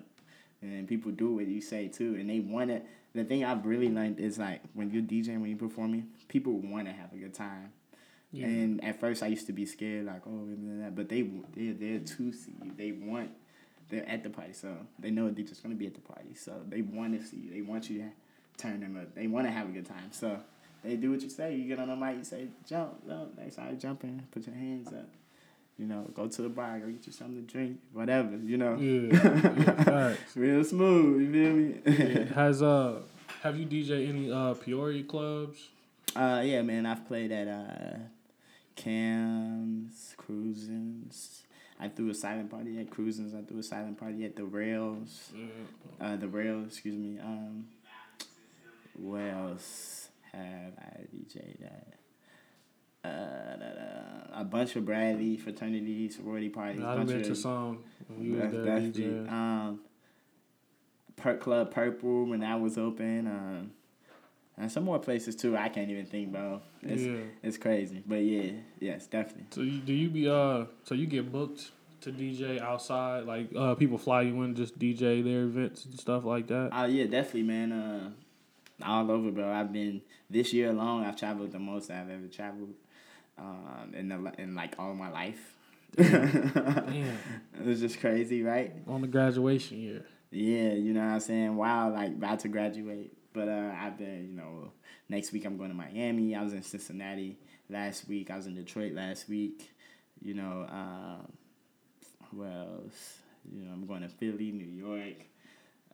and 0.64 0.88
people 0.88 1.12
do 1.12 1.34
what 1.34 1.46
you 1.46 1.60
say 1.60 1.88
too, 1.88 2.16
and 2.18 2.28
they 2.28 2.40
want 2.40 2.70
to. 2.70 2.80
The 3.14 3.24
thing 3.24 3.44
I've 3.44 3.64
really 3.64 3.88
learned 3.88 4.18
is 4.18 4.38
like 4.38 4.60
when 4.72 4.90
you're 4.90 5.02
DJing, 5.02 5.40
when 5.40 5.50
you're 5.50 5.58
performing, 5.58 6.08
people 6.28 6.52
want 6.54 6.86
to 6.86 6.92
have 6.92 7.12
a 7.12 7.16
good 7.16 7.34
time. 7.34 7.72
Yeah. 8.32 8.46
And 8.46 8.82
at 8.82 8.98
first, 8.98 9.22
I 9.22 9.28
used 9.28 9.46
to 9.46 9.52
be 9.52 9.64
scared, 9.64 10.06
like, 10.06 10.22
oh, 10.26 10.48
blah. 10.48 10.90
but 10.90 11.08
they 11.08 11.22
they 11.54 11.70
they're 11.70 12.00
to 12.00 12.32
see 12.32 12.52
you. 12.62 12.72
They 12.76 12.92
want 12.92 13.30
they're 13.88 14.08
at 14.08 14.24
the 14.24 14.30
party, 14.30 14.52
so 14.52 14.74
they 14.98 15.10
know 15.10 15.30
they're 15.30 15.44
just 15.44 15.62
gonna 15.62 15.74
be 15.74 15.86
at 15.86 15.94
the 15.94 16.00
party. 16.00 16.34
So 16.34 16.52
they 16.68 16.82
want 16.82 17.18
to 17.18 17.24
see 17.24 17.36
you. 17.36 17.50
They 17.52 17.62
want 17.62 17.88
you 17.90 17.98
to 17.98 18.10
turn 18.56 18.80
them 18.80 18.96
up. 18.96 19.14
They 19.14 19.26
want 19.26 19.46
to 19.46 19.52
have 19.52 19.68
a 19.68 19.72
good 19.72 19.86
time. 19.86 20.10
So 20.10 20.40
they 20.82 20.96
do 20.96 21.12
what 21.12 21.22
you 21.22 21.30
say. 21.30 21.54
You 21.54 21.68
get 21.68 21.78
on 21.78 21.88
the 21.88 21.96
mic, 21.96 22.16
you 22.16 22.24
say 22.24 22.48
jump, 22.66 23.06
jump. 23.06 23.36
They 23.36 23.50
start 23.50 23.78
jumping. 23.78 24.22
Put 24.32 24.46
your 24.46 24.56
hands 24.56 24.88
up. 24.88 25.08
You 25.78 25.86
know, 25.86 26.02
go 26.14 26.28
to 26.28 26.42
the 26.42 26.48
bar, 26.48 26.78
go 26.78 26.86
get 26.86 27.04
you 27.06 27.12
something 27.12 27.44
to 27.44 27.52
drink, 27.52 27.78
whatever. 27.92 28.36
You 28.36 28.56
know, 28.56 28.76
Yeah, 28.76 29.18
yeah, 29.86 30.14
real 30.36 30.62
smooth. 30.62 31.22
You 31.22 31.32
feel 31.32 31.94
me? 32.14 32.26
Has 32.34 32.62
uh, 32.62 33.00
have 33.42 33.56
you 33.58 33.66
DJ 33.66 34.08
any 34.08 34.30
uh 34.30 34.54
Peoria 34.54 35.02
clubs? 35.02 35.68
Uh, 36.14 36.42
yeah, 36.44 36.62
man, 36.62 36.86
I've 36.86 37.06
played 37.08 37.32
at 37.32 37.48
uh, 37.48 37.98
Cam's, 38.76 40.14
Cruisins. 40.16 41.40
I 41.80 41.88
threw 41.88 42.10
a 42.10 42.14
silent 42.14 42.50
party 42.50 42.78
at 42.78 42.88
Cruisins. 42.88 43.36
I 43.36 43.42
threw 43.44 43.58
a 43.58 43.62
silent 43.62 43.98
party 43.98 44.24
at 44.24 44.36
the 44.36 44.44
Rails. 44.44 45.32
Yeah. 45.34 46.06
Uh, 46.06 46.16
the 46.16 46.28
Rails, 46.28 46.68
excuse 46.68 46.94
me. 46.94 47.18
Um, 47.18 47.66
where 48.96 49.30
else 49.34 50.08
have 50.32 50.72
I 50.78 51.00
DJ'd 51.14 51.64
at? 51.64 51.94
Uh, 53.04 53.54
a 54.36 54.44
bunch 54.44 54.74
of 54.76 54.84
Bradley 54.84 55.36
fraternity 55.36 56.08
sorority 56.08 56.48
parties. 56.48 56.82
I 56.82 56.96
bunch 56.96 57.08
been 57.08 57.20
of, 57.20 57.26
to 57.28 57.36
some. 57.36 57.84
when 58.08 58.24
You 58.24 58.38
that's, 58.38 58.52
there 58.52 58.64
that's 58.64 58.96
the, 58.96 59.18
um, 59.32 59.80
per 61.16 61.36
Club 61.36 61.70
Purple 61.72 62.24
when 62.26 62.40
that 62.40 62.60
was 62.60 62.76
open. 62.76 63.26
Um, 63.26 63.70
and 64.56 64.70
some 64.70 64.84
more 64.84 64.98
places 64.98 65.34
too. 65.34 65.56
I 65.56 65.68
can't 65.68 65.90
even 65.90 66.06
think, 66.06 66.32
bro. 66.32 66.62
It's, 66.82 67.02
yeah. 67.02 67.16
it's 67.42 67.56
crazy, 67.56 68.02
but 68.06 68.16
yeah, 68.16 68.52
yes, 68.78 69.06
definitely. 69.06 69.46
So 69.50 69.62
you, 69.62 69.78
do 69.78 69.92
you 69.92 70.08
be 70.08 70.28
uh? 70.28 70.66
So 70.84 70.94
you 70.94 71.06
get 71.06 71.30
booked 71.30 71.70
to 72.02 72.12
DJ 72.12 72.60
outside? 72.60 73.24
Like 73.24 73.50
uh, 73.56 73.74
people 73.74 73.98
fly 73.98 74.22
you 74.22 74.40
in 74.42 74.54
just 74.54 74.78
DJ 74.78 75.24
their 75.24 75.42
events 75.42 75.84
and 75.84 75.98
stuff 75.98 76.24
like 76.24 76.46
that. 76.48 76.70
Oh 76.72 76.84
yeah, 76.84 77.04
definitely, 77.04 77.42
man. 77.42 77.72
Uh, 77.72 78.10
all 78.82 79.10
over, 79.10 79.30
bro. 79.30 79.50
I've 79.50 79.72
been 79.72 80.02
this 80.30 80.52
year 80.52 80.70
alone. 80.70 81.04
I've 81.04 81.16
traveled 81.16 81.52
the 81.52 81.58
most 81.58 81.90
I've 81.90 82.10
ever 82.10 82.26
traveled, 82.28 82.74
um, 83.38 83.92
in 83.94 84.08
the 84.08 84.32
in 84.38 84.54
like 84.54 84.74
all 84.78 84.94
my 84.94 85.10
life. 85.10 85.56
Damn. 85.96 86.84
It 87.60 87.66
was 87.66 87.80
just 87.80 88.00
crazy, 88.00 88.42
right? 88.42 88.72
On 88.88 89.00
the 89.00 89.06
graduation 89.06 89.78
year. 89.78 90.04
Yeah, 90.30 90.72
you 90.72 90.92
know 90.92 91.00
what 91.00 91.12
I'm 91.14 91.20
saying. 91.20 91.56
Wow, 91.56 91.92
like 91.92 92.08
about 92.10 92.40
to 92.40 92.48
graduate, 92.48 93.12
but 93.32 93.48
uh, 93.48 93.72
I've 93.78 93.96
been, 93.96 94.26
you 94.28 94.36
know, 94.36 94.72
next 95.08 95.32
week 95.32 95.44
I'm 95.44 95.56
going 95.56 95.70
to 95.70 95.76
Miami. 95.76 96.34
I 96.34 96.42
was 96.42 96.52
in 96.52 96.62
Cincinnati 96.62 97.38
last 97.70 98.08
week. 98.08 98.30
I 98.30 98.36
was 98.36 98.46
in 98.46 98.54
Detroit 98.56 98.92
last 98.94 99.28
week. 99.28 99.70
You 100.20 100.34
know, 100.34 100.66
who 102.30 102.44
else? 102.44 103.18
You 103.52 103.64
know, 103.64 103.72
I'm 103.72 103.86
going 103.86 104.02
to 104.02 104.08
Philly, 104.08 104.50
New 104.50 104.66
York, 104.66 105.26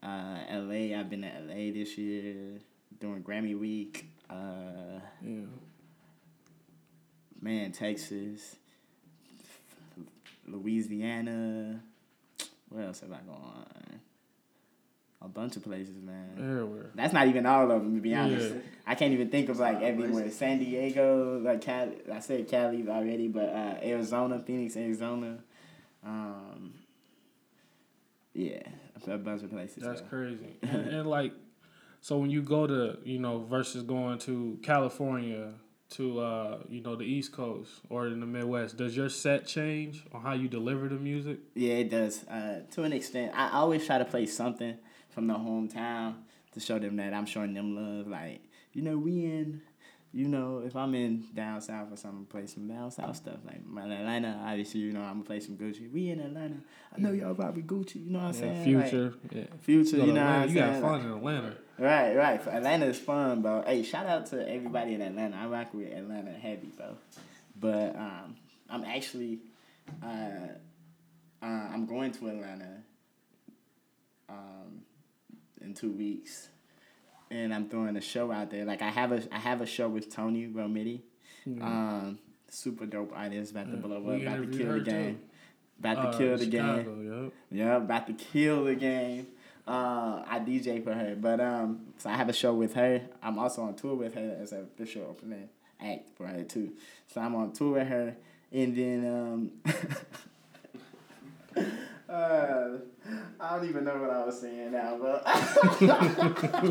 uh, 0.03 0.38
L.A. 0.48 0.94
I've 0.94 1.11
been 1.11 1.22
to 1.22 1.29
L.A. 1.35 1.70
this 1.72 1.98
year 1.98 2.61
during 3.00 3.22
Grammy 3.22 3.59
week. 3.59 4.07
Uh, 4.29 5.00
Yeah. 5.22 5.44
Man, 7.40 7.72
Texas, 7.72 8.57
Louisiana. 10.46 11.81
Where 12.68 12.87
else 12.87 13.00
have 13.00 13.12
I 13.12 13.18
gone? 13.26 14.00
A 15.22 15.29
bunch 15.29 15.57
of 15.57 15.64
places, 15.64 16.00
man. 16.00 16.31
Everywhere. 16.38 16.90
That's 16.94 17.12
not 17.12 17.29
even 17.29 17.44
all 17.44 17.70
of 17.70 17.83
them, 17.83 17.94
to 17.94 18.00
be 18.00 18.14
honest. 18.14 18.55
Yeah. 18.55 18.61
I 18.87 18.94
can't 18.94 19.12
even 19.12 19.29
think 19.29 19.50
of 19.50 19.59
like 19.59 19.83
everywhere. 19.83 20.31
San 20.31 20.59
Diego, 20.61 21.38
like 21.40 21.61
Cali. 21.61 21.96
I 22.11 22.20
said 22.20 22.48
Cali 22.48 22.88
already, 22.88 23.29
but 23.29 23.50
uh, 23.50 23.74
Arizona, 23.83 24.38
Phoenix, 24.38 24.76
Arizona. 24.76 25.38
Um, 26.05 26.72
yeah, 28.33 28.62
a 29.07 29.18
bunch 29.18 29.42
of 29.42 29.50
places. 29.50 29.83
That's 29.83 30.00
though. 30.00 30.07
crazy. 30.07 30.57
And, 30.62 30.87
and 30.88 31.11
like, 31.11 31.33
so 32.00 32.16
when 32.16 32.31
you 32.31 32.40
go 32.40 32.66
to 32.66 32.96
you 33.05 33.18
know 33.18 33.40
versus 33.40 33.83
going 33.83 34.18
to 34.20 34.59
California 34.62 35.53
to 35.90 36.20
uh 36.20 36.59
you 36.68 36.81
know 36.81 36.96
the 36.96 37.05
East 37.05 37.33
Coast 37.33 37.70
or 37.88 38.07
in 38.07 38.20
the 38.20 38.26
Midwest, 38.26 38.76
does 38.76 38.96
your 38.96 39.09
set 39.09 39.46
change 39.46 40.05
on 40.12 40.22
how 40.22 40.33
you 40.33 40.48
deliver 40.48 40.88
the 40.88 40.96
music? 40.96 41.38
Yeah, 41.55 41.74
it 41.74 41.90
does. 41.90 42.24
Uh, 42.24 42.62
to 42.72 42.85
an 42.85 42.92
extent, 42.92 43.33
I 43.35 43.50
always 43.53 43.85
try 43.85 43.98
to 43.98 44.05
play 44.05 44.26
something 44.26 44.76
from 45.11 45.26
the 45.26 45.35
hometown 45.35 46.14
to 46.53 46.61
show 46.61 46.79
them 46.79 46.96
that 46.96 47.12
I'm 47.12 47.26
showing 47.26 47.55
them 47.55 47.74
love. 47.74 48.07
Like, 48.07 48.42
you 48.72 48.83
know, 48.83 48.96
we 48.98 49.24
in, 49.24 49.62
you 50.12 50.27
know, 50.29 50.62
if 50.64 50.75
I'm 50.75 50.94
in 50.94 51.25
down 51.35 51.61
south 51.61 51.92
or 51.92 51.96
something, 51.96 52.27
play 52.27 52.46
some 52.46 52.66
down 52.66 52.90
south 52.90 53.16
stuff. 53.16 53.37
Like 53.46 53.64
my 53.64 53.83
Atlanta, 53.83 54.40
obviously, 54.44 54.81
you 54.81 54.92
know, 54.92 55.03
I'm 55.03 55.14
gonna 55.14 55.25
play 55.25 55.40
some 55.40 55.57
Gucci. 55.57 55.90
We 55.92 56.11
in 56.11 56.20
Atlanta. 56.20 56.57
I 56.96 57.01
know 57.01 57.12
y'all 57.12 57.35
probably 57.35 57.62
Gucci. 57.62 58.05
You 58.07 58.11
know 58.12 58.18
what 58.18 58.29
I'm 58.29 58.35
Yeah, 58.35 58.40
saying? 58.40 58.64
future. 58.64 59.14
Like, 59.23 59.33
yeah. 59.33 59.44
future. 59.61 59.96
You 59.99 60.07
know 60.12 60.14
what 60.14 60.23
I'm 60.23 60.49
you 60.49 60.55
saying? 60.57 60.81
got 60.81 60.90
fun 60.90 61.01
in 61.03 61.12
Atlanta. 61.12 61.57
Right, 61.79 62.14
right. 62.14 62.46
Atlanta 62.49 62.87
is 62.87 62.99
fun, 62.99 63.40
bro. 63.42 63.62
Hey, 63.66 63.83
shout 63.83 64.07
out 64.07 64.27
to 64.27 64.46
everybody 64.53 64.94
in 64.94 65.01
Atlanta. 65.01 65.37
I 65.37 65.46
rock 65.46 65.73
with 65.73 65.92
Atlanta 65.92 66.33
heavy, 66.33 66.68
bro. 66.77 66.96
But 67.59 67.94
um, 67.96 68.37
I'm 68.68 68.85
actually, 68.85 69.38
uh, 70.03 70.07
uh, 71.42 71.46
I'm 71.46 71.87
going 71.87 72.12
to 72.12 72.29
Atlanta 72.29 72.83
um, 74.29 74.83
in 75.62 75.73
two 75.75 75.92
weeks, 75.92 76.49
and 77.31 77.55
I'm 77.55 77.69
throwing 77.69 77.97
a 77.97 78.01
show 78.01 78.31
out 78.33 78.51
there. 78.51 78.64
Like 78.64 78.83
I 78.83 78.88
have 78.90 79.12
a, 79.12 79.23
I 79.35 79.38
have 79.38 79.61
a 79.61 79.66
show 79.66 79.88
with 79.88 80.12
Tony 80.14 80.47
Romiti, 80.49 81.01
um, 81.47 82.19
super 82.49 82.87
dope 82.87 83.12
artist, 83.14 83.53
about 83.53 83.71
to 83.71 83.77
blow 83.77 83.97
up, 83.99 84.03
we 84.05 84.27
about 84.27 84.37
to 84.53 84.59
kill 84.59 84.73
the 84.73 84.79
too. 84.81 84.85
game, 84.85 85.21
about 85.79 85.95
to 86.03 86.09
Uh, 86.09 86.19
kill 86.19 86.37
the 86.38 86.47
game. 86.47 86.79
Chicago, 86.79 87.01
yup. 87.25 87.33
Yeah, 87.51 87.77
about 87.77 88.07
to 88.09 88.12
kill 88.14 88.64
the 88.64 88.75
game. 88.75 89.27
Uh, 89.69 90.25
I 90.27 90.40
DJ 90.40 90.83
for 90.83 90.93
her, 90.93 91.14
but 91.14 91.40
um, 91.40 91.81
so 91.99 92.11
I 92.11 92.14
have 92.16 92.29
a 92.29 92.33
show 92.33 92.53
with 92.55 92.75
her. 92.75 93.03
I'm 93.23 93.38
also 93.38 93.62
on 93.62 93.75
tour 93.77 93.95
with 93.95 94.14
her 94.14 94.37
as 94.40 94.53
a 94.53 94.62
official 94.62 95.03
opening 95.09 95.49
act 95.81 96.09
for 96.16 96.27
her 96.27 96.43
too. 96.43 96.73
So 97.07 97.21
I'm 97.21 97.35
on 97.37 97.53
tour 97.53 97.75
with 97.75 97.87
her, 97.87 98.16
and 98.51 98.77
then 98.77 99.07
um, 99.07 99.51
uh, 102.09 102.69
I 103.38 103.57
don't 103.57 103.69
even 103.69 103.85
know 103.85 103.99
what 104.01 104.11
I 104.11 104.25
was 104.25 104.40
saying 104.40 104.73
now, 104.73 104.99
but 105.01 105.25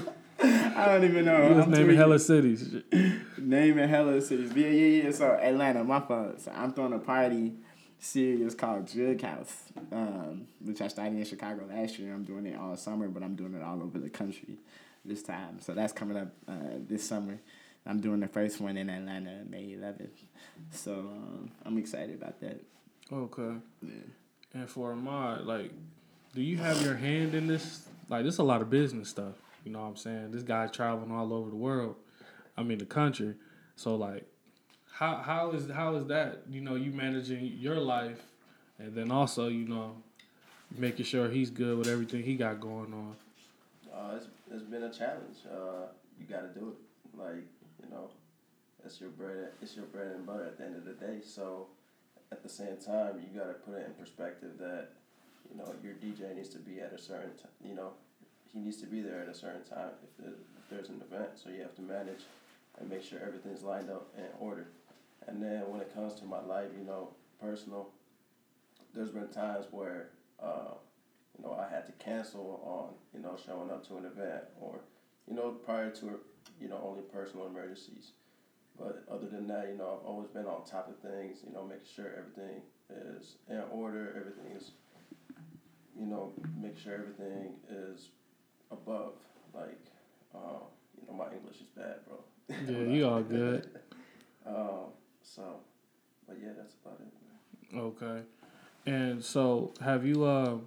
I 0.42 0.86
don't 0.88 1.04
even 1.04 1.26
know. 1.26 1.50
Was 1.50 1.66
I'm 1.66 1.72
naming 1.72 1.98
hella 1.98 2.20
cities. 2.20 2.74
Naming 3.38 3.90
hella 3.90 4.22
cities. 4.22 4.52
Yeah, 4.56 4.68
yeah, 4.70 5.04
yeah. 5.04 5.12
So 5.12 5.32
Atlanta, 5.32 5.84
my 5.84 6.00
fault. 6.00 6.42
So 6.42 6.52
I'm 6.56 6.74
throwing 6.74 6.94
a 6.94 7.00
party 7.00 7.54
series 8.00 8.56
called 8.56 8.92
Drug 8.92 9.22
House, 9.22 9.64
um, 9.92 10.48
which 10.62 10.82
I 10.82 10.88
started 10.88 11.18
in 11.18 11.26
Chicago 11.26 11.66
last 11.70 12.00
year. 12.00 12.14
I'm 12.14 12.24
doing 12.24 12.46
it 12.46 12.58
all 12.58 12.76
summer, 12.78 13.08
but 13.10 13.24
I'm 13.24 13.36
doing 13.36 13.54
it 13.54 13.64
all 13.64 13.82
over 13.84 14.00
the 14.00 14.10
country 14.10 14.58
this 15.04 15.24
time. 15.24 15.60
So 15.60 15.74
that's 15.74 15.94
coming 15.94 16.18
up 16.18 16.30
uh, 16.48 16.78
this 16.88 17.08
summer. 17.08 17.40
I'm 17.86 18.00
doing 18.00 18.20
the 18.20 18.28
first 18.28 18.62
one 18.62 18.78
in 18.78 18.90
Atlanta, 18.90 19.44
May 19.50 19.76
11th. 19.78 20.10
So 20.72 20.94
um, 20.94 21.52
I'm 21.66 21.78
excited 21.78 22.16
about 22.16 22.40
that. 22.42 22.62
Okay. 23.12 23.56
Yeah. 23.82 23.92
And 24.54 24.70
for 24.70 24.92
Ahmad, 24.92 25.46
like, 25.46 25.72
do 26.34 26.42
you 26.42 26.58
have 26.58 26.82
your 26.84 26.96
hand 26.96 27.34
in 27.34 27.48
this? 27.48 27.88
Like, 28.08 28.24
this 28.24 28.36
is 28.36 28.40
a 28.40 28.44
lot 28.44 28.62
of 28.62 28.70
business 28.70 29.10
stuff. 29.10 29.34
You 29.64 29.72
know 29.72 29.80
what 29.80 29.88
I'm 29.88 29.96
saying? 29.98 30.32
This 30.32 30.44
guy 30.44 30.68
traveling 30.68 31.12
all 31.12 31.34
over 31.34 31.50
the 31.50 31.56
world. 31.56 31.96
I 32.58 32.64
mean, 32.64 32.78
the 32.78 32.86
country. 32.86 33.36
So, 33.76 33.96
like, 33.96 34.26
how 34.92 35.18
how 35.18 35.52
is 35.52 35.70
how 35.70 35.96
is 35.96 36.06
that? 36.08 36.44
You 36.50 36.62
know, 36.62 36.76
you 36.76 36.92
managing 36.92 37.46
your 37.58 37.80
life, 37.80 38.22
and 38.78 38.94
then 38.96 39.12
also, 39.12 39.48
you 39.48 39.68
know, 39.68 39.96
making 40.78 41.06
sure 41.06 41.30
he's 41.30 41.50
good 41.50 41.78
with 41.78 41.88
everything 41.88 42.24
he 42.24 42.36
got 42.36 42.60
going 42.60 42.94
on. 42.94 43.16
Uh, 43.94 44.16
it's, 44.16 44.28
it's 44.52 44.64
been 44.64 44.84
a 44.84 44.92
challenge. 44.92 45.38
Uh, 45.50 45.88
you 46.20 46.26
got 46.26 46.42
to 46.54 46.60
do 46.60 46.70
it. 46.70 47.18
Like 47.18 47.44
you 47.84 47.90
know, 47.92 48.10
it's 48.86 49.00
your 49.00 49.10
bread. 49.10 49.50
It's 49.62 49.76
your 49.76 49.86
bread 49.86 50.16
and 50.16 50.26
butter 50.26 50.46
at 50.46 50.58
the 50.58 50.66
end 50.66 50.76
of 50.76 50.86
the 50.86 50.94
day. 50.94 51.20
So, 51.24 51.68
at 52.32 52.44
the 52.44 52.50
same 52.50 52.78
time, 52.78 53.22
you 53.22 53.40
got 53.40 53.48
to 53.48 53.54
put 53.54 53.76
it 53.76 53.86
in 53.86 53.94
perspective 53.94 54.52
that 54.60 54.90
you 55.50 55.58
know 55.58 55.74
your 55.84 55.94
DJ 55.94 56.36
needs 56.36 56.50
to 56.50 56.60
be 56.60 56.80
at 56.80 56.94
a 56.94 56.98
certain. 56.98 57.32
T- 57.32 57.70
you 57.70 57.76
know, 57.76 57.92
he 58.54 58.60
needs 58.60 58.78
to 58.78 58.88
be 58.88 59.02
there 59.02 59.22
at 59.22 59.28
a 59.28 59.34
certain 59.34 59.64
time 59.64 59.92
if, 60.04 60.18
there, 60.24 60.34
if 60.34 60.70
there's 60.70 60.90
an 60.90 61.02
event. 61.02 61.32
So 61.36 61.50
you 61.50 61.62
have 61.62 61.76
to 61.76 61.82
manage 61.82 62.22
and 62.80 62.90
make 62.90 63.04
sure 63.04 63.20
everything's 63.20 63.64
lined 63.64 63.90
up 63.90 64.08
in 64.18 64.26
order. 64.40 64.68
And 65.28 65.42
then 65.42 65.70
when 65.70 65.82
it 65.82 65.94
comes 65.94 66.16
to 66.16 66.26
my 66.26 66.42
life, 66.42 66.70
you 66.78 66.86
know, 66.86 67.10
personal, 67.42 67.90
there's 68.94 69.12
been 69.12 69.28
times 69.30 69.66
where. 69.72 70.10
Uh, 70.42 70.76
you 71.40 71.46
know, 71.46 71.54
I 71.54 71.74
had 71.74 71.86
to 71.86 71.92
cancel 71.94 72.62
on, 72.64 72.96
you 73.14 73.22
know, 73.26 73.38
showing 73.46 73.72
up 73.72 73.88
to 73.88 73.98
an 73.98 74.06
event 74.06 74.44
or, 74.60 74.82
you 75.28 75.36
know, 75.36 75.52
prior 75.52 75.90
to, 75.92 76.20
you 76.60 76.68
know, 76.68 76.82
only 76.84 77.02
personal 77.02 77.48
emergencies. 77.48 78.12
But 78.78 79.04
other 79.12 79.28
than 79.28 79.48
that, 79.48 79.70
you 79.70 79.78
know, 79.78 80.00
I've 80.00 80.08
always 80.08 80.28
been 80.30 80.46
on 80.46 80.66
top 80.66 80.90
of 80.90 80.98
things, 81.00 81.40
you 81.46 81.54
know, 81.54 81.64
making 81.64 81.88
sure 81.96 82.12
everything 82.18 82.62
is 82.90 83.36
in 83.50 83.62
order, 83.72 84.14
everything 84.18 84.52
is, 84.58 84.72
you 85.98 86.06
know, 86.06 86.34
make 86.62 86.78
sure 86.78 86.94
everything 86.94 87.54
is 87.70 88.10
above. 88.72 89.14
Like, 89.54 89.80
um, 90.34 90.62
you 91.00 91.08
know, 91.08 91.14
my 91.14 91.32
English 91.34 91.58
is 91.58 91.68
bad, 91.76 91.96
bro. 92.08 92.18
Yeah, 92.50 92.94
you 92.94 93.08
all 93.08 93.22
good. 93.22 93.70
um, 94.46 94.92
so, 95.24 95.44
but 96.28 96.38
yeah, 96.42 96.50
that's 96.58 96.76
about 96.84 97.00
it. 97.00 97.74
Man. 97.74 97.82
Okay. 97.84 98.22
And 98.86 99.24
so, 99.24 99.74
have 99.82 100.06
you 100.06 100.24
uh, 100.24 100.58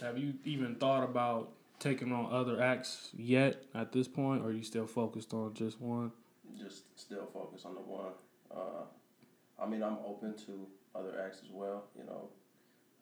have 0.00 0.18
you 0.18 0.34
even 0.44 0.74
thought 0.76 1.02
about 1.02 1.50
taking 1.78 2.12
on 2.12 2.32
other 2.32 2.62
acts 2.62 3.10
yet 3.16 3.64
at 3.74 3.92
this 3.92 4.06
point, 4.06 4.42
or 4.42 4.48
are 4.48 4.52
you 4.52 4.62
still 4.62 4.86
focused 4.86 5.34
on 5.34 5.54
just 5.54 5.80
one? 5.80 6.12
just 6.58 6.84
still 6.98 7.28
focus 7.32 7.64
on 7.64 7.74
the 7.74 7.80
one. 7.80 8.12
Uh, 8.50 8.84
I 9.60 9.66
mean, 9.66 9.82
I'm 9.82 9.98
open 10.06 10.34
to 10.46 10.66
other 10.94 11.20
acts 11.24 11.38
as 11.44 11.50
well, 11.52 11.84
you 11.96 12.04
know, 12.04 12.28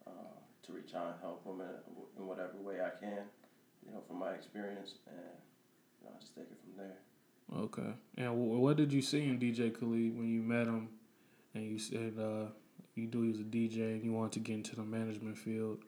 uh, 0.06 0.36
to 0.66 0.72
reach 0.72 0.94
out 0.94 1.06
and 1.06 1.14
help 1.20 1.44
them 1.44 1.60
in, 1.60 2.20
in 2.20 2.26
whatever 2.26 2.56
way 2.58 2.76
I 2.80 2.90
can, 2.98 3.24
you 3.86 3.92
know, 3.92 4.00
from 4.06 4.18
my 4.18 4.30
experience, 4.32 4.94
and 5.06 5.16
you 6.00 6.08
know, 6.08 6.14
just 6.20 6.34
take 6.34 6.44
it 6.50 6.58
from 6.62 6.76
there. 6.84 6.98
Okay. 7.64 7.92
And 8.16 8.26
w- 8.28 8.58
what 8.58 8.76
did 8.76 8.92
you 8.92 9.02
see 9.02 9.24
in 9.24 9.38
DJ 9.38 9.70
Khalid 9.78 10.16
when 10.16 10.28
you 10.28 10.42
met 10.42 10.66
him, 10.66 10.88
and 11.54 11.64
you 11.64 11.78
said 11.78 12.14
uh, 12.18 12.46
you 12.94 13.06
knew 13.08 13.22
he 13.22 13.30
was 13.32 13.40
a 13.40 13.44
DJ 13.44 13.92
and 13.94 14.04
you 14.04 14.12
wanted 14.12 14.32
to 14.32 14.40
get 14.40 14.54
into 14.54 14.76
the 14.76 14.82
management 14.84 15.36
field? 15.38 15.78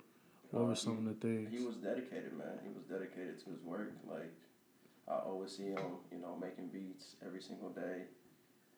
What 0.51 0.63
Uh, 0.63 0.67
were 0.67 0.77
some 0.77 0.99
he- 1.03 1.09
of 1.11 1.21
the 1.21 1.27
things? 1.29 1.51
He 1.51 1.65
was 1.65 1.77
dedicated, 1.77 2.33
man. 2.37 2.59
He 2.63 2.71
was 2.75 2.85
dedicated 2.85 3.39
to 3.45 3.51
his 3.51 3.61
work. 3.63 3.93
Like 4.09 4.33
I 5.09 5.17
always 5.19 5.53
see 5.57 5.65
him, 5.65 5.99
you 6.13 6.19
know, 6.19 6.37
making 6.41 6.69
beats 6.69 7.17
every 7.25 7.41
single 7.43 7.71
day, 7.71 8.05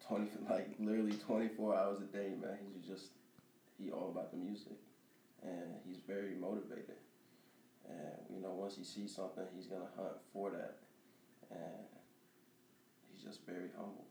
twenty 0.07 0.31
like 0.51 0.69
literally 0.79 1.17
twenty 1.17 1.49
four 1.49 1.75
hours 1.77 1.99
a 2.01 2.05
day, 2.17 2.35
man. 2.41 2.59
He's 2.73 2.87
just 2.87 3.11
he 3.79 3.91
all 3.91 4.09
about 4.11 4.31
the 4.31 4.39
music, 4.39 4.79
and 5.43 5.75
he's 5.87 5.99
very 6.07 6.35
motivated. 6.35 6.97
And 7.89 8.35
you 8.37 8.41
know, 8.43 8.51
once 8.51 8.77
he 8.77 8.85
sees 8.85 9.15
something, 9.15 9.45
he's 9.55 9.67
gonna 9.67 9.89
hunt 9.97 10.15
for 10.33 10.51
that, 10.51 10.77
and 11.51 11.87
he's 13.13 13.23
just 13.23 13.45
very 13.47 13.69
humble. 13.77 14.07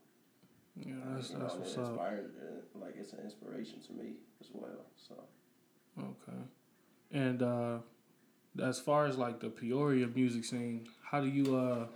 yeah, 0.76 0.92
And, 0.92 1.16
that's 1.16 1.30
you 1.30 1.38
that's 1.38 1.54
what's 1.54 1.72
it 1.72 1.78
up. 1.80 1.88
inspired, 1.90 2.30
uh, 2.40 2.78
like 2.78 2.94
it's 2.98 3.12
an 3.12 3.20
inspiration 3.24 3.80
to 3.86 3.92
me 3.92 4.14
as 4.40 4.48
well. 4.52 4.86
So. 4.96 5.14
Okay. 5.98 6.38
And 7.12 7.42
uh, 7.42 7.78
as 8.62 8.78
far 8.80 9.06
as 9.06 9.16
like 9.16 9.40
the 9.40 9.48
Peoria 9.48 10.06
music 10.08 10.44
scene, 10.44 10.88
how 11.02 11.20
do 11.20 11.28
you 11.28 11.54
uh, 11.56 11.86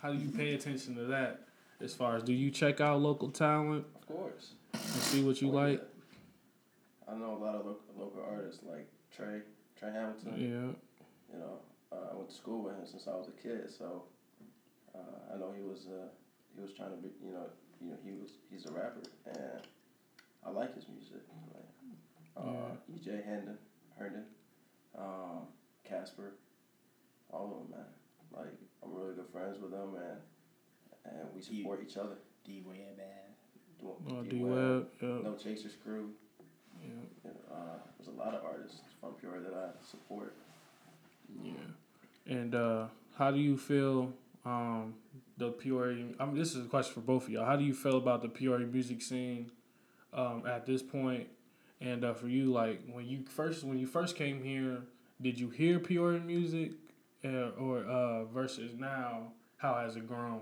how 0.00 0.12
do 0.12 0.18
you 0.18 0.28
pay 0.30 0.54
attention 0.58 0.94
to 0.96 1.04
that? 1.04 1.40
As 1.80 1.94
far 1.94 2.16
as 2.16 2.22
do 2.22 2.32
you 2.32 2.50
check 2.50 2.80
out 2.80 3.00
local 3.00 3.28
talent 3.30 3.84
Of 3.96 4.06
course. 4.06 4.52
and 4.72 4.82
see 4.82 5.22
what 5.24 5.40
you 5.42 5.48
Oh, 5.50 5.54
like? 5.54 5.80
yeah. 5.80 7.12
I 7.14 7.18
know 7.18 7.34
a 7.36 7.40
lot 7.44 7.56
of 7.56 7.66
local, 7.66 7.82
local 7.98 8.22
artists 8.22 8.62
like 8.62 8.86
Trey, 9.14 9.40
Trey 9.76 9.90
Hamilton. 9.92 10.34
Yeah. 10.38 10.72
You 11.32 11.38
know, 11.38 11.58
uh, 11.92 12.12
I 12.12 12.16
went 12.16 12.28
to 12.28 12.34
school 12.34 12.62
with 12.64 12.74
him 12.76 12.86
since 12.86 13.06
I 13.08 13.12
was 13.16 13.28
a 13.28 13.42
kid, 13.42 13.70
so 13.70 14.04
uh, 14.94 15.34
I 15.34 15.38
know 15.38 15.52
he 15.56 15.62
was 15.62 15.86
uh, 15.88 16.08
he 16.54 16.60
was 16.60 16.72
trying 16.72 16.90
to 16.90 16.96
be, 16.96 17.08
you 17.24 17.32
know, 17.32 17.46
you 17.80 17.90
know, 17.90 17.96
he 18.04 18.12
was 18.12 18.32
he's 18.50 18.66
a 18.66 18.72
rapper, 18.72 19.02
and 19.26 19.60
I 20.44 20.50
like 20.50 20.74
his 20.74 20.86
music. 20.88 21.22
Like, 21.54 21.64
uh, 22.36 22.76
EJ 22.92 23.24
Hendon, 23.24 23.58
Herndon, 23.98 24.24
um, 24.98 25.48
Casper, 25.88 26.32
all 27.30 27.44
of 27.44 27.68
them, 27.70 27.78
man. 27.78 27.86
Like 28.34 28.52
I'm 28.82 28.94
really 28.94 29.14
good 29.14 29.28
friends 29.32 29.58
with 29.60 29.70
them, 29.70 29.96
and 29.96 30.18
and 31.16 31.28
we 31.34 31.42
support 31.42 31.80
each 31.86 31.96
other. 31.96 32.16
D 32.44 32.62
Web 32.66 32.76
Uh, 34.10 34.22
D 34.22 34.28
D 34.30 34.38
Web, 34.38 34.86
Web. 35.00 35.24
No 35.24 35.34
Chasers 35.34 35.76
Crew. 35.82 36.10
Yeah. 36.82 36.88
You 37.24 37.30
know, 37.30 37.54
uh, 37.54 37.78
there's 37.98 38.08
a 38.08 38.18
lot 38.18 38.34
of 38.34 38.44
artists 38.44 38.80
from 39.00 39.12
Pure 39.14 39.40
that 39.40 39.54
I 39.54 39.68
support. 39.88 40.34
Yeah. 41.42 41.52
And 42.26 42.54
uh, 42.54 42.86
how 43.16 43.30
do 43.30 43.38
you 43.38 43.56
feel 43.56 44.12
um, 44.44 44.94
the 45.38 45.50
Peoria? 45.50 46.06
I 46.18 46.26
mean, 46.26 46.36
this 46.36 46.54
is 46.54 46.66
a 46.66 46.68
question 46.68 46.94
for 46.94 47.00
both 47.00 47.24
of 47.24 47.30
y'all. 47.30 47.44
How 47.44 47.56
do 47.56 47.64
you 47.64 47.74
feel 47.74 47.96
about 47.96 48.22
the 48.22 48.28
Peoria 48.28 48.66
music 48.66 49.02
scene 49.02 49.50
um, 50.12 50.44
at 50.46 50.66
this 50.66 50.82
point? 50.82 51.28
And 51.80 52.04
uh, 52.04 52.14
for 52.14 52.28
you, 52.28 52.52
like 52.52 52.80
when 52.90 53.06
you 53.06 53.24
first 53.28 53.64
when 53.64 53.78
you 53.78 53.86
first 53.86 54.16
came 54.16 54.42
here, 54.42 54.78
did 55.20 55.38
you 55.38 55.50
hear 55.50 55.78
Peoria 55.78 56.20
music, 56.20 56.72
uh, 57.24 57.50
or 57.58 57.84
uh, 57.84 58.24
versus 58.24 58.72
now? 58.78 59.32
How 59.56 59.74
has 59.74 59.96
it 59.96 60.08
grown? 60.08 60.40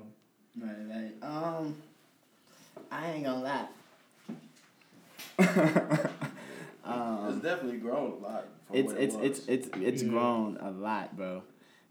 Right, 0.59 0.76
right. 0.88 1.12
Um, 1.22 1.76
I 2.90 3.12
ain't 3.12 3.24
gonna 3.24 3.68
lie. 5.38 6.11
um, 6.92 7.29
it's 7.35 7.42
definitely 7.42 7.79
grown 7.79 8.12
a 8.12 8.16
lot. 8.16 8.44
From 8.66 8.76
it's 8.76 8.92
what 8.92 9.00
it 9.00 9.05
it's 9.05 9.14
was. 9.16 9.24
it's 9.26 9.46
it's 9.48 9.68
it's 9.83 10.03
Yeah. 10.03 10.09
grown 10.09 10.57
a 10.61 10.70
lot, 10.70 11.16
bro. 11.16 11.42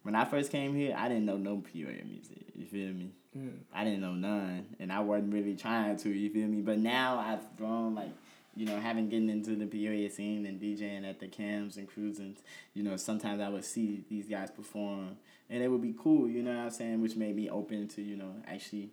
when 0.03 0.15
I 0.15 0.25
first 0.25 0.51
came 0.51 0.75
here, 0.75 0.95
I 0.97 1.07
didn't 1.07 1.25
know 1.25 1.37
no 1.37 1.57
Peoria 1.57 2.03
music. 2.05 2.45
You 2.55 2.65
feel 2.65 2.93
me? 2.93 3.11
Yeah. 3.33 3.49
I 3.73 3.83
didn't 3.83 4.01
know 4.01 4.13
none, 4.13 4.65
and 4.79 4.91
I 4.91 4.99
wasn't 5.01 5.33
really 5.33 5.55
trying 5.55 5.97
to. 5.97 6.09
You 6.09 6.29
feel 6.29 6.47
me? 6.47 6.61
But 6.61 6.79
now 6.79 7.19
I've 7.19 7.55
grown, 7.57 7.95
like 7.95 8.11
you 8.55 8.65
know, 8.65 8.77
having 8.79 9.07
getting 9.07 9.29
into 9.29 9.55
the 9.55 9.65
Peoria 9.67 10.09
scene 10.09 10.45
and 10.45 10.59
DJing 10.59 11.07
at 11.07 11.19
the 11.19 11.27
cams 11.27 11.77
and 11.77 11.87
cruising. 11.87 12.35
You 12.73 12.83
know, 12.83 12.97
sometimes 12.97 13.39
I 13.41 13.49
would 13.49 13.63
see 13.65 14.03
these 14.09 14.25
guys 14.27 14.49
perform, 14.51 15.17
and 15.49 15.61
it 15.63 15.67
would 15.67 15.81
be 15.81 15.93
cool. 15.97 16.27
You 16.27 16.41
know 16.43 16.55
what 16.55 16.63
I'm 16.63 16.69
saying? 16.71 17.01
Which 17.01 17.15
made 17.15 17.35
me 17.35 17.49
open 17.49 17.87
to 17.89 18.01
you 18.01 18.17
know 18.17 18.33
actually, 18.47 18.89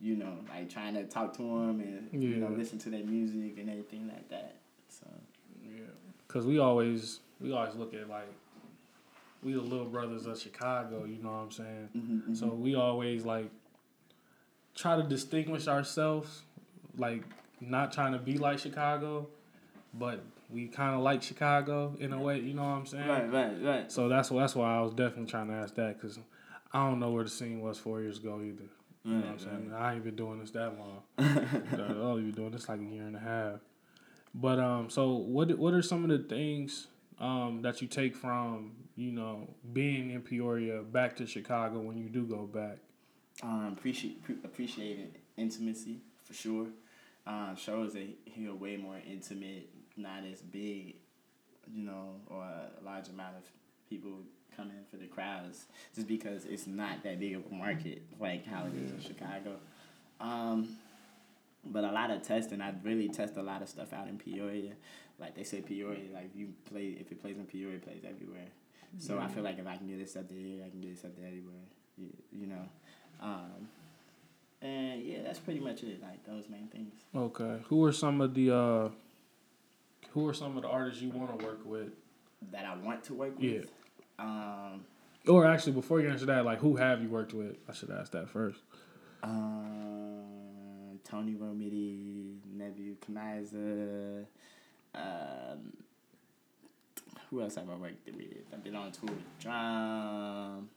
you 0.00 0.16
know, 0.16 0.32
like 0.48 0.68
trying 0.68 0.94
to 0.94 1.04
talk 1.04 1.34
to 1.36 1.42
them 1.42 1.80
and 1.80 2.22
you 2.22 2.36
know 2.36 2.48
listen 2.48 2.78
to 2.80 2.90
their 2.90 3.04
music 3.04 3.56
and 3.58 3.70
everything 3.70 4.08
like 4.08 4.28
that. 4.30 4.56
So 4.88 5.06
Because 6.26 6.46
we 6.46 6.58
always 6.58 7.20
we 7.40 7.52
always 7.52 7.74
look 7.74 7.94
at 7.94 8.08
like 8.08 8.28
we 9.42 9.52
the 9.52 9.60
little 9.60 9.86
brothers 9.86 10.26
of 10.26 10.38
Chicago. 10.40 11.04
You 11.04 11.22
know 11.22 11.30
what 11.30 11.36
I'm 11.38 11.50
saying? 11.50 11.88
mm-hmm, 11.96 12.34
So 12.34 12.46
we 12.48 12.74
always 12.74 13.24
like 13.24 13.50
try 14.74 14.96
to 14.96 15.02
distinguish 15.02 15.68
ourselves, 15.68 16.42
like 16.96 17.22
not 17.60 17.92
trying 17.92 18.12
to 18.12 18.18
be 18.18 18.36
like 18.38 18.58
Chicago, 18.58 19.28
but 19.94 20.20
we 20.50 20.66
kind 20.68 20.94
of 20.94 21.00
like 21.02 21.22
Chicago 21.22 21.94
in 22.00 22.12
a 22.12 22.20
way. 22.20 22.38
You 22.40 22.54
know 22.54 22.62
what 22.62 22.68
I'm 22.68 22.86
saying? 22.86 23.08
right, 23.08 23.32
right, 23.32 23.62
right. 23.62 23.92
So 23.92 24.08
that's 24.08 24.28
that's 24.30 24.54
why 24.54 24.76
I 24.76 24.80
was 24.80 24.92
definitely 24.94 25.26
trying 25.30 25.48
to 25.48 25.54
ask 25.54 25.74
that 25.76 26.00
because 26.00 26.18
I 26.72 26.88
don't 26.88 26.98
know 27.00 27.10
where 27.10 27.24
the 27.24 27.30
scene 27.30 27.60
was 27.60 27.78
four 27.78 28.00
years 28.00 28.18
ago 28.18 28.40
either. 28.42 28.64
You 29.04 29.12
know 29.12 29.18
what 29.18 29.24
I'm 29.26 29.30
Right, 29.32 29.40
saying? 29.40 29.72
I 29.76 29.94
ain't 29.94 30.04
been 30.04 30.16
doing 30.16 30.40
this 30.40 30.50
that 30.50 30.74
long. 30.76 31.02
I've 31.18 31.96
only 31.98 32.22
been 32.22 32.32
doing 32.32 32.50
this 32.50 32.68
like 32.68 32.80
a 32.80 32.84
year 32.84 33.02
and 33.04 33.14
a 33.14 33.20
half. 33.20 33.60
But 34.34 34.58
um, 34.58 34.90
so 34.90 35.12
what 35.14 35.56
what 35.58 35.74
are 35.74 35.82
some 35.82 36.04
of 36.04 36.10
the 36.10 36.18
things 36.18 36.88
um 37.18 37.62
that 37.62 37.80
you 37.80 37.88
take 37.88 38.14
from 38.14 38.72
you 38.96 39.10
know 39.10 39.48
being 39.72 40.10
in 40.10 40.20
Peoria 40.20 40.82
back 40.82 41.16
to 41.16 41.26
Chicago 41.26 41.80
when 41.80 41.96
you 41.96 42.08
do 42.08 42.24
go 42.24 42.46
back? 42.46 42.78
um, 43.42 43.74
appreciate 43.76 44.22
pre- 44.22 44.36
appreciating 44.44 45.10
intimacy 45.36 46.00
for 46.24 46.34
sure. 46.34 46.66
Um, 47.26 47.56
shows 47.56 47.94
that 47.94 48.06
he 48.24 48.48
way 48.48 48.76
more 48.76 49.00
intimate, 49.04 49.68
not 49.96 50.22
as 50.30 50.40
big, 50.40 50.94
you 51.74 51.84
know, 51.84 52.20
or 52.28 52.42
a 52.42 52.84
large 52.84 53.08
amount 53.08 53.36
of 53.36 53.42
people 53.90 54.10
come 54.56 54.70
in 54.70 54.84
for 54.88 54.96
the 54.96 55.06
crowds, 55.06 55.66
just 55.94 56.06
because 56.06 56.44
it's 56.44 56.66
not 56.66 57.02
that 57.02 57.18
big 57.18 57.34
of 57.34 57.42
a 57.50 57.54
market 57.54 58.02
like 58.20 58.46
how 58.46 58.64
it 58.66 58.74
is 58.80 58.92
in 58.92 59.00
Chicago. 59.00 59.56
Um, 60.20 60.76
but 61.72 61.84
a 61.84 61.90
lot 61.92 62.10
of 62.10 62.22
testing, 62.22 62.60
I 62.60 62.72
really 62.82 63.08
test 63.08 63.36
a 63.36 63.42
lot 63.42 63.62
of 63.62 63.68
stuff 63.68 63.92
out 63.92 64.08
in 64.08 64.18
Peoria. 64.18 64.72
Like 65.18 65.34
they 65.34 65.44
say, 65.44 65.60
Peoria, 65.62 66.10
like 66.12 66.30
you 66.34 66.48
play 66.70 66.96
if 67.00 67.10
it 67.10 67.20
plays 67.20 67.36
in 67.38 67.44
Peoria, 67.46 67.76
it 67.76 67.82
plays 67.84 68.02
everywhere. 68.08 68.48
So 68.98 69.18
I 69.18 69.28
feel 69.28 69.42
like 69.42 69.58
if 69.58 69.66
I 69.66 69.76
can 69.76 69.86
get 69.88 70.00
accepted 70.00 70.36
here, 70.38 70.62
I 70.64 70.70
can 70.70 70.80
get 70.80 70.92
accepted 70.92 71.24
everywhere. 71.24 71.54
You, 71.98 72.08
you 72.32 72.46
know. 72.46 72.68
Um, 73.20 73.68
and 74.62 75.02
yeah, 75.02 75.18
that's 75.24 75.38
pretty 75.38 75.60
much 75.60 75.82
it. 75.82 76.00
Like 76.02 76.24
those 76.26 76.48
main 76.48 76.68
things. 76.68 76.94
Okay, 77.14 77.60
who 77.68 77.84
are 77.84 77.92
some 77.92 78.20
of 78.20 78.34
the 78.34 78.54
uh, 78.54 78.88
who 80.10 80.26
are 80.28 80.34
some 80.34 80.56
of 80.56 80.62
the 80.62 80.68
artists 80.68 81.02
you 81.02 81.10
want 81.10 81.38
to 81.38 81.44
work 81.44 81.60
with? 81.64 81.88
That 82.52 82.64
I 82.64 82.76
want 82.76 83.02
to 83.04 83.14
work 83.14 83.38
with. 83.38 83.70
Yeah. 84.18 84.24
Um, 84.24 84.84
Or 85.26 85.44
actually, 85.46 85.72
before 85.72 86.00
you 86.00 86.08
answer 86.10 86.26
that, 86.26 86.44
like 86.44 86.58
who 86.60 86.76
have 86.76 87.02
you 87.02 87.08
worked 87.08 87.34
with? 87.34 87.56
I 87.68 87.72
should 87.72 87.90
ask 87.90 88.12
that 88.12 88.28
first. 88.30 88.60
um, 89.22 90.25
Tony 91.08 91.34
Romiti, 91.34 92.38
Nebula 92.52 92.96
Kamiza, 92.96 94.24
um, 94.94 95.72
who 97.30 97.42
else 97.42 97.54
have 97.56 97.68
I 97.70 97.74
worked 97.74 98.06
with? 98.06 98.16
I've 98.52 98.64
been 98.64 98.74
on 98.76 98.90
tour 98.92 99.10
with 99.10 99.38
Drum. 99.40 100.68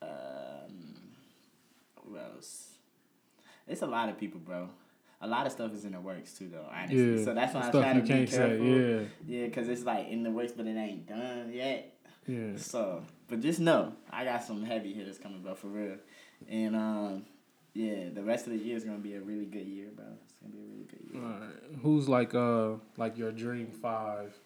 Um, 0.00 0.70
who 2.04 2.16
else? 2.18 2.70
It's 3.66 3.82
a 3.82 3.86
lot 3.86 4.08
of 4.08 4.18
people, 4.18 4.40
bro. 4.40 4.68
A 5.20 5.26
lot 5.26 5.46
of 5.46 5.52
stuff 5.52 5.72
is 5.74 5.84
in 5.84 5.92
the 5.92 6.00
works 6.00 6.32
too, 6.34 6.48
though. 6.48 6.66
Honestly, 6.72 7.18
Yeah, 7.18 7.24
so 7.24 7.34
that's 7.34 7.52
why 7.54 7.60
I'm 7.62 7.72
trying 7.72 7.96
to 7.96 8.02
be 8.02 8.08
can't 8.08 8.28
say. 8.28 8.36
careful. 8.36 8.66
Yeah, 8.66 9.00
Yeah, 9.26 9.44
because 9.46 9.68
it's 9.68 9.82
like 9.84 10.08
in 10.08 10.22
the 10.22 10.30
works, 10.30 10.52
but 10.52 10.66
it 10.66 10.76
ain't 10.76 11.06
done 11.08 11.50
yet. 11.52 11.92
yeah. 12.26 12.56
So, 12.56 13.02
but 13.28 13.40
just 13.40 13.58
know 13.58 13.92
I 14.10 14.24
got 14.24 14.44
some 14.44 14.62
heavy 14.64 14.92
hitters 14.94 15.18
coming, 15.18 15.42
bro, 15.42 15.54
for 15.56 15.66
real. 15.68 15.96
And 16.48 16.76
um, 16.76 17.24
yeah, 17.78 18.08
the 18.12 18.24
rest 18.24 18.46
of 18.46 18.52
the 18.52 18.58
year 18.58 18.76
is 18.76 18.82
gonna 18.82 18.98
be 18.98 19.14
a 19.14 19.20
really 19.20 19.44
good 19.44 19.68
year, 19.68 19.86
bro. 19.94 20.04
It's 20.24 20.34
gonna 20.42 20.52
be 20.52 20.58
a 20.58 20.66
really 20.72 20.84
good 20.84 21.14
year. 21.14 21.22
Alright. 21.22 21.80
Who's 21.80 22.08
like 22.08 22.34
uh 22.34 22.70
like 22.96 23.16
your 23.16 23.30
dream 23.30 23.68
five 23.70 24.36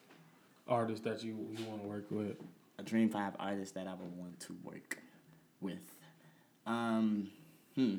artists 0.68 1.02
that 1.06 1.24
you 1.24 1.34
you 1.56 1.64
want 1.64 1.80
to 1.80 1.88
work 1.88 2.10
with? 2.10 2.36
A 2.78 2.82
dream 2.82 3.08
five 3.08 3.32
artist 3.38 3.72
that 3.74 3.86
I 3.86 3.94
would 3.94 4.14
want 4.18 4.38
to 4.40 4.56
work 4.62 4.98
with. 5.62 5.94
Um, 6.66 7.30
hmm. 7.74 7.96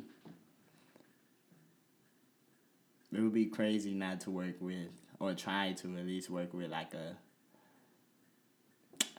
It 3.12 3.19
would 3.19 3.34
be 3.34 3.48
crazy 3.48 3.96
not 3.96 4.19
to 4.22 4.32
work 4.32 4.56
with, 4.60 4.89
or 5.19 5.34
try 5.34 5.74
to 5.74 5.98
at 5.98 6.06
least 6.06 6.30
work 6.30 6.54
with 6.54 6.69
like 6.69 6.93
a. 6.93 7.17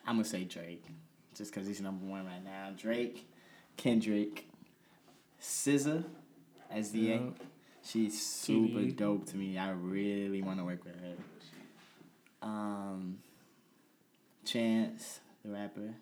I'm 0.07 0.15
gonna 0.15 0.25
say 0.25 0.45
Drake, 0.45 0.85
just 1.37 1.53
cause 1.53 1.67
he's 1.67 1.81
number 1.81 2.07
one 2.07 2.25
right 2.25 2.45
now. 2.45 2.71
Drake, 2.77 3.29
Kendrick, 3.77 4.47
SZA, 5.45 6.05
the 6.93 6.99
Yeah. 6.99 7.21
She's 7.83 8.21
super 8.27 8.79
TDE. 8.79 8.97
dope 8.97 9.27
to 9.27 9.37
me. 9.37 9.59
I 9.59 9.71
really 9.73 10.41
want 10.41 10.59
to 10.59 10.65
work 10.65 10.83
with 10.85 10.99
her. 10.99 11.17
Um, 12.41 13.19
Chance, 14.47 15.21
the 15.45 15.51
rapper, 15.51 15.95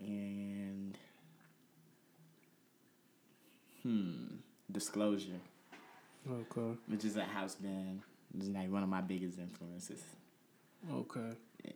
and 0.00 0.96
hmm, 3.82 4.26
Disclosure, 4.70 5.40
Okay. 6.28 6.78
which 6.86 7.04
is 7.04 7.16
a 7.16 7.24
house 7.24 7.54
band. 7.54 8.00
It's 8.38 8.48
like 8.48 8.70
one 8.70 8.82
of 8.82 8.88
my 8.88 9.00
biggest 9.00 9.38
influences. 9.38 10.02
Okay. 10.90 11.32
Yeah. 11.64 11.72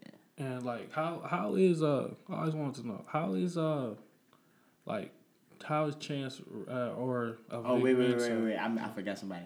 And 0.47 0.65
like 0.65 0.93
how 0.93 1.21
how 1.21 1.55
is 1.55 1.83
uh 1.83 2.11
I 2.29 2.35
always 2.41 2.55
wanted 2.55 2.83
to 2.83 2.89
know 2.89 3.05
how 3.07 3.35
is 3.35 3.57
uh 3.59 3.95
like 4.87 5.13
how 5.65 5.87
is 5.87 5.95
Chance 5.97 6.41
uh, 6.71 6.91
or 6.97 7.39
of 7.51 7.65
Oh 7.67 7.75
wait, 7.79 7.95
wait, 7.95 8.17
wait, 8.17 8.19
wait, 8.31 8.41
wait! 8.45 8.57
I'm, 8.57 8.79
I 8.79 8.89
forgot 8.89 9.19
somebody. 9.19 9.43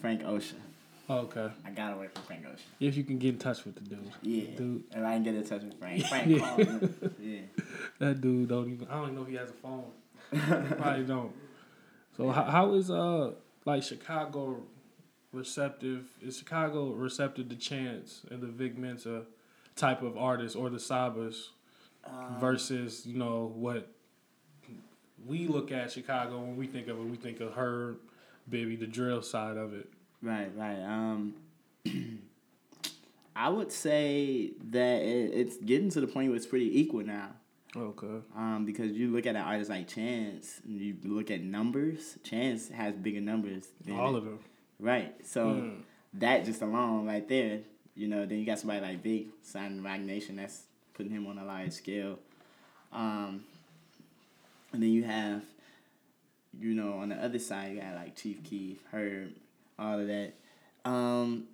Frank 0.00 0.22
Ocean. 0.24 0.60
Okay. 1.08 1.48
I 1.64 1.70
gotta 1.70 1.96
work 1.96 2.12
with 2.14 2.24
Frank 2.24 2.44
Ocean. 2.46 2.64
If 2.80 2.96
you 2.96 3.04
can 3.04 3.18
get 3.18 3.34
in 3.34 3.38
touch 3.38 3.64
with 3.64 3.74
the 3.76 3.80
dude. 3.82 4.10
Yeah. 4.22 4.56
Dude, 4.56 4.84
If 4.90 4.96
I 5.04 5.12
can 5.14 5.22
get 5.22 5.34
in 5.36 5.44
touch 5.46 5.62
with 5.62 5.78
Frank, 5.78 6.04
Frank 6.08 6.26
Yeah. 6.28 6.38
called. 6.40 7.14
Yeah. 7.20 7.40
that 8.00 8.20
dude 8.20 8.48
don't 8.48 8.72
even 8.72 8.88
I 8.88 8.94
don't 8.94 9.02
even 9.04 9.14
know 9.14 9.22
if 9.22 9.28
he 9.28 9.34
has 9.36 9.50
a 9.50 9.52
phone. 9.52 9.84
Probably 10.78 11.04
don't. 11.04 11.32
So 12.16 12.30
how, 12.30 12.42
how 12.44 12.74
is 12.74 12.90
uh 12.90 13.32
like 13.64 13.82
Chicago 13.84 14.62
receptive? 15.32 16.08
Is 16.20 16.38
Chicago 16.38 16.92
receptive 16.92 17.48
to 17.50 17.56
Chance 17.56 18.22
and 18.30 18.40
the 18.42 18.46
Vic 18.48 18.76
Mensa 18.76 19.22
type 19.76 20.02
of 20.02 20.16
artist 20.16 20.56
or 20.56 20.70
the 20.70 20.78
Sabas 20.78 21.48
Um, 22.04 22.38
versus 22.40 23.06
you 23.06 23.16
know 23.18 23.52
what 23.54 23.88
we 25.26 25.46
look 25.48 25.72
at 25.72 25.90
Chicago 25.92 26.40
when 26.40 26.56
we 26.56 26.66
think 26.66 26.88
of 26.88 26.98
it. 26.98 27.04
We 27.04 27.16
think 27.16 27.40
of 27.40 27.54
her, 27.54 27.96
baby, 28.48 28.76
the 28.76 28.86
drill 28.86 29.22
side 29.22 29.56
of 29.56 29.74
it. 29.74 29.88
Right, 30.22 30.50
right. 30.56 30.80
Um, 30.82 31.34
I 33.36 33.48
would 33.50 33.70
say 33.70 34.52
that 34.70 35.02
it, 35.02 35.30
it's 35.34 35.56
getting 35.58 35.90
to 35.90 36.00
the 36.00 36.06
point 36.06 36.28
where 36.28 36.36
it's 36.36 36.46
pretty 36.46 36.78
equal 36.80 37.04
now. 37.04 37.30
Okay. 37.76 38.06
Um, 38.34 38.64
because 38.64 38.92
you 38.92 39.08
look 39.10 39.26
at 39.26 39.36
an 39.36 39.42
artist 39.42 39.68
like 39.68 39.88
Chance, 39.88 40.62
and 40.64 40.80
you 40.80 40.96
look 41.04 41.30
at 41.30 41.42
numbers. 41.42 42.16
Chance 42.22 42.68
has 42.70 42.94
bigger 42.94 43.20
numbers. 43.20 43.68
Than 43.84 43.98
All 43.98 44.16
of 44.16 44.24
them. 44.24 44.38
Right. 44.80 45.14
So 45.26 45.46
Mm. 45.46 45.80
that 46.14 46.44
just 46.46 46.62
alone, 46.62 47.06
right 47.06 47.28
there, 47.28 47.60
you 47.94 48.08
know. 48.08 48.24
Then 48.24 48.38
you 48.38 48.46
got 48.46 48.58
somebody 48.58 48.80
like 48.80 49.02
Vic 49.02 49.26
signing 49.42 49.82
Roc 49.82 50.00
Nation. 50.00 50.36
That's 50.36 50.62
putting 50.94 51.12
him 51.12 51.26
on 51.26 51.36
a 51.38 51.44
large 51.44 51.72
scale. 51.72 52.18
Um, 52.92 53.44
and 54.76 54.82
then 54.82 54.90
you 54.90 55.04
have, 55.04 55.42
you 56.60 56.74
know, 56.74 56.92
on 56.98 57.08
the 57.08 57.14
other 57.16 57.38
side, 57.38 57.72
you 57.74 57.80
got 57.80 57.94
like 57.94 58.14
Chief 58.14 58.44
Keef, 58.44 58.76
Herb, 58.92 59.30
all 59.78 59.98
of 59.98 60.06
that. 60.06 60.34
Um, 60.84 61.44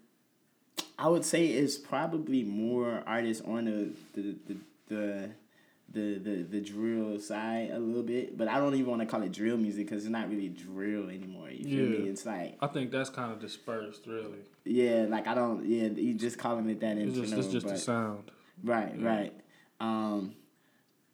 I 0.99 1.07
would 1.09 1.25
say 1.25 1.47
it's 1.47 1.79
probably 1.79 2.43
more 2.43 3.05
artists 3.07 3.41
on 3.47 3.67
the 3.67 3.91
the 4.21 4.35
the 4.49 4.57
the 4.89 5.31
the, 5.93 6.19
the, 6.19 6.43
the 6.45 6.61
drill 6.63 7.21
side 7.21 7.71
a 7.71 7.79
little 7.79 8.03
bit, 8.03 8.37
but 8.37 8.49
I 8.49 8.59
don't 8.59 8.75
even 8.75 8.87
want 8.91 9.03
to 9.03 9.07
call 9.07 9.23
it 9.23 9.31
drill 9.31 9.57
music 9.59 9.87
because 9.87 10.05
it's 10.05 10.11
not 10.11 10.29
really 10.29 10.49
drill 10.49 11.11
anymore. 11.11 11.51
You 11.51 11.65
feel 11.65 11.93
Yeah. 11.93 11.99
me? 12.05 12.09
It's 12.09 12.27
like 12.27 12.57
I 12.61 12.67
think 12.67 12.91
that's 12.91 13.11
kind 13.11 13.31
of 13.31 13.39
dispersed, 13.39 14.07
really. 14.09 14.39
yeah, 14.65 15.07
like 15.09 15.29
I 15.29 15.35
don't. 15.37 15.65
Yeah, 15.65 15.89
you 15.89 16.15
just 16.15 16.39
calling 16.39 16.69
it 16.71 16.81
that. 16.81 16.97
It's 16.99 17.15
just, 17.15 17.33
it's 17.35 17.47
just 17.53 17.67
but, 17.67 17.75
the 17.75 17.79
sound. 17.79 18.31
Right, 18.65 18.93
Yeah. 18.99 19.07
right. 19.07 19.33
Um, 19.81 20.35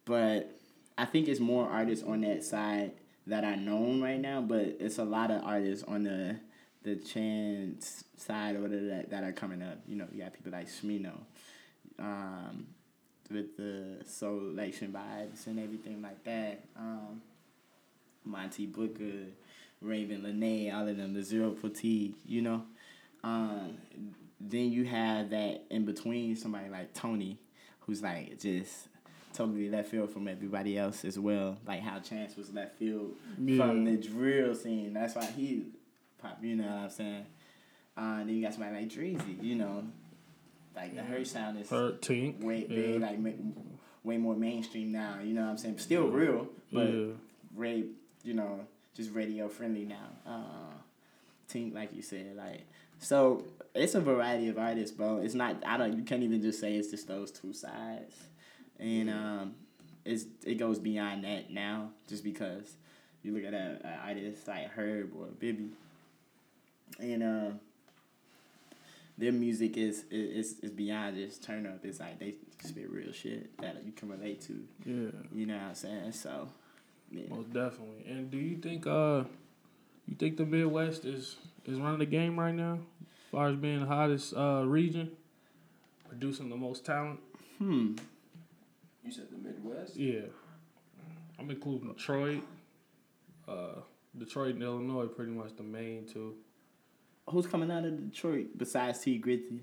but 0.07 0.58
I 0.99 1.07
think 1.07 1.29
it's 1.29 1.41
more 1.41 1.69
artists 1.69 2.05
on 2.05 2.21
that 2.23 2.45
side 2.45 2.93
that 3.27 3.45
are 3.45 3.57
known 3.57 4.03
right 4.03 4.21
now. 4.21 4.43
But 4.43 4.77
it's 4.81 4.99
a 4.99 5.05
lot 5.05 5.31
of 5.31 5.43
artists 5.45 5.85
on 5.89 6.03
the 6.03 6.37
the 6.83 6.97
chance 6.97 8.05
side 8.17 8.57
or 8.57 8.61
whatever 8.61 8.87
that, 8.87 9.11
that 9.11 9.25
are 9.25 9.33
coming 9.33 9.63
up. 9.63 9.79
You 9.87 9.97
know, 9.97 10.07
you 10.13 10.23
got 10.23 10.35
people 10.35 10.53
like 10.53 10.69
Smino. 10.69 11.13
Um, 11.99 12.67
with 13.31 13.57
the 13.57 14.05
Soulation 14.05 14.91
vibes 14.91 15.47
and 15.47 15.59
everything 15.59 16.03
like 16.03 16.23
that. 16.25 16.65
Um, 16.77 17.23
Monte 18.25 18.67
Booker, 18.67 19.27
Ravyn 19.85 20.23
Lenae, 20.23 20.75
all 20.75 20.89
of 20.89 20.97
them, 20.97 21.15
the 21.15 21.23
Zero 21.23 21.55
Fatigue, 21.55 22.15
you 22.25 22.43
know. 22.43 22.63
Um, 23.25 23.79
then 24.41 24.71
you 24.71 24.85
have 24.85 25.31
that 25.31 25.65
in 25.71 25.85
between 25.85 26.37
somebody 26.37 26.69
like 26.69 26.95
Tony, 26.95 27.39
who's 27.81 28.03
like 28.03 28.39
just 28.39 28.89
totally 29.38 29.70
left 29.70 29.88
field 29.90 30.11
from 30.11 30.29
everybody 30.29 30.77
else 30.77 31.05
as 31.05 31.18
well. 31.18 31.57
Like 31.66 31.81
how 31.81 32.01
Chance 32.01 32.37
was 32.37 32.53
left 32.53 32.77
field 32.77 33.14
Yeah. 33.38 33.59
from 33.59 33.85
the 33.85 33.96
drill 33.96 34.55
scene. 34.55 34.92
That's 34.92 35.14
why 35.14 35.27
he 35.27 35.66
pop. 36.20 36.38
You 36.42 36.57
know 36.57 36.64
what 36.64 36.72
I'm 36.72 36.90
saying? 36.90 37.27
Uh, 37.96 38.18
then 38.18 38.29
you 38.29 38.42
got 38.42 38.55
somebody 38.55 38.77
like 38.77 38.88
Dreezy. 38.90 39.42
You 39.42 39.55
know, 39.57 39.85
like 40.74 40.94
the 40.94 41.03
her 41.03 41.24
sound 41.24 41.59
is 41.59 41.70
Her 41.70 41.92
Tink. 41.92 42.42
way 42.42 42.66
yeah. 42.68 42.98
like 42.98 43.18
way 44.05 44.16
more 44.18 44.35
mainstream 44.35 44.92
now. 44.92 45.18
You 45.22 45.35
know 45.35 45.42
what 45.42 45.51
I'm 45.51 45.59
saying? 45.59 45.79
Still 45.79 46.09
real, 46.09 46.48
but 46.72 46.88
yeah. 46.88 47.83
you 48.24 48.35
know 48.35 48.61
just 48.94 49.12
radio 49.12 49.48
friendly 49.48 49.85
now. 49.85 50.09
Uh, 50.27 50.74
Tink, 51.53 51.74
like 51.74 51.94
you 51.94 52.03
said, 52.03 52.37
like 52.37 52.66
so 52.98 53.44
it's 53.74 53.94
a 53.94 54.01
variety 54.01 54.48
of 54.48 54.59
artists, 54.59 54.94
bro. 54.96 55.18
It's 55.18 55.35
not 55.35 55.62
I 55.64 55.77
don't 55.77 55.96
you 55.96 56.03
can't 56.05 56.22
even 56.22 56.42
just 56.42 56.61
say 56.61 56.74
it's 56.74 56.90
just 56.90 57.07
those 57.09 57.31
two 57.31 57.53
sides, 57.53 58.14
and 58.79 59.11
um, 59.11 59.55
it's 60.05 60.25
it 60.45 60.55
goes 60.55 60.79
beyond 60.79 61.25
that 61.25 61.51
now 61.51 61.91
just 62.09 62.25
because 62.25 62.77
you 63.23 63.35
look 63.35 63.45
at 63.45 63.55
a, 63.55 63.79
a 63.85 64.09
artist 64.09 64.47
like 64.49 64.71
Herb 64.71 65.11
or 65.19 65.27
Bibby, 65.27 65.71
and 66.99 67.23
uh, 67.23 67.51
their 69.19 69.33
music 69.33 69.77
is 69.77 70.05
is 70.11 70.61
is 70.61 70.71
beyond 70.71 71.17
just 71.17 71.43
turn 71.43 71.67
up. 71.67 71.85
It's 71.85 72.01
like 72.01 72.19
they 72.19 72.35
spit 72.62 72.91
real 72.91 73.12
shit 73.12 73.57
that 73.59 73.83
you 73.85 73.93
can 73.93 74.09
relate 74.09 74.41
to. 74.43 74.64
Yeah. 74.85 75.11
You 75.35 75.47
know 75.47 75.55
what 75.55 75.62
I'm 75.64 75.75
saying? 75.75 76.12
So, 76.12 76.49
yeah. 77.11 77.25
Most 77.29 77.53
definitely. 77.53 78.05
And 78.09 78.31
do 78.31 78.38
you 78.38 78.57
think 78.57 78.87
uh 78.87 79.25
you 80.07 80.14
think 80.19 80.37
the 80.37 80.47
Midwest 80.47 81.05
is 81.05 81.37
is 81.67 81.79
running 81.79 81.99
the 81.99 82.07
game 82.07 82.38
right 82.38 82.55
now? 82.55 82.79
As 83.03 83.31
far 83.33 83.49
as 83.49 83.57
being 83.57 83.81
the 83.81 83.87
hottest 83.87 84.35
uh 84.35 84.62
region? 84.64 85.11
Producing 86.09 86.49
the 86.49 86.57
most 86.57 86.87
talent? 86.87 87.21
Hmm. 87.59 87.97
You 89.09 89.14
said 89.14 89.29
the 89.31 89.38
Midwest. 89.38 89.97
Yeah. 89.97 90.27
I'm 91.38 91.51
including 91.51 91.88
Detroit. 91.88 92.42
Uh 93.49 93.81
Detroit 94.18 94.55
and 94.57 94.62
Illinois 94.62 95.07
pretty 95.07 95.33
much 95.33 95.57
the 95.57 95.62
main 95.62 96.05
two. 96.07 96.35
Who's 97.31 97.47
coming 97.47 97.71
out 97.71 97.87
of 97.87 98.11
Detroit 98.11 98.49
besides 98.59 98.99
Tee 99.01 99.18
Grizzley? 99.18 99.61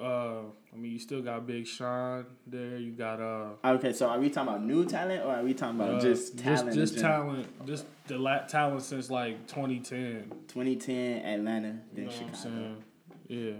Uh 0.00 0.42
I 0.72 0.76
mean 0.76 0.92
you 0.92 1.00
still 1.00 1.20
got 1.20 1.48
Big 1.48 1.66
Sean 1.66 2.26
there, 2.46 2.76
you 2.78 2.92
got 2.92 3.20
uh 3.20 3.48
Okay, 3.64 3.92
so 3.92 4.06
are 4.08 4.20
we 4.20 4.30
talking 4.30 4.50
about 4.50 4.64
new 4.64 4.84
talent 4.84 5.24
or 5.24 5.34
are 5.34 5.42
we 5.42 5.52
talking 5.52 5.80
about 5.80 5.96
uh, 5.96 6.00
just 6.00 6.38
talent? 6.38 6.72
just, 6.72 6.94
in 6.94 7.00
general? 7.02 7.24
talent, 7.34 7.66
just 7.66 7.86
the 8.06 8.18
la- 8.18 8.46
talent 8.46 8.82
since 8.82 9.10
like 9.10 9.48
2010. 9.48 10.30
2010 10.46 11.24
Atlanta, 11.26 11.68
You 11.68 11.74
then 11.92 12.04
know 12.04 12.10
what 12.12 12.22
I'm 12.22 12.34
Chicago. 12.34 12.36
saying? 12.36 12.84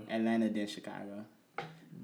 Yeah, 0.09 0.15
Atlanta, 0.17 0.49
then 0.51 0.67
Chicago. 0.69 1.25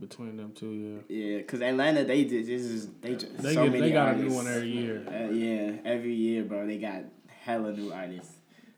Between 0.01 0.37
them 0.37 0.53
two, 0.55 1.03
yeah. 1.09 1.17
Yeah, 1.37 1.43
cause 1.43 1.61
Atlanta 1.63 2.05
they 2.05 2.25
just 2.25 2.47
this 2.47 2.63
is 2.63 2.89
they 3.01 3.15
just 3.15 3.37
They 3.39 3.55
so 3.55 3.65
get, 3.65 3.73
many 3.73 3.81
they 3.89 3.93
got 3.93 4.09
artists. 4.09 4.27
a 4.27 4.29
new 4.31 4.35
one 4.37 4.47
every 4.47 4.69
year. 4.69 5.05
Uh, 5.07 5.31
yeah, 5.33 5.73
every 5.85 6.15
year, 6.15 6.45
bro. 6.45 6.67
They 6.67 6.79
got 6.79 7.03
hella 7.43 7.73
new 7.73 7.93
artists. 7.93 8.35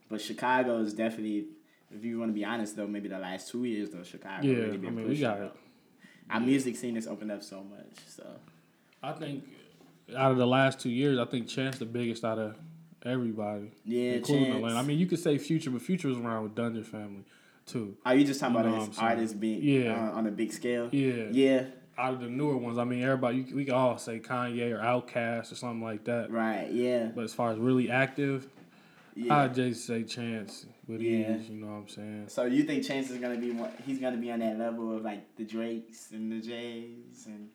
But 0.09 0.21
Chicago 0.21 0.79
is 0.81 0.95
definitely, 0.95 1.47
if 1.95 2.05
you 2.05 2.19
want 2.19 2.31
to 2.31 2.35
be 2.35 2.45
honest, 2.45 2.77
though, 2.77 2.87
maybe 2.87 3.09
the 3.09 3.19
last 3.19 3.49
two 3.51 3.65
years 3.65 3.91
though, 3.91 4.03
Chicago 4.03 4.47
Yeah, 4.47 4.55
really 4.57 4.75
I 4.75 4.77
been 4.77 4.95
mean 4.97 5.09
we 5.09 5.19
got 5.19 5.41
it. 5.41 5.53
Our 6.31 6.41
music 6.41 6.77
scene 6.77 6.95
has 6.95 7.07
opened 7.07 7.33
up 7.33 7.43
so 7.43 7.63
much. 7.63 7.93
So 8.09 8.25
I 9.03 9.13
think 9.13 9.45
out 10.17 10.31
of 10.31 10.39
the 10.39 10.47
last 10.47 10.81
two 10.81 10.91
years, 10.91 11.19
I 11.19 11.25
think 11.25 11.49
Chance 11.49 11.79
the 11.79 11.85
biggest 11.87 12.25
out 12.25 12.39
of 12.39 12.57
everybody, 13.05 13.73
yeah, 13.85 14.13
including 14.15 14.45
Chance. 14.47 14.57
Atlanta. 14.57 14.77
I 14.79 14.83
mean, 14.83 14.99
you 14.99 15.07
could 15.07 15.19
say 15.19 15.39
Future, 15.39 15.71
but 15.71 15.83
Future 15.83 16.09
was 16.09 16.19
around 16.19 16.43
with 16.45 16.55
Dungeon 16.55 16.85
Family 16.85 17.25
too. 17.69 17.97
Are 18.05 18.15
you 18.15 18.25
just 18.25 18.41
talking 18.41 18.57
You 18.57 18.61
about 18.75 18.89
as 18.91 18.99
artists 18.99 19.37
being 19.37 19.63
Yeah. 19.63 20.11
uh, 20.13 20.17
on 20.19 20.27
a 20.27 20.31
big 20.31 20.53
scale? 20.53 20.89
Yeah, 20.93 21.29
Yeah, 21.31 21.65
Out 21.97 22.15
of 22.15 22.21
the 22.21 22.29
newer 22.29 22.57
ones, 22.57 22.79
I 22.79 22.85
mean, 22.85 23.03
everybody 23.03 23.39
you, 23.39 23.57
we 23.57 23.65
can 23.65 23.75
all 23.75 23.99
say 23.99 24.21
Kanye 24.21 24.73
or 24.73 24.79
Outkast 24.79 25.53
or 25.53 25.55
something 25.55 25.83
like 25.83 26.05
that. 26.05 26.31
right. 26.31 26.71
Yeah, 26.71 27.11
But 27.15 27.25
as 27.25 27.35
far 27.35 27.51
as 27.53 27.59
really 27.59 27.91
active, 27.91 28.49
yeah. 29.15 29.37
I'd 29.37 29.55
just 29.55 29.85
say 29.87 30.05
Chance 30.05 30.67
with 30.87 31.01
Yeah. 31.01 31.37
ease. 31.37 31.51
You 31.51 31.57
know 31.57 31.67
what 31.67 31.73
I'm 31.73 31.89
saying? 31.89 32.25
so 32.29 32.45
you 32.45 32.63
think 32.65 32.85
Chance 32.85 33.11
is 33.11 33.19
gonna 33.19 33.37
be 33.37 33.51
one? 33.51 33.71
He's 33.85 33.99
gonna 33.99 34.17
be 34.17 34.31
on 34.31 34.39
that 34.41 34.59
level 34.59 34.97
of 34.97 35.03
like 35.03 35.35
the 35.37 35.45
Drakes 35.45 36.13
and 36.13 36.31
the 36.33 36.41
Jays 36.41 37.27
and 37.27 37.49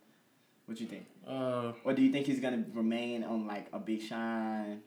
what 0.66 0.80
you 0.80 0.88
think? 0.88 1.06
Uh, 1.28 1.72
Or 1.86 1.94
do 1.94 2.02
you 2.02 2.12
think 2.12 2.26
he's 2.26 2.40
gonna 2.42 2.64
remain 2.74 3.24
on 3.24 3.48
like 3.48 3.68
a 3.74 3.80
Big 3.80 4.02
Sean? 4.02 4.82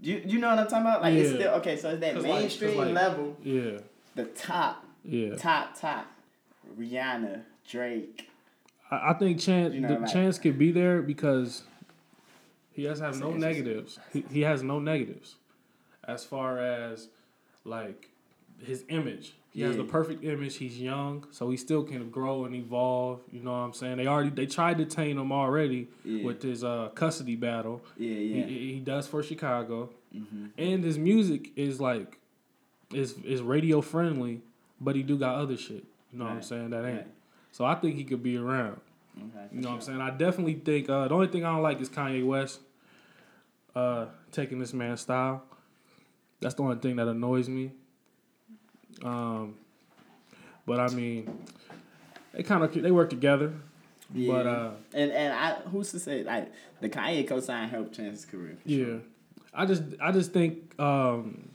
Do 0.00 0.10
you, 0.10 0.22
you 0.26 0.38
know 0.40 0.48
what 0.50 0.58
I'm 0.58 0.66
talking 0.66 0.80
about? 0.86 1.02
Like 1.02 1.14
it's 1.14 1.30
still 1.30 1.52
okay. 1.60 1.76
So 1.76 1.90
it's 1.90 2.00
that 2.00 2.14
'Cause 2.14 2.24
like- 2.24 2.40
mainstream 2.40 2.76
like- 2.78 2.92
level, 2.94 3.36
yeah, 3.44 3.78
the 4.14 4.24
top, 4.26 4.84
yeah. 5.04 5.34
top, 5.36 5.78
top. 5.78 6.06
Rihanna, 6.78 7.42
Drake. 7.68 8.28
I, 8.90 9.10
I 9.10 9.12
think 9.14 9.40
Chance 9.40 9.74
You 9.74 9.80
know, 9.80 9.88
the 9.88 10.00
like- 10.00 10.12
Chance 10.12 10.38
could 10.38 10.58
be 10.58 10.70
there 10.72 11.02
because 11.02 11.62
he 12.72 12.84
has 12.84 13.00
have 13.00 13.18
no 13.18 13.32
negatives. 13.32 13.98
He, 14.12 14.24
he 14.30 14.40
has 14.42 14.62
no 14.62 14.78
negatives 14.78 15.36
as 16.06 16.24
far 16.24 16.58
as 16.58 17.08
like 17.64 18.08
his 18.64 18.84
image. 18.88 19.34
He 19.54 19.60
has 19.60 19.76
the 19.76 19.84
perfect 19.84 20.24
image. 20.24 20.56
He's 20.56 20.80
young, 20.80 21.26
so 21.30 21.50
he 21.50 21.58
still 21.58 21.82
can 21.82 22.08
grow 22.08 22.46
and 22.46 22.54
evolve. 22.54 23.20
You 23.30 23.40
know 23.42 23.50
what 23.52 23.58
I'm 23.58 23.74
saying? 23.74 23.98
They 23.98 24.06
already 24.06 24.30
they 24.30 24.46
tried 24.46 24.78
to 24.78 24.86
tame 24.86 25.18
him 25.18 25.30
already 25.30 25.88
Yeah. 26.06 26.24
with 26.24 26.40
his 26.42 26.64
uh, 26.64 26.88
custody 26.94 27.36
battle. 27.36 27.82
Yeah, 27.98 28.14
He, 28.14 28.24
yeah. 28.40 28.46
he 28.46 28.72
he 28.74 28.80
does 28.80 29.06
for 29.06 29.22
Chicago, 29.22 29.90
hmm 30.10 30.46
and 30.56 30.82
his 30.82 30.96
music 30.98 31.50
is 31.54 31.82
like 31.82 32.18
is 32.94 33.14
is 33.24 33.40
radio 33.42 33.80
friendly, 33.80 34.40
but 34.80 34.96
he 34.96 35.02
do 35.02 35.16
got 35.18 35.36
other 35.36 35.56
shit. 35.56 35.84
You 36.12 36.18
know 36.18 36.24
what 36.24 36.34
I'm 36.34 36.42
saying? 36.42 36.70
That 36.70 36.84
ain't. 36.84 36.96
Right. 36.98 37.06
So 37.52 37.64
I 37.64 37.74
think 37.74 37.96
he 37.96 38.04
could 38.04 38.22
be 38.22 38.36
around. 38.36 38.80
Okay, 39.18 39.46
You 39.54 39.60
know 39.60 39.68
what 39.70 39.74
I'm 39.76 39.80
saying? 39.82 40.00
I 40.00 40.10
definitely 40.10 40.54
think 40.54 40.88
uh, 40.88 41.08
the 41.08 41.14
only 41.14 41.26
thing 41.26 41.44
I 41.44 41.52
don't 41.52 41.62
like 41.62 41.80
is 41.80 41.88
Kanye 41.90 42.24
West 42.26 42.60
uh, 43.74 44.06
taking 44.30 44.58
this 44.58 44.72
man's 44.72 45.00
style. 45.02 45.42
That's 46.40 46.54
the 46.54 46.62
only 46.62 46.76
thing 46.76 46.96
that 46.96 47.08
annoys 47.08 47.48
me. 47.48 47.72
Um, 49.04 49.54
but 50.66 50.80
I 50.80 50.88
mean, 50.88 51.44
they 52.32 52.42
kind 52.42 52.62
of 52.64 52.72
they 52.72 52.90
work 52.90 53.10
together. 53.10 53.52
Yeah. 54.14 54.32
But 54.32 54.46
uh, 54.46 54.70
And 54.94 55.10
and 55.12 55.32
I 55.32 55.54
who's 55.70 55.90
to 55.92 55.98
say 55.98 56.22
like 56.24 56.52
the 56.80 56.88
Kanye 56.88 57.26
co-sign 57.26 57.68
helped 57.68 57.94
Chance's 57.94 58.24
career? 58.24 58.56
yeah, 58.64 58.84
sure. 58.84 59.00
I 59.54 59.66
just 59.66 59.82
I 60.00 60.12
just 60.12 60.32
think 60.32 60.78
um, 60.80 61.48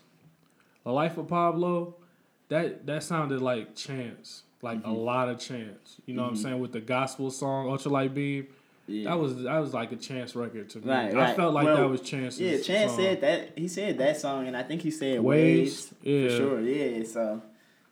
the 0.87 0.93
life 0.93 1.17
of 1.17 1.27
Pablo 1.27 1.95
that 2.47 2.85
that 2.85 3.03
sounded 3.03 3.41
like 3.41 3.75
Chance, 3.75 4.43
like 4.61 4.79
Mm-hmm. 4.79 4.89
a 4.89 4.93
lot 4.93 5.27
of 5.27 5.37
Chance. 5.37 5.97
You 6.05 6.13
know 6.13 6.23
what 6.23 6.29
I'm 6.29 6.37
saying 6.37 6.59
with 6.61 6.71
the 6.71 6.79
gospel 6.79 7.29
song 7.29 7.65
Ultralight 7.67 8.13
Beam. 8.13 8.47
Yeah. 8.87 9.09
That 9.09 9.19
was 9.19 9.43
that 9.43 9.59
was 9.59 9.73
like 9.73 9.91
a 9.91 9.97
Chance 9.97 10.33
record 10.33 10.69
to 10.69 10.77
me. 10.79 10.89
Right, 10.89 11.13
I 11.13 11.33
felt 11.33 11.53
like 11.53 11.65
Well, 11.65 11.75
that 11.75 11.89
was 11.89 11.99
Chance's. 11.99 12.39
Yeah, 12.39 12.61
Chance 12.61 12.91
song. 12.93 13.01
said 13.01 13.19
that 13.21 13.51
he 13.57 13.67
said 13.67 13.97
that 13.97 14.15
song, 14.15 14.47
and 14.47 14.55
I 14.55 14.63
think 14.63 14.81
he 14.81 14.89
said 14.91 15.19
Waves, 15.19 15.93
yeah. 16.01 16.29
for 16.29 16.35
sure. 16.37 16.61
Yeah, 16.61 17.03
so 17.03 17.41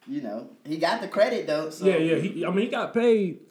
you 0.07 0.21
know 0.21 0.47
he 0.63 0.77
got 0.77 1.01
the 1.01 1.09
credit 1.09 1.47
though. 1.47 1.71
So. 1.71 1.85
Yeah, 1.85 1.97
yeah. 1.97 2.15
He, 2.15 2.45
I 2.45 2.49
mean, 2.49 2.59
he 2.67 2.67
got 2.71 2.93
paid, 2.93 3.41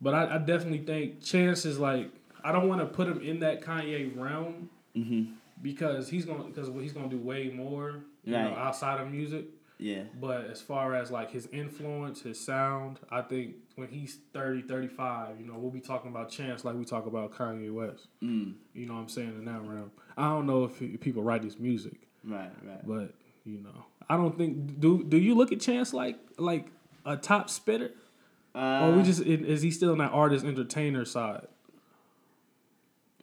but 0.00 0.14
I, 0.14 0.36
I 0.36 0.38
definitely 0.38 0.86
think 0.86 1.22
Chance 1.22 1.66
is 1.66 1.78
like 1.78 2.08
I 2.42 2.50
don't 2.50 2.66
want 2.66 2.80
to 2.80 2.86
put 2.86 3.08
him 3.08 3.20
in 3.20 3.40
that 3.40 3.60
Kanye 3.60 4.16
realm 4.16 4.70
hmm 4.94 5.24
because 5.66 6.08
he's 6.08 6.24
gonna 6.24 6.44
because 6.44 6.68
he's 6.80 6.92
gonna 6.92 7.08
do 7.08 7.18
way 7.18 7.48
more 7.48 8.04
you 8.22 8.32
know, 8.32 8.54
outside 8.56 9.00
of 9.00 9.10
music. 9.10 9.46
Yeah. 9.78 10.04
But 10.20 10.46
as 10.46 10.62
far 10.62 10.94
as 10.94 11.10
like 11.10 11.30
his 11.32 11.48
influence, 11.52 12.22
his 12.22 12.38
sound, 12.42 12.98
I 13.10 13.20
think 13.20 13.56
when 13.74 13.88
he's 13.88 14.16
30, 14.32 14.62
35, 14.62 15.38
you 15.40 15.46
know, 15.46 15.58
we'll 15.58 15.70
be 15.70 15.80
talking 15.80 16.10
about 16.10 16.30
Chance 16.30 16.64
like 16.64 16.76
we 16.76 16.84
talk 16.84 17.06
about 17.06 17.32
Kanye 17.32 17.70
West. 17.74 18.06
Mm. 18.22 18.54
You 18.74 18.86
know 18.86 18.94
what 18.94 19.00
I'm 19.00 19.08
saying 19.08 19.34
in 19.38 19.44
that 19.44 19.60
realm. 19.60 19.90
I 20.16 20.30
don't 20.30 20.46
know 20.46 20.64
if 20.64 20.78
people 21.00 21.22
write 21.22 21.42
his 21.42 21.58
music, 21.58 21.98
Right. 22.24 22.50
Right. 22.64 22.86
but 22.86 23.14
you 23.44 23.58
know, 23.58 23.84
I 24.08 24.16
don't 24.16 24.38
think 24.38 24.80
do 24.80 25.02
do 25.02 25.18
you 25.18 25.34
look 25.34 25.50
at 25.52 25.60
Chance 25.60 25.92
like 25.92 26.16
like 26.38 26.68
a 27.04 27.16
top 27.16 27.50
spitter? 27.50 27.90
Uh, 28.54 28.86
or 28.86 28.92
we 28.92 29.02
just 29.02 29.20
is 29.20 29.40
is 29.40 29.62
he 29.62 29.70
still 29.72 29.92
in 29.92 29.98
that 29.98 30.12
artist 30.12 30.44
entertainer 30.44 31.04
side? 31.04 31.48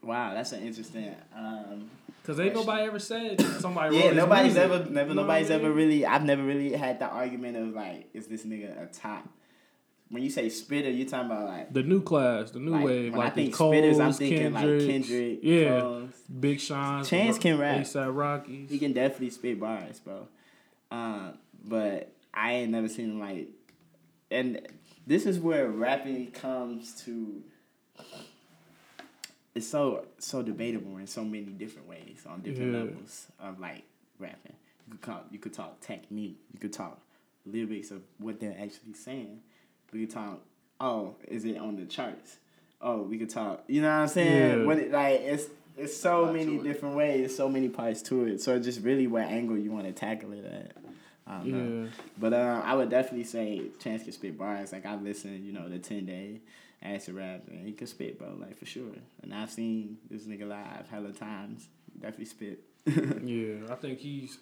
Wow, 0.03 0.33
that's 0.33 0.51
an 0.51 0.63
interesting. 0.63 1.15
Um, 1.35 1.89
Because 2.21 2.39
ain't 2.39 2.53
Question. 2.53 2.67
nobody 2.67 2.87
ever 2.87 2.99
said 2.99 3.41
somebody. 3.59 3.97
yeah, 3.97 4.03
his 4.03 4.15
nobody's 4.15 4.53
music. 4.53 4.63
ever, 4.63 4.89
never, 4.89 5.09
You 5.09 5.15
know 5.15 5.21
nobody's 5.23 5.51
I 5.51 5.57
mean? 5.57 5.65
ever 5.65 5.73
really. 5.73 6.05
I've 6.05 6.23
never 6.23 6.43
really 6.43 6.73
had 6.73 6.99
the 6.99 7.05
argument 7.07 7.57
of 7.57 7.67
like, 7.73 8.09
is 8.13 8.27
this 8.27 8.45
nigga 8.45 8.81
a 8.83 8.85
top? 8.87 9.27
When 10.09 10.21
you 10.21 10.29
say 10.29 10.47
spitter, 10.49 10.91
you're 10.91 11.07
talking 11.09 11.31
about 11.31 11.47
like. 11.47 11.73
the 11.73 11.81
new 11.81 12.01
class, 12.01 12.51
the 12.51 12.59
new 12.59 12.71
like, 12.71 12.85
wave, 12.85 13.11
when 13.13 13.19
like 13.19 13.31
I 13.31 13.35
think 13.35 13.51
the 13.51 13.57
Coles, 13.57 13.75
spitters, 13.75 13.99
I'm 14.05 14.13
thinking 14.13 14.53
Kendricks, 14.53 14.83
like 14.83 14.91
Kendrick, 14.93 15.39
yeah, 15.41 15.79
Coles. 15.81 16.09
Big 16.39 16.59
Sean, 16.59 17.03
Chance 17.03 17.39
can 17.39 17.57
rap. 17.57 17.79
ASAP 17.79 18.15
Rockies. 18.15 18.69
He 18.69 18.77
can 18.77 18.93
definitely 18.93 19.31
spit 19.31 19.59
bars, 19.59 19.99
bro. 19.99 20.27
Uh, 20.91 21.31
but 21.65 22.13
I 22.33 22.53
ain't 22.53 22.71
never 22.71 22.87
seen 22.87 23.05
him 23.11 23.19
like, 23.19 23.47
and 24.29 24.61
this 25.07 25.25
is 25.25 25.39
where 25.39 25.67
rapping 25.67 26.29
comes 26.31 26.93
to 27.05 27.41
it's 29.55 29.67
so 29.67 30.05
so 30.19 30.41
debatable 30.41 30.97
in 30.97 31.07
so 31.07 31.23
many 31.23 31.45
different 31.45 31.87
ways 31.87 32.23
on 32.27 32.41
different 32.41 32.71
Yeah. 32.73 32.79
levels 32.79 33.27
of 33.39 33.59
like 33.59 33.83
rapping. 34.19 34.53
You 34.87 34.93
could 34.97 35.01
talk 35.03 35.25
you 35.31 35.39
could 35.39 35.53
talk 35.53 35.79
technique. 35.79 36.37
You 36.53 36.59
could 36.59 36.73
talk 36.73 36.99
lyrics 37.45 37.91
of 37.91 38.01
what 38.17 38.39
they're 38.39 38.51
actually 38.59 38.93
saying. 38.93 39.41
We 39.91 40.01
could 40.05 40.11
talk. 40.15 40.39
Oh, 40.79 41.15
is 41.27 41.45
it 41.45 41.57
on 41.57 41.75
the 41.75 41.85
charts? 41.85 42.37
Oh, 42.81 43.03
we 43.03 43.17
could 43.17 43.29
talk. 43.29 43.63
You 43.67 43.81
know 43.81 43.89
what 43.89 43.93
I'm 44.01 44.07
saying? 44.07 44.59
Yeah. 44.59 44.65
What 44.65 44.77
it, 44.79 44.91
like 44.91 45.21
it's 45.21 45.45
it's 45.77 45.95
so 45.95 46.23
Lot 46.23 46.33
many 46.33 46.57
to 46.57 46.61
it. 46.61 46.63
different 46.63 46.95
ways, 46.95 47.35
so 47.35 47.47
many 47.49 47.69
parts 47.69 48.01
to 48.03 48.25
it. 48.25 48.41
So 48.41 48.55
it's 48.55 48.65
just 48.65 48.81
really 48.81 49.07
what 49.07 49.23
angle 49.23 49.57
you 49.57 49.71
want 49.71 49.85
to 49.85 49.91
tackle 49.93 50.33
it 50.33 50.45
at. 50.45 50.71
I 51.25 51.37
don't 51.37 51.47
know. 51.51 51.83
Yeah. 51.83 51.89
But 52.17 52.33
uh, 52.33 52.61
I 52.65 52.75
would 52.75 52.89
definitely 52.89 53.23
say 53.23 53.61
Chance 53.79 54.03
can 54.03 54.11
spit 54.11 54.37
bars. 54.37 54.73
Like 54.73 54.85
I've 54.85 55.01
listened, 55.01 55.45
you 55.45 55.53
know, 55.53 55.69
the 55.69 55.79
ten 55.79 56.05
day 56.05 56.41
acid 56.83 57.15
rap, 57.15 57.43
and 57.49 57.65
he 57.65 57.73
can 57.73 57.87
spit, 57.87 58.19
bro, 58.19 58.35
like 58.39 58.57
for 58.57 58.65
sure. 58.65 58.91
And 59.21 59.33
I've 59.33 59.49
seen 59.51 59.97
this 60.09 60.23
nigga 60.25 60.47
live 60.47 60.89
hella 60.89 61.11
times. 61.13 61.67
Definitely 61.99 62.25
spit. 62.25 62.59
Yeah, 63.23 63.71
I 63.71 63.75
think 63.75 63.99
he's 63.99 64.37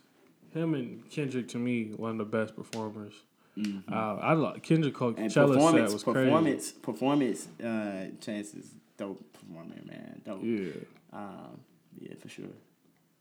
him 0.54 0.74
and 0.74 1.08
Kendrick 1.10 1.48
to 1.50 1.58
me 1.60 1.92
one 1.96 2.12
of 2.12 2.18
the 2.18 2.26
best 2.26 2.56
performers. 2.56 3.14
Mhm. 3.58 3.84
Uh, 3.92 4.16
I 4.22 4.34
like 4.34 4.64
Kendrick 4.64 4.94
Coachella 4.96 5.54
performance, 5.54 5.94
was 5.94 6.04
performance, 6.04 6.72
performance. 6.72 7.48
Uh, 7.64 8.08
Chance 8.20 8.54
is 8.56 8.72
dope 8.98 9.22
performer, 9.34 9.76
man. 9.86 10.22
Dope. 10.26 10.42
Yeah, 10.44 10.72
Um, 11.14 11.60
yeah, 12.00 12.14
for 12.20 12.30
sure. 12.30 12.46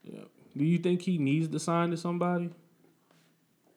yeah. 0.04 0.20
Do 0.56 0.64
you 0.64 0.78
think 0.78 1.02
he 1.02 1.18
needs 1.18 1.48
to 1.48 1.58
sign 1.58 1.90
to 1.90 1.96
somebody? 1.96 2.50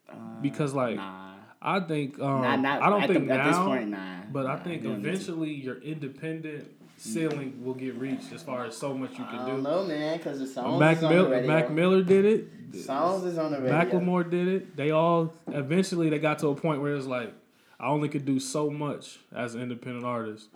Uh, 0.09 0.15
Because, 0.41 0.73
like, 0.73 0.95
nah, 0.95 1.35
I 1.63 1.79
think 1.79 2.19
um, 2.19 2.41
not, 2.41 2.59
not 2.59 2.81
I 2.81 2.89
don't 2.89 3.07
think 3.07 3.27
the, 3.27 3.35
now, 3.35 3.41
at 3.41 3.47
this 3.47 3.57
point, 3.57 3.89
nah. 3.89 3.97
but 4.31 4.45
I 4.45 4.57
think 4.57 4.83
you 4.83 4.89
don't 4.89 4.97
need 4.97 5.03
to. 5.03 5.09
eventually 5.09 5.53
your 5.53 5.77
independent 5.81 6.69
ceiling 6.97 7.63
will 7.63 7.73
get 7.73 7.95
reached 7.95 8.31
as 8.33 8.43
far 8.43 8.65
as 8.65 8.75
so 8.77 8.93
much 8.93 9.17
you 9.17 9.23
I 9.25 9.29
can 9.29 9.37
don't 9.47 9.55
do. 9.57 9.61
know, 9.61 9.85
man, 9.85 10.17
because 10.17 10.39
the 10.39 10.47
songs 10.47 10.79
Mac, 10.79 10.97
is 10.97 11.03
on 11.03 11.09
the 11.11 11.15
Mil- 11.21 11.29
radio. 11.29 11.47
Mac 11.47 11.71
Miller 11.71 12.03
did 12.03 12.25
it. 12.25 12.47
Songs 12.83 13.23
is 13.23 13.37
on 13.37 13.51
the 13.51 13.59
radio. 13.61 13.71
Macklemore 13.73 14.29
did 14.29 14.47
it. 14.47 14.75
They 14.75 14.91
all 14.91 15.33
eventually 15.47 16.09
they 16.09 16.19
got 16.19 16.39
to 16.39 16.47
a 16.49 16.55
point 16.55 16.81
where 16.81 16.95
it's 16.95 17.05
like 17.05 17.31
I 17.79 17.87
only 17.87 18.09
could 18.09 18.25
do 18.25 18.39
so 18.39 18.69
much 18.69 19.19
as 19.33 19.55
an 19.55 19.61
independent 19.61 20.05
artist. 20.05 20.47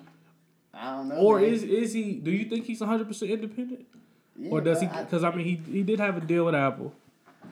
I 0.74 0.96
don't 0.96 1.10
know. 1.10 1.16
Or 1.16 1.40
man. 1.40 1.50
is 1.50 1.64
is 1.64 1.94
he? 1.94 2.14
Do 2.14 2.32
you 2.32 2.46
think 2.46 2.66
he's 2.66 2.80
one 2.82 2.90
hundred 2.90 3.08
percent 3.08 3.32
independent? 3.32 3.86
Yeah, 4.36 4.52
or 4.52 4.62
does 4.62 4.82
he? 4.82 4.88
bro, 4.88 4.98
I- 4.98 5.04
Because 5.04 5.24
I, 5.24 5.32
mean, 5.34 5.46
he 5.46 5.72
he 5.72 5.84
did 5.84 6.00
have 6.00 6.18
a 6.18 6.22
deal 6.22 6.46
with 6.46 6.56
Apple. 6.56 6.94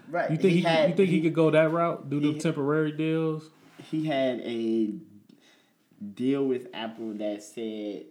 Right? 0.10 0.30
You 0.32 0.38
think 0.38 0.54
he? 0.54 0.62
had, 0.62 0.90
you 0.90 0.96
think 0.96 1.10
he, 1.10 1.22
could 1.22 1.34
go 1.34 1.52
that 1.52 1.72
route? 1.72 2.10
Do 2.10 2.20
the 2.20 2.40
temporary 2.40 2.92
deals? 2.92 3.50
he 3.92 4.06
had 4.06 4.40
a 4.42 4.94
deal 6.16 6.46
with 6.46 6.68
Apple 6.74 7.14
that 7.16 7.44
said, 7.44 8.06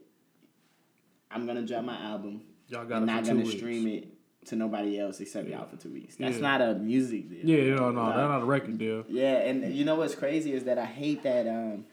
"I'm 1.31 1.47
gonna 1.47 1.63
drop 1.63 1.85
my 1.85 2.01
album. 2.01 2.43
Y'all 2.69 2.85
got 2.85 2.97
I'm 2.97 3.07
not 3.07 3.25
gonna 3.25 3.43
weeks. 3.43 3.57
stream 3.57 3.87
it 3.89 4.09
to 4.47 4.57
nobody 4.57 4.99
else 4.99 5.21
except 5.21 5.49
y'all 5.49 5.67
for 5.67 5.77
two 5.77 5.91
weeks." 5.91 6.17
That's 6.17 6.37
Yeah. 6.37 6.43
not 6.43 6.61
a 6.61 6.75
music 6.75 7.29
deal. 7.31 7.49
Yeah, 7.49 7.75
no, 7.77 7.91
no, 7.91 8.03
Like, 8.03 8.17
that's 8.17 8.29
not 8.29 8.43
a 8.43 8.45
record 8.45 8.79
deal. 8.79 9.05
Yeah, 9.09 9.39
and 9.39 9.75
you 9.75 9.85
know 9.85 9.97
what's 9.97 10.15
crazy 10.15 10.53
is 10.53 10.65
that 10.65 10.79
I 10.79 10.85
hate 10.85 11.23
that 11.23 11.47
um, 11.47 11.85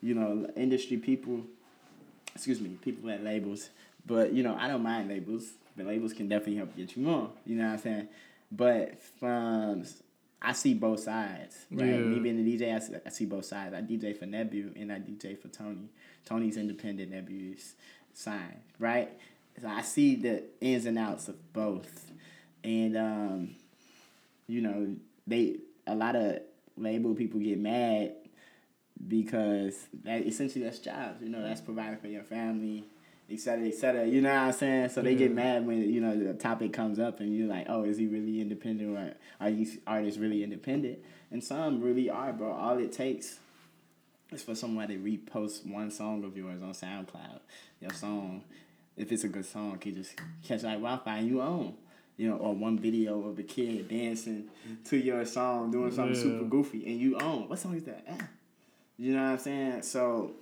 you 0.00 0.14
know, 0.14 0.50
industry 0.56 0.96
people, 0.96 1.42
excuse 2.34 2.60
me, 2.60 2.70
people 2.82 3.08
at 3.10 3.22
labels. 3.22 3.70
But 4.04 4.32
you 4.32 4.42
know, 4.42 4.56
I 4.58 4.68
don't 4.68 4.82
mind 4.82 5.08
labels. 5.08 5.52
The 5.76 5.84
labels 5.84 6.12
can 6.12 6.28
definitely 6.28 6.56
help 6.56 6.76
get 6.76 6.96
you 6.96 7.04
more. 7.04 7.30
You 7.46 7.56
know 7.56 7.64
what 7.66 7.72
I'm 7.74 7.78
saying? 7.78 8.08
But 8.54 9.02
from 9.18 9.84
I 10.40 10.52
see 10.52 10.74
both 10.74 11.00
sides. 11.00 11.66
Right? 11.70 11.86
Yeah. 11.86 11.96
Me 11.98 12.18
being 12.18 12.38
a 12.38 12.42
DJ, 12.42 12.74
I 12.74 12.78
see, 12.80 12.94
I 13.06 13.08
see 13.10 13.24
both 13.24 13.44
sides. 13.46 13.74
I 13.74 13.80
DJ 13.80 14.16
for 14.16 14.26
Nebu 14.26 14.72
and 14.76 14.92
I 14.92 14.98
DJ 14.98 15.40
for 15.40 15.48
Tony. 15.48 15.88
Tony's 16.24 16.56
independent, 16.56 17.10
Nebu's 17.10 17.74
signed. 18.12 18.60
Right? 18.78 19.10
So 19.60 19.68
I 19.68 19.82
see 19.82 20.16
the 20.16 20.42
ins 20.60 20.86
and 20.86 20.98
outs 20.98 21.28
of 21.28 21.52
both, 21.52 22.10
and 22.64 22.96
um, 22.96 23.50
you 24.46 24.60
know, 24.60 24.96
they 25.26 25.56
a 25.86 25.94
lot 25.94 26.16
of 26.16 26.40
label 26.76 27.14
people 27.14 27.38
get 27.38 27.58
mad 27.58 28.14
because 29.06 29.86
that 30.04 30.26
essentially 30.26 30.64
that's 30.64 30.78
jobs. 30.78 31.22
You 31.22 31.28
know, 31.28 31.42
that's 31.42 31.60
providing 31.60 31.98
for 31.98 32.08
your 32.08 32.22
family, 32.22 32.84
et 33.32 33.40
cetera, 33.40 33.66
et 33.66 33.74
cetera. 33.74 34.06
You 34.06 34.20
know 34.20 34.32
what 34.32 34.42
I'm 34.42 34.52
saying? 34.52 34.88
So 34.90 35.02
they 35.02 35.14
get 35.14 35.28
mm-hmm. 35.28 35.36
mad 35.36 35.66
when 35.66 35.82
you 35.92 36.00
know 36.00 36.16
the 36.16 36.34
topic 36.34 36.72
comes 36.72 36.98
up 36.98 37.20
and 37.20 37.34
you're 37.36 37.48
like, 37.48 37.66
oh, 37.68 37.84
is 37.84 37.98
he 37.98 38.06
really 38.06 38.40
independent 38.40 38.96
or 38.96 39.14
are 39.40 39.50
these 39.50 39.78
artists 39.86 40.18
really 40.18 40.44
independent? 40.44 40.98
And 41.30 41.42
some 41.42 41.80
really 41.80 42.10
are, 42.10 42.32
bro. 42.32 42.52
All 42.52 42.78
it 42.78 42.92
takes 42.92 43.38
is 44.30 44.42
for 44.42 44.54
somebody 44.54 44.96
to 44.96 45.02
repost 45.02 45.66
one 45.66 45.90
song 45.90 46.24
of 46.24 46.36
yours 46.36 46.62
on 46.62 46.72
SoundCloud. 46.72 47.40
Your 47.80 47.92
song, 47.92 48.42
if 48.96 49.10
it's 49.10 49.24
a 49.24 49.28
good 49.28 49.46
song, 49.46 49.78
can 49.78 49.94
just 49.94 50.14
catch 50.44 50.62
like 50.62 50.74
Wi-Fi 50.74 51.18
and 51.18 51.28
you 51.28 51.40
own. 51.40 51.74
You 52.18 52.28
know, 52.28 52.36
or 52.36 52.54
one 52.54 52.78
video 52.78 53.26
of 53.26 53.38
a 53.38 53.42
kid 53.42 53.88
dancing 53.88 54.44
to 54.84 54.96
your 54.98 55.24
song, 55.24 55.70
doing 55.70 55.90
something 55.90 56.14
Yeah. 56.14 56.22
super 56.22 56.44
goofy, 56.44 56.86
and 56.86 57.00
you 57.00 57.18
own. 57.18 57.48
What 57.48 57.58
song 57.58 57.74
is 57.74 57.84
that? 57.84 58.06
You 58.98 59.14
know 59.14 59.22
what 59.22 59.30
I'm 59.30 59.38
saying? 59.38 59.82
So 59.82 60.32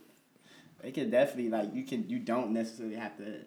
it 0.82 0.94
can 0.94 1.10
definitely 1.10 1.50
like 1.50 1.74
you 1.74 1.84
can 1.84 2.08
you 2.08 2.18
don't 2.18 2.50
necessarily 2.50 2.96
have 2.96 3.16
to 3.18 3.40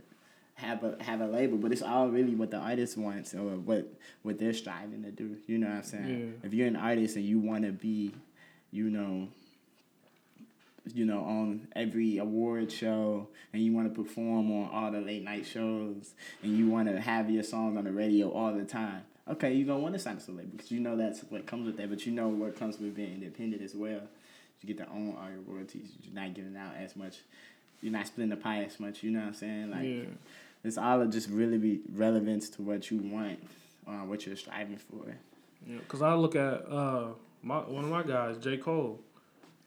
have 0.55 0.83
a 0.83 1.03
have 1.03 1.21
a 1.21 1.27
label, 1.27 1.57
but 1.57 1.71
it's 1.71 1.81
all 1.81 2.09
really 2.09 2.35
what 2.35 2.51
the 2.51 2.57
artist 2.57 2.97
wants 2.97 3.33
or 3.33 3.57
what 3.57 3.87
what 4.21 4.39
they're 4.39 4.53
striving 4.53 5.03
to 5.03 5.11
do. 5.11 5.37
You 5.47 5.57
know 5.57 5.67
what 5.67 5.77
I'm 5.77 5.83
saying? 5.83 6.39
Yeah. 6.41 6.47
If 6.47 6.53
you're 6.53 6.67
an 6.67 6.75
artist 6.75 7.15
and 7.15 7.25
you 7.25 7.39
want 7.39 7.63
to 7.63 7.71
be, 7.71 8.13
you 8.71 8.89
know, 8.89 9.27
you 10.93 11.05
know, 11.05 11.21
on 11.21 11.67
every 11.75 12.17
award 12.17 12.71
show 12.71 13.27
and 13.51 13.61
you 13.61 13.73
want 13.73 13.93
to 13.93 14.03
perform 14.03 14.51
on 14.51 14.69
all 14.71 14.91
the 14.91 15.01
late 15.01 15.23
night 15.23 15.45
shows 15.45 16.13
and 16.43 16.57
you 16.57 16.67
want 16.67 16.87
to 16.87 16.99
have 16.99 17.29
your 17.29 17.43
songs 17.43 17.77
on 17.77 17.85
the 17.85 17.91
radio 17.91 18.31
all 18.31 18.53
the 18.53 18.65
time. 18.65 19.03
Okay, 19.29 19.53
you're 19.53 19.67
going 19.67 19.79
to 19.79 19.83
want 19.83 19.95
to 19.95 19.99
sign 19.99 20.17
a 20.27 20.31
label 20.31 20.51
because 20.51 20.69
you 20.69 20.81
know 20.81 20.97
that's 20.97 21.21
what 21.29 21.45
comes 21.45 21.65
with 21.65 21.77
that, 21.77 21.89
but 21.89 22.05
you 22.05 22.11
know 22.11 22.27
what 22.27 22.57
comes 22.57 22.77
with 22.77 22.93
being 22.93 23.13
independent 23.13 23.61
as 23.61 23.73
well. 23.73 24.01
You 24.63 24.73
get 24.73 24.85
to 24.85 24.91
own 24.91 25.15
all 25.19 25.29
your 25.29 25.41
royalties. 25.45 25.89
You're 26.03 26.15
not 26.15 26.33
giving 26.33 26.55
out 26.55 26.73
as 26.79 26.95
much. 26.95 27.17
You're 27.81 27.91
not 27.91 28.07
splitting 28.07 28.29
the 28.29 28.37
pie 28.37 28.63
as 28.63 28.79
much. 28.79 29.03
You 29.03 29.11
know 29.11 29.19
what 29.19 29.27
I'm 29.27 29.33
saying? 29.33 29.71
Like, 29.71 29.83
yeah, 29.83 30.03
it's 30.63 30.77
all 30.77 31.05
just 31.05 31.29
really 31.29 31.57
be 31.57 31.81
relevance 31.93 32.49
to 32.51 32.61
what 32.61 32.89
you 32.89 32.99
want, 32.99 33.39
uh, 33.87 34.05
what 34.05 34.25
you're 34.25 34.35
striving 34.37 34.77
for. 34.77 35.15
yeah. 35.67 35.77
Because 35.79 36.01
I 36.01 36.13
look 36.13 36.35
at 36.35 36.65
uh 36.69 37.07
my 37.41 37.57
one 37.59 37.83
of 37.83 37.89
my 37.89 38.03
guys, 38.03 38.37
J 38.37 38.57
Cole. 38.57 38.99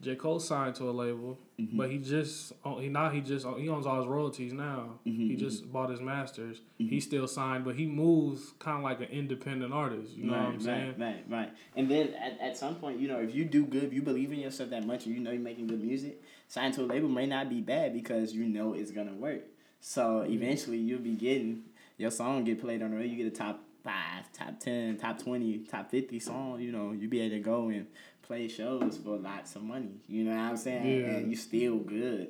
J 0.03 0.15
Cole 0.15 0.39
signed 0.41 0.75
to 0.77 0.89
a 0.89 0.93
label, 0.93 1.39
Mm-hmm. 1.59 1.79
but 1.79 1.91
he 1.91 1.97
just 1.97 2.53
oh, 2.67 2.79
he 2.81 2.89
now 2.91 3.09
he 3.09 3.23
just 3.23 3.47
he 3.57 3.67
owns 3.71 3.87
all 3.87 3.97
his 3.97 4.07
royalties 4.07 4.53
now. 4.53 4.99
Mm-hmm, 5.07 5.29
He 5.29 5.37
just 5.37 5.73
bought 5.73 5.89
his 5.89 6.03
masters. 6.03 6.61
He's 6.77 7.05
still 7.05 7.27
signed, 7.27 7.65
but 7.65 7.77
he 7.77 7.87
moves 7.87 8.53
kind 8.59 8.77
of 8.77 8.85
like 8.85 9.01
an 9.01 9.07
independent 9.09 9.73
artist. 9.73 10.13
You 10.13 10.25
know 10.25 10.33
what 10.35 10.43
I'm 10.43 10.61
saying? 10.61 10.97
Right, 10.99 10.99
right, 10.99 11.25
right. 11.31 11.53
And 11.75 11.91
then 11.91 12.13
at, 12.15 12.39
at 12.43 12.57
some 12.59 12.75
point, 12.75 13.01
you 13.01 13.09
know, 13.09 13.21
if 13.21 13.35
you 13.35 13.47
do 13.47 13.65
good, 13.65 13.85
if 13.85 13.95
you 13.95 14.03
believe 14.03 14.33
in 14.33 14.39
yourself 14.41 14.69
that 14.69 14.85
much, 14.85 15.07
and 15.07 15.15
you 15.15 15.21
know 15.23 15.31
you're 15.31 15.41
making 15.41 15.67
good 15.69 15.83
music, 15.83 16.23
sign 16.47 16.73
to 16.73 16.83
a 16.83 16.85
label 16.85 17.09
may 17.09 17.25
not 17.25 17.49
be 17.49 17.63
bad 17.63 17.95
because 17.95 18.35
you 18.35 18.45
know 18.45 18.75
it's 18.75 18.91
gonna 18.91 19.15
work. 19.15 19.45
So 19.81 20.03
Mm-hmm. 20.21 20.33
eventually, 20.35 20.77
you'll 20.79 20.99
be 21.01 21.15
getting 21.15 21.63
your 21.97 22.11
song 22.11 22.45
get 22.45 22.61
played 22.61 22.83
on 22.83 22.91
the 22.91 22.99
radio. 22.99 23.13
You 23.17 23.25
get 23.25 23.33
a 23.33 23.37
top 23.37 23.61
five, 23.83 24.31
top 24.35 24.61
ten, 24.61 24.99
top 24.99 25.23
twenty, 25.23 25.61
top 25.61 25.91
fifty 25.91 26.21
song. 26.21 26.61
You 26.61 26.71
know, 26.73 26.93
you 26.93 27.09
be 27.09 27.21
able 27.23 27.37
to 27.37 27.41
go 27.41 27.69
and 27.69 27.87
play 28.27 28.49
shows 28.49 28.99
for 29.03 29.16
lots 29.16 29.57
of 29.57 29.62
money. 29.62 30.01
You 30.09 30.24
know 30.24 30.33
what 30.33 30.41
I'm 30.41 30.57
saying? 30.57 30.87
Yeah. 30.87 31.07
And 31.16 31.31
you 31.31 31.37
still 31.37 31.77
good. 31.77 32.29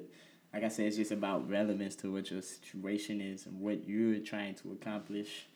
Like 0.53 0.65
I 0.65 0.69
said, 0.69 0.87
it's 0.87 0.97
just 0.97 1.13
about 1.13 1.49
relevance 1.49 1.97
to 1.97 2.13
what 2.13 2.31
your 2.31 2.43
situation 2.43 3.21
is 3.21 3.47
and 3.47 3.61
what 3.61 3.87
you're 3.89 4.21
trying 4.21 4.55
to 4.57 4.73
accomplish 4.73 5.47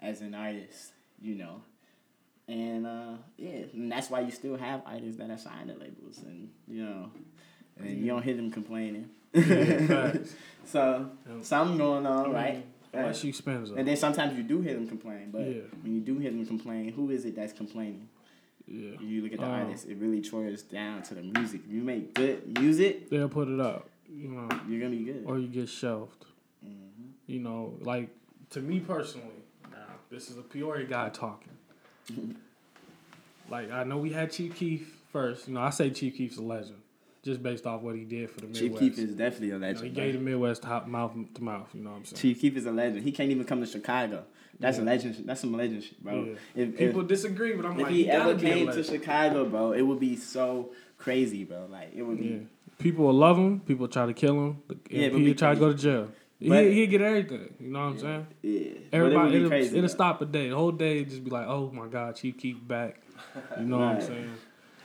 as 0.00 0.20
an 0.20 0.34
artist. 0.34 0.92
You 1.20 1.34
know. 1.36 1.62
And 2.48 2.86
uh, 2.86 3.12
yeah, 3.36 3.64
and 3.72 3.92
that's 3.92 4.10
why 4.10 4.20
you 4.20 4.32
still 4.32 4.56
have 4.56 4.82
artists 4.84 5.18
that 5.18 5.30
are 5.30 5.38
signed 5.38 5.68
to 5.68 5.74
labels, 5.78 6.18
and 6.26 6.50
you 6.66 6.84
know, 6.84 7.10
and 7.78 7.98
you 7.98 8.06
don't 8.08 8.22
hear 8.22 8.34
them 8.34 8.50
complaining. 8.50 9.08
Yeah, 9.32 10.14
so 10.64 11.10
something 11.42 11.78
going 11.78 12.06
on, 12.06 12.32
right? 12.32 12.66
Unless 12.92 13.22
you 13.22 13.32
spend 13.32 13.68
And 13.68 13.86
then 13.86 13.96
sometimes 13.96 14.36
you 14.36 14.42
do 14.42 14.60
hear 14.62 14.74
them 14.74 14.88
complain, 14.88 15.30
but 15.30 15.42
Yeah. 15.42 15.62
when 15.82 15.94
you 15.94 16.00
do 16.00 16.18
hear 16.18 16.32
them 16.32 16.44
complain, 16.44 16.92
who 16.92 17.10
is 17.10 17.24
it 17.24 17.36
that's 17.36 17.52
complaining? 17.52 18.08
Yeah, 18.70 19.00
You 19.00 19.22
look 19.22 19.32
at 19.32 19.40
the 19.40 19.44
Um, 19.46 19.50
artist; 19.66 19.88
it 19.88 19.96
really 19.98 20.20
trickles 20.20 20.62
down 20.62 21.02
to 21.04 21.14
the 21.14 21.22
music. 21.22 21.62
If 21.66 21.72
you 21.72 21.82
make 21.82 22.14
good 22.14 22.58
music, 22.58 23.10
they'll 23.10 23.28
put 23.28 23.48
it 23.48 23.58
up. 23.60 23.88
You 24.08 24.28
know, 24.28 24.48
you're 24.68 24.80
gonna 24.80 24.96
be 24.96 25.04
good. 25.04 25.24
or 25.26 25.38
you 25.38 25.48
get 25.48 25.68
shelved. 25.68 26.24
Mhm. 26.64 27.10
You 27.26 27.40
know, 27.40 27.74
like 27.80 28.08
to 28.50 28.60
me 28.60 28.80
personally, 28.80 29.42
now 29.70 29.78
this 30.10 30.30
is 30.30 30.36
a 30.38 30.42
Peoria 30.42 30.86
guy 30.86 31.08
talking. 31.10 31.52
like 33.48 33.70
I 33.70 33.84
know 33.84 33.98
we 33.98 34.10
had 34.10 34.30
Chief 34.32 34.54
Keef 34.54 35.00
first. 35.12 35.48
You 35.48 35.54
know, 35.54 35.60
I 35.60 35.70
say 35.70 35.90
Chief 35.90 36.16
Keef's 36.16 36.36
a 36.38 36.42
legend, 36.42 36.79
just 37.22 37.42
based 37.42 37.66
off 37.66 37.82
what 37.82 37.94
he 37.96 38.04
did 38.04 38.30
for 38.30 38.40
the 38.40 38.46
Midwest. 38.46 38.60
Chief 38.62 38.78
Keef 38.78 38.98
is 38.98 39.14
definitely 39.14 39.50
a 39.50 39.54
You 39.54 39.58
know, 39.60 39.66
legend. 39.66 39.84
he 39.84 39.90
gave 39.90 40.14
the 40.14 40.20
Midwest 40.20 40.62
top 40.62 40.86
mouth 40.86 41.12
to 41.34 41.42
mouth. 41.42 41.68
You 41.74 41.82
know 41.82 41.90
what 41.90 41.96
I'm 41.96 42.04
saying? 42.06 42.20
Chief 42.20 42.40
Keef 42.40 42.56
is 42.56 42.66
a 42.66 42.72
legend. 42.72 43.02
He 43.02 43.12
can't 43.12 43.30
even 43.30 43.44
come 43.44 43.60
to 43.60 43.66
Chicago. 43.66 44.24
That's 44.58 44.78
a 44.78 44.82
legend. 44.82 45.16
That's 45.26 45.40
some 45.40 45.52
legend 45.56 45.82
shit, 45.84 46.02
bro. 46.02 46.22
Yeah. 46.22 46.32
If, 46.54 46.68
if, 46.72 46.76
People 46.78 47.02
disagree, 47.02 47.54
but 47.54 47.64
I'm 47.64 47.72
like, 47.72 47.80
if 47.80 47.86
like, 47.86 47.94
he 47.94 48.04
gotta 48.04 48.30
ever 48.30 48.38
came 48.40 48.66
to. 48.70 48.84
Chicago, 48.84 49.46
bro, 49.48 49.72
it 49.72 49.82
would 49.82 50.00
be 50.00 50.16
so 50.16 50.72
crazy, 50.98 51.44
bro. 51.44 51.66
Like 51.70 51.92
it 51.94 52.02
would 52.02 52.18
be. 52.18 52.26
Yeah. 52.26 52.38
People 52.78 53.06
will 53.06 53.14
love 53.14 53.36
him. 53.38 53.60
People 53.60 53.88
try 53.88 54.06
to 54.06 54.12
kill 54.12 54.34
him. 54.34 54.62
Yeah, 54.68 54.76
Yeah, 54.90 55.08
people 55.08 55.20
be- 55.20 55.34
try 55.34 55.54
to 55.54 55.60
go 55.60 55.72
to 55.72 55.78
jail. 55.78 56.08
But- 56.42 56.64
he 56.64 56.72
he 56.74 56.86
get 56.86 57.00
everything. 57.02 57.54
You 57.60 57.68
know 57.70 57.80
what 57.80 57.86
I'm 57.86 57.94
Yeah. 57.96 58.00
saying? 58.00 58.26
Yeah, 58.42 58.60
it 58.60 58.88
Everybody, 58.92 59.40
would 59.40 59.50
be 59.50 59.56
it'll, 59.58 59.76
it'll 59.78 59.88
stop 59.90 60.20
a 60.22 60.26
day. 60.26 60.48
The 60.48 60.56
whole 60.56 60.72
day 60.72 61.04
just 61.04 61.22
be 61.24 61.30
like, 61.30 61.46
oh 61.46 61.70
my 61.72 61.86
god, 61.86 62.16
Chief 62.16 62.36
Keef 62.38 62.56
back. 62.66 63.00
You 63.58 63.64
know 63.66 63.78
what 63.78 63.88
I'm 63.96 64.00
saying? 64.00 64.30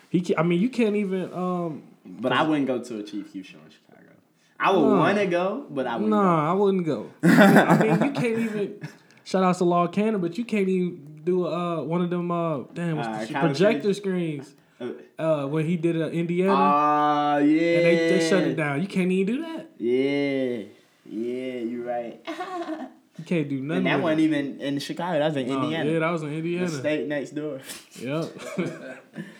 He, 0.09 0.37
I 0.37 0.43
mean, 0.43 0.61
you 0.61 0.69
can't 0.69 0.95
even. 0.95 1.33
Um, 1.33 1.83
But 2.05 2.31
I 2.31 2.43
wouldn't 2.43 2.67
go 2.67 2.79
to 2.83 2.99
a 2.99 3.03
Chief 3.03 3.31
Keef 3.33 3.45
show 3.47 3.57
in 3.65 3.71
Chicago. 3.71 4.11
I 4.59 4.71
would 4.71 4.81
No. 4.81 4.95
want 4.97 5.17
to 5.17 5.25
go, 5.25 5.65
but 5.69 5.87
I 5.87 5.95
wouldn't. 5.95 6.11
go. 6.11 6.21
nah, 6.21 6.51
I 6.51 6.53
wouldn't 6.53 6.85
go. 6.85 7.09
I 7.23 7.77
mean, 7.77 8.03
you 8.03 8.11
can't 8.11 8.39
even. 8.39 8.87
Shout 9.23 9.43
out 9.43 9.57
to 9.57 9.63
Law 9.65 9.87
Cannon, 9.87 10.21
but 10.21 10.37
you 10.37 10.45
can't 10.45 10.69
even 10.69 11.21
do 11.23 11.47
uh 11.47 11.81
one 11.81 12.01
of 12.01 12.09
them 12.11 12.29
uh 12.31 12.59
damn 12.73 12.97
what's 12.97 13.07
Uh, 13.09 13.25
the 13.27 13.39
projector 13.39 13.93
screens. 13.93 14.53
Uh, 14.79 14.89
Uh, 15.17 15.47
when 15.47 15.65
he 15.65 15.77
did 15.77 15.95
it 15.95 16.01
at 16.01 16.13
Indiana, 16.13 16.53
Ah, 16.53 17.37
yeah. 17.37 17.77
and 17.77 17.85
they, 17.85 17.95
they 18.19 18.29
shut 18.29 18.43
it 18.43 18.55
down. 18.55 18.81
You 18.81 18.87
can't 18.87 19.09
even 19.11 19.35
do 19.35 19.41
that. 19.41 19.69
Yeah, 19.79 20.63
yeah, 21.05 21.59
you're 21.69 21.85
right. 21.85 22.19
You 23.17 23.23
can't 23.23 23.47
do 23.47 23.61
nothing. 23.61 23.77
and 23.77 23.85
that 23.87 24.01
wasn't 24.03 24.19
it. 24.19 24.23
even 24.25 24.59
in 24.59 24.77
Chicago. 24.79 25.19
That 25.19 25.27
was 25.27 25.37
in 25.37 25.47
Indiana. 25.49 25.89
yeah, 25.89 25.99
that 25.99 26.11
was 26.11 26.21
in 26.23 26.31
the 26.31 26.35
Indiana. 26.35 26.67
state 26.67 27.07
next 27.07 27.31
door. 27.31 27.61
Yep. 27.97 28.25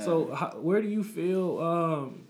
so, 0.00 0.32
how, 0.34 0.50
where 0.60 0.80
do 0.82 0.88
you 0.88 1.02
feel? 1.04 1.58
Um, 1.60 2.24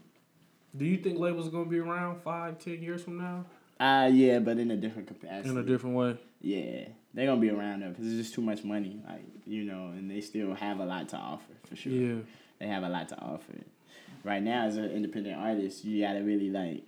do 0.76 0.84
you 0.84 0.96
think 0.98 1.18
labels 1.18 1.46
are 1.48 1.50
gonna 1.50 1.66
be 1.70 1.78
around 1.78 2.20
five, 2.22 2.58
ten 2.58 2.82
years 2.82 3.02
from 3.02 3.18
now 3.18 3.44
Uh, 3.78 4.10
yeah, 4.12 4.38
but 4.40 4.58
in 4.58 4.70
a 4.70 4.76
different 4.76 5.08
capacity. 5.08 5.50
in 5.50 5.56
a 5.58 5.62
different 5.62 5.96
way? 5.96 6.16
Yeah, 6.40 6.88
they're 7.14 7.26
gonna 7.26 7.40
be 7.40 7.50
around 7.50 7.80
though 7.80 7.90
because 7.90 8.06
it's 8.06 8.16
just 8.16 8.34
too 8.34 8.42
much 8.42 8.64
money. 8.64 9.00
Like 9.08 9.24
you 9.46 9.64
know, 9.64 9.88
and 9.88 10.10
they 10.10 10.20
still 10.20 10.54
have 10.54 10.80
a 10.80 10.84
lot 10.84 11.08
to 11.10 11.16
offer 11.16 11.52
for 11.68 11.76
sure. 11.76 11.92
Yeah, 11.92 12.16
They 12.58 12.66
have 12.66 12.82
a 12.82 12.88
lot 12.88 13.08
to 13.10 13.18
offer. 13.20 13.52
Right 14.24 14.42
now, 14.42 14.64
as 14.64 14.76
an 14.76 14.90
independent 14.90 15.36
artist, 15.36 15.84
you 15.84 16.02
gotta 16.04 16.22
really 16.22 16.50
like. 16.50 16.82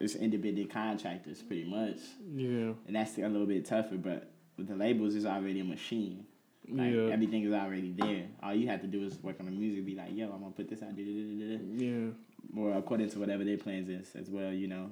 It's 0.00 0.16
independent 0.16 0.70
contractors 0.70 1.40
pretty 1.40 1.64
much, 1.64 1.98
yeah, 2.34 2.72
and 2.86 2.96
that's 2.96 3.16
a 3.16 3.28
little 3.28 3.46
bit 3.46 3.64
tougher. 3.64 3.96
But 3.96 4.28
with 4.58 4.66
the 4.68 4.74
labels, 4.74 5.14
it's 5.14 5.24
already 5.24 5.60
a 5.60 5.64
machine. 5.64 6.26
Like 6.68 6.92
yeah, 6.92 7.12
everything 7.12 7.44
is 7.44 7.52
already 7.52 7.92
there. 7.96 8.24
All 8.42 8.54
you 8.54 8.68
have 8.68 8.80
to 8.80 8.86
do 8.86 9.04
is 9.04 9.22
work 9.22 9.36
on 9.40 9.46
the 9.46 9.52
music. 9.52 9.84
Be 9.84 9.94
like, 9.94 10.14
yo, 10.14 10.26
I'm 10.26 10.40
gonna 10.40 10.52
put 10.52 10.68
this 10.70 10.82
out, 10.82 10.92
yeah. 10.96 12.08
or 12.56 12.74
according 12.74 13.10
to 13.10 13.18
whatever 13.18 13.44
their 13.44 13.58
plans 13.58 13.88
is 13.88 14.14
as 14.16 14.30
well. 14.30 14.52
You 14.52 14.68
know. 14.68 14.90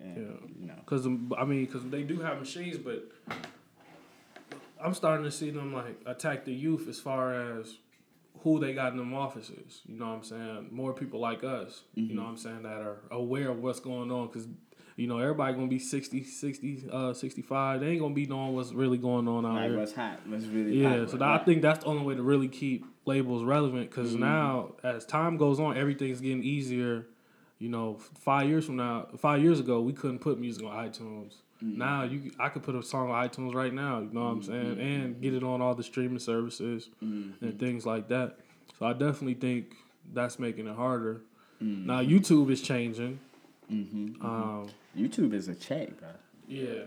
And, 0.00 0.16
Yeah. 0.16 0.48
You 0.60 0.66
know. 0.66 0.74
Because 0.76 1.06
I 1.06 1.44
mean, 1.44 1.66
because 1.66 1.84
they 1.90 2.02
do 2.02 2.20
have 2.20 2.38
machines, 2.38 2.78
but 2.78 3.10
I'm 4.82 4.94
starting 4.94 5.24
to 5.24 5.30
see 5.30 5.50
them 5.50 5.74
like 5.74 6.00
attack 6.06 6.44
the 6.44 6.54
youth 6.54 6.88
as 6.88 6.98
far 6.98 7.58
as 7.58 7.76
who 8.42 8.58
they 8.58 8.72
got 8.72 8.92
in 8.92 8.98
them 8.98 9.12
offices. 9.12 9.82
You 9.86 9.98
know 9.98 10.06
what 10.06 10.14
I'm 10.14 10.22
saying? 10.22 10.68
More 10.70 10.94
people 10.94 11.20
like 11.20 11.44
us. 11.44 11.82
You 11.94 12.04
mm-hmm. 12.04 12.16
know 12.16 12.22
what 12.22 12.28
I'm 12.30 12.36
saying 12.38 12.62
that 12.62 12.80
are 12.80 13.00
aware 13.10 13.50
of 13.50 13.62
what's 13.62 13.80
going 13.80 14.10
on 14.10 14.28
because. 14.28 14.46
You 14.98 15.06
know, 15.06 15.18
everybody 15.20 15.54
gonna 15.54 15.68
be 15.68 15.78
60, 15.78 16.24
60, 16.24 16.88
uh, 16.92 17.12
65. 17.12 17.80
They 17.80 17.90
ain't 17.90 18.00
gonna 18.00 18.14
be 18.14 18.26
knowing 18.26 18.54
what's 18.56 18.72
really 18.72 18.98
going 18.98 19.28
on 19.28 19.46
out 19.46 19.54
Like 19.54 19.68
here. 19.70 19.78
what's 19.78 19.92
hot? 19.94 20.18
What's 20.26 20.44
really 20.46 20.80
Yeah, 20.80 20.88
popular, 20.88 21.08
so 21.08 21.16
that, 21.18 21.28
I 21.28 21.44
think 21.44 21.62
that's 21.62 21.84
the 21.84 21.86
only 21.86 22.02
way 22.04 22.16
to 22.16 22.22
really 22.22 22.48
keep 22.48 22.84
labels 23.04 23.44
relevant. 23.44 23.90
Because 23.90 24.10
Mm-hmm. 24.10 24.20
now, 24.20 24.72
as 24.82 25.06
time 25.06 25.36
goes 25.36 25.60
on, 25.60 25.76
everything's 25.78 26.20
getting 26.20 26.42
easier. 26.42 27.06
You 27.60 27.68
know, 27.68 27.94
five 28.18 28.48
years 28.48 28.66
from 28.66 28.74
now, 28.76 29.06
five 29.18 29.40
years 29.40 29.60
ago, 29.60 29.80
we 29.82 29.92
couldn't 29.92 30.18
put 30.18 30.38
music 30.40 30.64
on 30.64 30.72
iTunes. 30.72 31.34
Mm-hmm. 31.62 31.78
Now 31.78 32.02
you, 32.02 32.32
I 32.40 32.48
could 32.48 32.64
put 32.64 32.74
a 32.74 32.82
song 32.82 33.10
on 33.10 33.28
iTunes 33.28 33.54
right 33.54 33.72
now. 33.72 34.00
You 34.00 34.10
know 34.12 34.24
what 34.24 34.30
I'm 34.30 34.42
saying, 34.42 34.80
and 34.80 35.20
get 35.22 35.32
it 35.32 35.44
on 35.44 35.60
all 35.62 35.76
the 35.76 35.82
streaming 35.84 36.18
services 36.18 36.88
Mm-hmm. 37.04 37.44
and 37.44 37.58
things 37.60 37.86
like 37.86 38.08
that. 38.08 38.36
So 38.80 38.86
I 38.86 38.94
definitely 38.94 39.34
think 39.34 39.74
that's 40.12 40.40
making 40.40 40.66
it 40.66 40.74
harder. 40.74 41.20
Mm-hmm. 41.62 41.86
Now 41.86 42.00
YouTube 42.02 42.50
is 42.50 42.60
changing. 42.62 43.20
Um, 43.70 44.68
YouTube 44.98 45.32
is 45.32 45.48
a 45.48 45.54
check, 45.54 45.98
bro. 45.98 46.08
yeah. 46.48 46.82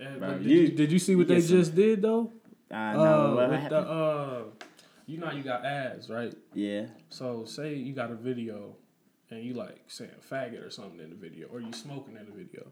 And, 0.00 0.18
Bro, 0.18 0.38
did, 0.38 0.46
you- 0.46 0.60
you, 0.62 0.68
did 0.70 0.92
you 0.92 0.98
see 0.98 1.14
what 1.14 1.20
you 1.28 1.34
they 1.36 1.40
get 1.40 1.44
some- 1.44 1.56
just 1.58 1.74
did 1.74 2.02
though? 2.02 2.32
I 2.70 2.94
know 2.94 3.00
Uh, 3.02 3.34
what 3.36 3.50
with 3.50 3.68
the 3.70 3.78
uh, 3.78 4.42
you 5.06 5.18
know 5.18 5.26
how 5.26 5.32
you 5.36 5.42
got 5.44 5.64
ads, 5.64 6.08
right? 6.10 6.34
yeah. 6.54 6.86
So 7.10 7.44
say 7.44 7.74
you 7.74 7.92
got 7.92 8.10
a 8.10 8.14
video 8.16 8.74
and 9.30 9.44
you 9.44 9.54
like 9.54 9.78
saying 9.86 10.10
faggot 10.30 10.66
or 10.66 10.70
something 10.70 10.98
in 11.00 11.10
the 11.10 11.16
video, 11.16 11.46
or 11.48 11.60
you 11.60 11.72
smoking 11.72 12.16
in 12.16 12.24
the 12.26 12.32
video. 12.32 12.66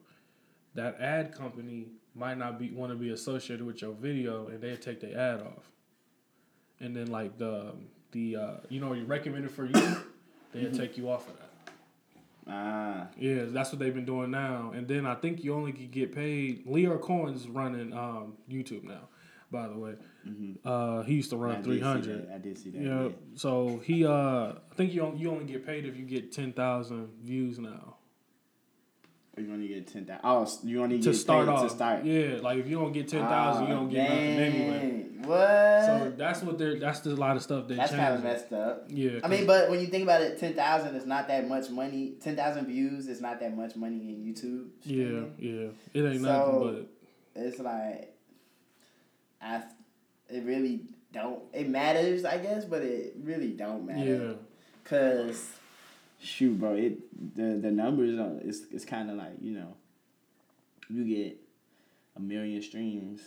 That 0.74 1.01
ad 1.01 1.34
company 1.34 1.88
might 2.14 2.38
not 2.38 2.59
be 2.59 2.70
want 2.70 2.90
to 2.93 2.97
be 2.99 3.11
associated 3.11 3.64
with 3.64 3.80
your 3.82 3.93
video, 3.93 4.49
and 4.49 4.61
they 4.61 4.74
take 4.76 5.01
the 5.01 5.14
ad 5.14 5.40
off. 5.43 5.70
And 6.80 6.97
then 6.97 7.07
like 7.09 7.38
the 7.38 7.74
the 8.11 8.36
uh, 8.36 8.55
you 8.68 8.80
know 8.80 8.93
you 8.95 9.05
recommended 9.05 9.51
for 9.53 9.66
you, 9.66 9.97
they'll 10.53 10.72
take 10.72 10.99
you 10.99 11.09
off 11.09 11.28
of 11.28 11.36
that. 11.38 11.51
Ah. 12.49 13.09
Yeah, 13.18 13.45
that's 13.47 13.70
what 13.70 13.78
they've 13.78 13.95
been 13.95 14.05
doing 14.05 14.30
now. 14.30 14.72
And 14.74 14.88
then 14.88 15.07
I 15.07 15.14
think 15.14 15.45
you 15.45 15.55
only 15.55 15.72
could 15.72 15.90
get 15.90 16.14
paid. 16.14 16.66
Lyor 16.66 17.01
Cohen's 17.01 17.49
running 17.49 17.93
um, 17.93 18.34
YouTube 18.51 18.84
now, 18.84 19.09
by 19.51 19.68
the 19.68 19.78
way. 19.78 19.95
Uh, 20.64 21.03
he 21.03 21.14
used 21.14 21.30
to 21.30 21.36
run 21.36 21.62
three 21.62 21.80
hundred. 21.80 22.28
I 22.32 22.38
did 22.38 22.59
see 22.59 22.70
that. 22.70 22.82
Yeah. 22.82 23.03
Yeah. 23.05 23.09
So 23.34 23.80
he, 23.84 24.05
uh, 24.07 24.11
I 24.12 24.74
think 24.76 24.93
you 24.93 25.03
only, 25.03 25.20
you 25.20 25.30
only 25.30 25.45
get 25.45 25.66
paid 25.66 25.84
if 25.84 25.97
you 25.97 26.05
get 26.05 26.32
ten 26.32 26.53
thousand 26.53 27.09
views 27.22 27.59
now 27.59 27.97
You 29.39 29.51
only 29.53 29.68
get 29.68 29.87
ten 29.87 30.05
thousand. 30.05 30.20
Oh, 30.24 30.68
you 30.68 30.83
only 30.83 30.99
to 31.01 31.05
get 31.11 31.14
start 31.16 31.49
off. 31.49 31.62
to 31.62 31.70
start. 31.74 32.05
Yeah, 32.05 32.39
like 32.43 32.59
if 32.59 32.68
you 32.68 32.78
don't 32.78 32.93
get 32.93 33.09
ten 33.09 33.22
thousand, 33.26 33.64
ah, 33.64 33.68
you 33.68 33.74
don't 33.74 33.89
get 33.89 34.09
nothing 34.09 34.20
anyway. 34.20 35.07
What? 35.24 35.87
So 35.87 36.12
that's 36.18 36.43
what 36.43 36.59
they're. 36.59 36.78
That's 36.78 37.01
the, 37.01 37.12
a 37.12 37.14
lot 37.14 37.37
of 37.37 37.43
stuff 37.43 37.66
they 37.66 37.76
That's 37.76 37.93
kind 37.93 38.14
of 38.14 38.22
messed 38.22 38.53
up. 38.53 38.85
Yeah. 38.89 39.20
I 39.24 39.28
mean, 39.28 39.47
but 39.47 39.70
when 39.70 39.80
you 39.80 39.87
think 39.87 40.03
about 40.03 40.20
it, 40.20 40.39
ten 40.39 40.53
thousand 40.53 40.97
is 40.97 41.07
not 41.07 41.28
that 41.28 41.49
much 41.49 41.70
money. 41.70 42.14
Ten 42.20 42.37
thousand 42.37 42.66
views 42.66 43.09
is 43.09 43.22
not 43.22 43.41
that 43.41 43.57
much 43.57 43.74
money 43.74 43.97
in 44.11 44.16
YouTube. 44.22 44.68
yeah, 44.83 45.05
streaming. 45.07 45.35
yeah. 45.95 46.01
It 46.03 46.07
ain't 46.12 46.22
So- 46.22 46.26
nothing 46.26 46.61
but. 46.74 46.89
It's 47.35 47.59
like, 47.59 48.14
I, 49.41 49.62
it 50.28 50.45
really 50.45 50.83
don't. 51.12 51.43
It 51.55 51.68
matters, 51.68 52.26
I 52.26 52.37
guess, 52.37 52.66
but 52.66 52.83
it 52.83 53.14
really 53.22 53.53
don't 53.53 53.87
matter. 53.87 54.05
yeah, 54.26 54.33
Cause, 54.85 55.49
shoot, 56.23 56.59
bro, 56.59 56.75
it 56.75 57.35
the 57.37 57.57
the 57.59 57.70
numbers 57.70 58.18
are 58.18 58.39
it's 58.43 58.61
it's 58.70 58.85
kind 58.85 59.11
of 59.11 59.16
like 59.16 59.35
you 59.41 59.53
know, 59.53 59.75
you 60.89 61.05
get 61.05 61.39
a 62.16 62.20
million 62.20 62.61
streams, 62.62 63.20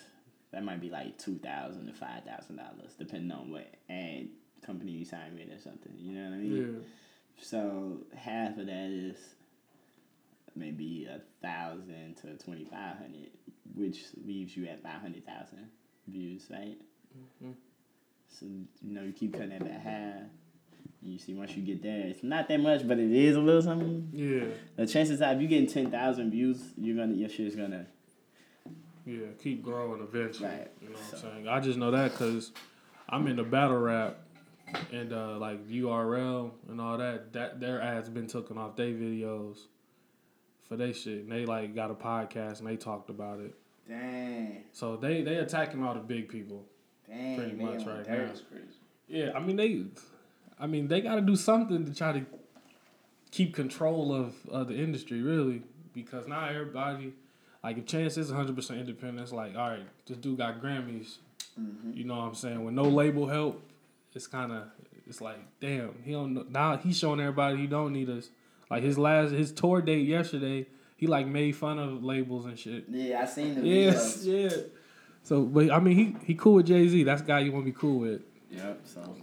that 0.51 0.63
might 0.63 0.79
be 0.81 0.89
like 0.89 1.17
two 1.17 1.37
thousand 1.37 1.87
to 1.87 1.93
five 1.93 2.23
thousand 2.23 2.57
dollars, 2.57 2.93
depending 2.97 3.31
on 3.31 3.49
what 3.51 3.67
ad 3.89 4.27
company 4.65 4.91
you 4.91 5.05
sign 5.05 5.35
with 5.35 5.55
or 5.55 5.61
something. 5.61 5.93
You 5.99 6.13
know 6.13 6.29
what 6.29 6.35
I 6.35 6.37
mean? 6.39 6.57
yeah, 6.75 7.43
So 7.43 7.99
half 8.15 8.57
of 8.57 8.65
that 8.67 8.89
is 8.89 9.17
maybe 10.55 11.05
a 11.09 11.21
thousand 11.45 12.15
to 12.21 12.43
twenty 12.43 12.65
five 12.65 12.97
hundred, 12.97 13.29
which 13.75 14.03
leaves 14.25 14.55
you 14.55 14.67
at 14.67 14.81
five 14.81 15.01
hundred 15.01 15.25
thousand 15.25 15.69
views, 16.07 16.45
right? 16.49 16.77
Mhm. 17.43 17.53
So 18.29 18.45
you 18.45 18.93
know 18.93 19.03
you 19.03 19.13
keep 19.13 19.33
cutting 19.33 19.49
that 19.49 19.63
back 19.63 19.81
half. 19.81 20.23
You 21.05 21.19
see, 21.19 21.33
once 21.35 21.55
you 21.55 21.61
get 21.63 21.83
there, 21.83 22.07
it's 22.07 22.23
not 22.23 22.47
that 22.47 22.59
much, 22.59 22.87
but 22.87 22.97
it 22.99 23.11
is 23.11 23.35
a 23.35 23.39
little 23.39 23.61
something. 23.61 24.09
yeah, 24.11 24.45
The 24.75 24.87
chances 24.87 25.21
are, 25.21 25.33
if 25.33 25.41
you 25.41 25.47
getting 25.47 25.67
ten 25.67 25.91
thousand 25.91 26.31
views, 26.31 26.61
you're 26.77 26.97
gonna 26.97 27.13
your 27.13 27.29
shit's 27.29 27.55
gonna 27.55 27.85
yeah. 29.05 29.27
Keep 29.41 29.63
growing 29.63 30.01
eventually. 30.01 30.49
Right. 30.49 30.71
You 30.81 30.89
know 30.89 30.95
what 30.95 31.03
So- 31.19 31.27
I'm 31.27 31.33
saying? 31.35 31.47
I 31.47 31.59
just 31.59 31.77
know 31.77 31.91
that 31.91 32.11
because 32.11 32.51
I'm 33.07 33.27
in 33.27 33.35
the 33.35 33.43
battle 33.43 33.77
rap. 33.77 34.17
And 34.91 35.13
uh, 35.13 35.37
like 35.37 35.67
URL 35.69 36.49
and 36.69 36.81
all 36.81 36.97
that, 36.97 37.31
that 37.33 37.59
their 37.59 37.79
ads 37.79 38.09
been 38.09 38.25
taken 38.25 38.57
off 38.57 38.75
their 38.75 38.87
videos 38.87 39.59
for 40.67 40.75
they 40.75 40.91
shit. 40.91 41.19
And 41.21 41.31
they 41.31 41.45
like 41.45 41.75
got 41.75 41.91
a 41.91 41.93
podcast 41.93 42.59
and 42.59 42.67
they 42.67 42.75
talked 42.75 43.11
about 43.11 43.39
it. 43.39 43.53
dang, 43.87 44.63
So 44.71 44.97
they 44.97 45.21
they 45.21 45.35
attacking 45.35 45.83
all 45.83 45.93
the 45.93 45.99
big 45.99 46.27
people. 46.29 46.65
dang, 47.07 47.37
Pretty 47.37 47.53
much 47.53 47.85
right 47.85 48.07
now. 48.09 48.25
That's 48.25 48.41
crazy. 48.41 48.65
Yeah, 49.07 49.33
I 49.35 49.39
mean 49.39 49.55
they, 49.55 49.83
I 50.59 50.67
mean 50.67 50.87
they 50.87 51.01
got 51.01 51.15
to 51.15 51.21
do 51.21 51.35
something 51.35 51.85
to 51.85 51.93
try 51.93 52.13
to 52.13 52.25
keep 53.31 53.53
control 53.53 54.13
of 54.13 54.33
uh, 54.51 54.63
the 54.63 54.75
industry, 54.75 55.21
really, 55.21 55.61
because 55.93 56.27
now 56.27 56.47
everybody, 56.47 57.13
like 57.63 57.77
if 57.77 57.85
Chance 57.85 58.17
is 58.17 58.29
100 58.29 58.55
percent 58.55 58.79
independent, 58.79 59.21
it's 59.21 59.31
like 59.33 59.55
all 59.55 59.69
right, 59.69 59.85
this 60.05 60.17
dude 60.17 60.37
got 60.37 60.61
Grammys, 60.61 61.17
Mhm. 61.59 61.95
you 61.95 62.03
know 62.03 62.15
what 62.15 62.23
I'm 62.23 62.35
saying? 62.35 62.63
With 62.63 62.73
no 62.73 62.83
label 62.83 63.27
help, 63.27 63.61
it's 64.13 64.27
kind 64.27 64.51
of 64.51 64.63
it's 65.07 65.21
like 65.21 65.37
damn, 65.59 65.93
he 66.03 66.11
don't 66.13 66.33
know, 66.33 66.45
now 66.49 66.77
he's 66.77 66.97
showing 66.97 67.19
everybody 67.19 67.57
he 67.57 67.67
don't 67.67 67.93
need 67.93 68.09
us. 68.09 68.29
Like 68.71 68.83
his 68.83 68.97
last 68.97 69.31
his 69.31 69.51
tour 69.51 69.81
date 69.81 70.07
yesterday, 70.07 70.65
he 70.97 71.05
like 71.07 71.27
made 71.27 71.55
fun 71.55 71.77
of 71.79 72.03
labels 72.03 72.45
and 72.45 72.57
shit. 72.57 72.85
Yeah, 72.89 73.21
I 73.21 73.25
seen 73.25 73.55
the 73.55 73.61
Yes, 73.67 74.17
videos. 74.25 74.51
yeah. 74.51 74.61
So, 75.23 75.43
but 75.43 75.71
I 75.71 75.79
mean, 75.79 75.95
he 75.97 76.15
he 76.25 76.35
cool 76.35 76.55
with 76.55 76.67
Jay 76.67 76.87
Z. 76.87 77.03
That's 77.03 77.21
the 77.21 77.27
guy 77.27 77.39
you 77.39 77.51
want 77.51 77.65
to 77.65 77.71
be 77.71 77.77
cool 77.77 77.99
with. 77.99 78.21
Yep. 78.51 78.81
So 78.85 79.15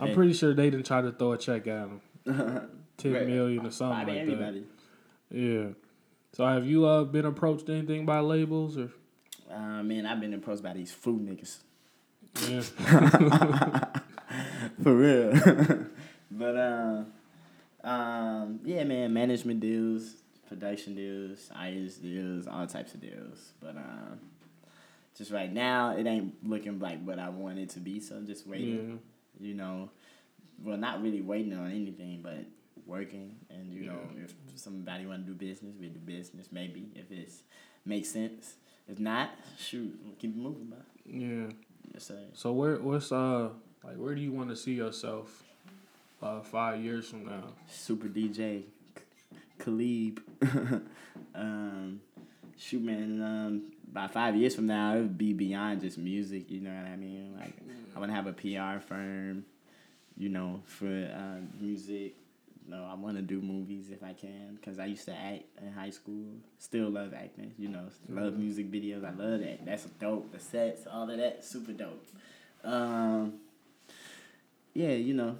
I'm 0.00 0.14
pretty 0.14 0.32
sure 0.32 0.54
they 0.54 0.70
didn't 0.70 0.86
try 0.86 1.00
to 1.02 1.12
throw 1.12 1.32
a 1.32 1.38
check 1.38 1.66
at 1.66 1.88
him, 1.88 2.00
ten 2.96 3.12
Right. 3.12 3.26
million 3.26 3.66
or 3.66 3.70
something 3.70 3.96
Probably 3.96 4.14
like 4.14 4.22
everybody. 4.22 4.64
that. 5.30 5.38
Yeah. 5.38 5.66
So 6.32 6.46
have 6.46 6.66
you 6.66 6.86
uh, 6.86 7.04
been 7.04 7.24
approached 7.24 7.68
anything 7.68 8.06
by 8.06 8.20
labels 8.20 8.76
or? 8.78 8.90
Uh, 9.50 9.82
man, 9.82 10.04
I've 10.06 10.20
been 10.20 10.34
approached 10.34 10.62
by 10.62 10.74
these 10.74 10.92
food 10.92 11.22
niggas. 11.26 11.58
Yeah. 12.48 12.60
For 14.82 14.94
real. 14.94 15.32
but 16.30 16.56
um, 16.56 17.06
um, 17.82 18.60
yeah, 18.64 18.84
man, 18.84 19.12
management 19.12 19.60
deals, 19.60 20.14
production 20.48 20.94
deals, 20.94 21.50
artist 21.54 22.02
deals, 22.02 22.46
all 22.46 22.66
types 22.66 22.94
of 22.94 23.00
deals. 23.00 23.52
But 23.60 23.76
um, 23.76 24.20
just 25.16 25.30
right 25.30 25.52
now, 25.52 25.96
it 25.96 26.06
ain't 26.06 26.46
looking 26.46 26.78
like 26.78 27.02
what 27.04 27.18
I 27.18 27.30
want 27.30 27.58
it 27.58 27.70
to 27.70 27.80
be. 27.80 28.00
So 28.00 28.16
I'm 28.16 28.26
just 28.26 28.46
waiting. 28.46 29.00
You 29.40 29.54
know, 29.54 29.90
well, 30.64 30.76
not 30.76 31.02
really 31.02 31.20
waiting 31.20 31.52
on 31.54 31.70
anything, 31.70 32.20
but 32.22 32.44
working. 32.86 33.36
And 33.50 33.72
you 33.72 33.86
know, 33.86 34.00
if 34.24 34.34
somebody 34.56 35.06
want 35.06 35.26
to 35.26 35.32
do 35.32 35.38
business, 35.38 35.74
we 35.80 35.88
do 35.88 35.98
business. 36.00 36.48
Maybe 36.50 36.88
if 36.94 37.10
it's 37.10 37.42
makes 37.84 38.10
sense. 38.10 38.56
If 38.88 38.98
not, 38.98 39.30
shoot, 39.58 39.98
we'll 40.02 40.14
keep 40.14 40.34
moving. 40.34 40.70
But 40.70 40.84
Yeah. 41.04 41.48
yes, 41.92 42.04
sir. 42.06 42.18
So 42.32 42.52
where 42.52 42.76
what's 42.76 43.12
uh 43.12 43.50
like 43.84 43.96
where 43.96 44.14
do 44.14 44.20
you 44.20 44.32
want 44.32 44.48
to 44.50 44.56
see 44.56 44.72
yourself 44.72 45.44
uh 46.22 46.40
five 46.40 46.80
years 46.82 47.08
from 47.08 47.26
now? 47.26 47.44
Super 47.70 48.08
DJ, 48.08 48.62
Caleeb. 49.60 50.20
um, 51.34 52.00
shoot, 52.56 52.82
man. 52.82 53.22
Um, 53.22 53.62
by 53.98 54.06
five 54.06 54.36
years 54.36 54.54
from 54.54 54.68
now, 54.68 54.94
it 54.94 55.00
would 55.00 55.18
be 55.18 55.32
beyond 55.32 55.80
just 55.80 55.98
music. 55.98 56.48
You 56.52 56.60
know 56.60 56.70
what 56.70 56.86
I 56.86 56.94
mean? 56.94 57.34
Like, 57.36 57.52
I 57.96 57.98
want 57.98 58.12
to 58.12 58.14
have 58.14 58.28
a 58.28 58.32
PR 58.32 58.80
firm. 58.80 59.44
You 60.16 60.28
know, 60.28 60.62
for 60.64 60.86
uh, 60.86 61.40
music. 61.60 62.14
No, 62.68 62.86
I 62.88 62.94
want 62.94 63.16
to 63.16 63.22
do 63.22 63.40
movies 63.40 63.90
if 63.90 64.02
I 64.02 64.12
can, 64.12 64.58
cause 64.62 64.78
I 64.78 64.84
used 64.86 65.06
to 65.06 65.14
act 65.14 65.44
in 65.62 65.72
high 65.72 65.90
school. 65.90 66.26
Still 66.58 66.90
love 66.90 67.14
acting. 67.14 67.54
You 67.58 67.70
know, 67.70 67.86
love 68.08 68.38
music 68.38 68.70
videos. 68.70 69.04
I 69.04 69.10
love 69.10 69.40
that. 69.40 69.64
That's 69.64 69.84
dope. 69.98 70.32
The 70.32 70.38
sets, 70.38 70.86
all 70.86 71.10
of 71.10 71.16
that, 71.16 71.44
super 71.44 71.72
dope. 71.72 72.06
Um, 72.62 73.34
yeah, 74.74 74.90
you 74.90 75.14
know, 75.14 75.38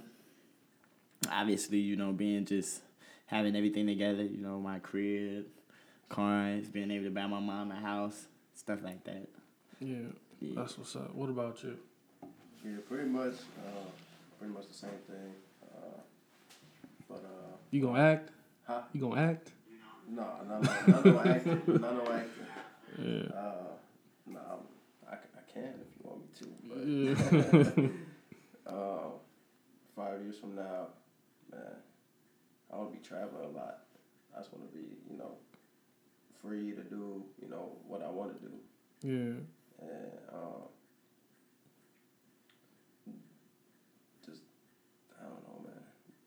obviously, 1.31 1.77
you 1.77 1.95
know, 1.95 2.11
being 2.11 2.45
just 2.45 2.81
having 3.27 3.55
everything 3.55 3.85
together, 3.85 4.23
you 4.23 4.37
know, 4.37 4.59
my 4.59 4.79
crib, 4.79 5.45
cars, 6.09 6.67
being 6.67 6.89
able 6.89 7.05
to 7.05 7.11
buy 7.11 7.27
my 7.27 7.39
mom 7.39 7.71
a 7.71 7.75
house, 7.75 8.25
stuff 8.69 8.83
like 8.85 9.03
that. 9.03 9.27
Yeah. 9.79 9.95
Yeah. 10.39 10.51
That's 10.55 10.77
what's 10.77 10.95
up. 10.95 11.15
What 11.15 11.29
about 11.29 11.63
you? 11.63 11.75
Yeah, 12.63 12.77
pretty 12.87 13.09
much, 13.09 13.33
uh, 13.57 13.89
pretty 14.37 14.53
much 14.53 14.67
the 14.67 14.75
same 14.75 14.99
thing. 15.07 15.33
Uh, 15.63 15.97
but 17.09 17.23
uh, 17.25 17.55
You 17.71 17.81
gonna 17.81 17.99
act? 17.99 18.29
huh? 18.67 18.81
You 18.93 19.01
gonna 19.01 19.21
act? 19.21 19.51
No, 20.07 20.23
no, 20.47 20.59
no, 20.61 21.01
no, 21.01 21.11
no 21.13 21.19
acting, 21.25 21.61
no, 21.67 21.73
no 21.97 22.11
acting. 22.11 22.45
Yeah. 22.99 23.35
Uh, 23.39 23.53
no, 24.27 24.39
I, 25.09 25.15
c- 25.15 25.33
I 25.37 25.51
can 25.51 25.73
if 25.81 25.89
you 25.95 26.03
want 26.03 26.21
me 26.21 26.29
to, 26.39 26.45
but 26.69 27.87
Yeah. 27.87 28.71
uh, 28.71 29.09
five 29.95 30.21
years 30.21 30.37
from 30.37 30.55
now, 30.55 30.87
man, 31.51 31.61
I 32.71 32.77
want 32.77 32.91
to 32.91 32.97
be 32.99 33.03
traveling 33.03 33.45
a 33.45 33.57
lot. 33.57 33.79
I 34.35 34.39
just 34.41 34.53
want 34.53 34.69
to 34.71 34.77
be, 34.77 34.85
you 35.09 35.17
know, 35.17 35.31
free 36.41 36.71
to 36.71 36.83
do, 36.83 37.23
you 37.41 37.49
know, 37.49 37.73
what 37.87 38.01
I 38.01 38.09
want 38.09 38.33
to 38.41 38.47
do. 38.47 38.53
yeah. 39.03 39.85
and 39.87 40.11
um, 40.33 40.63
just 44.25 44.41
I 45.19 45.23
don't 45.23 45.43
know, 45.47 45.61
man. 45.65 45.83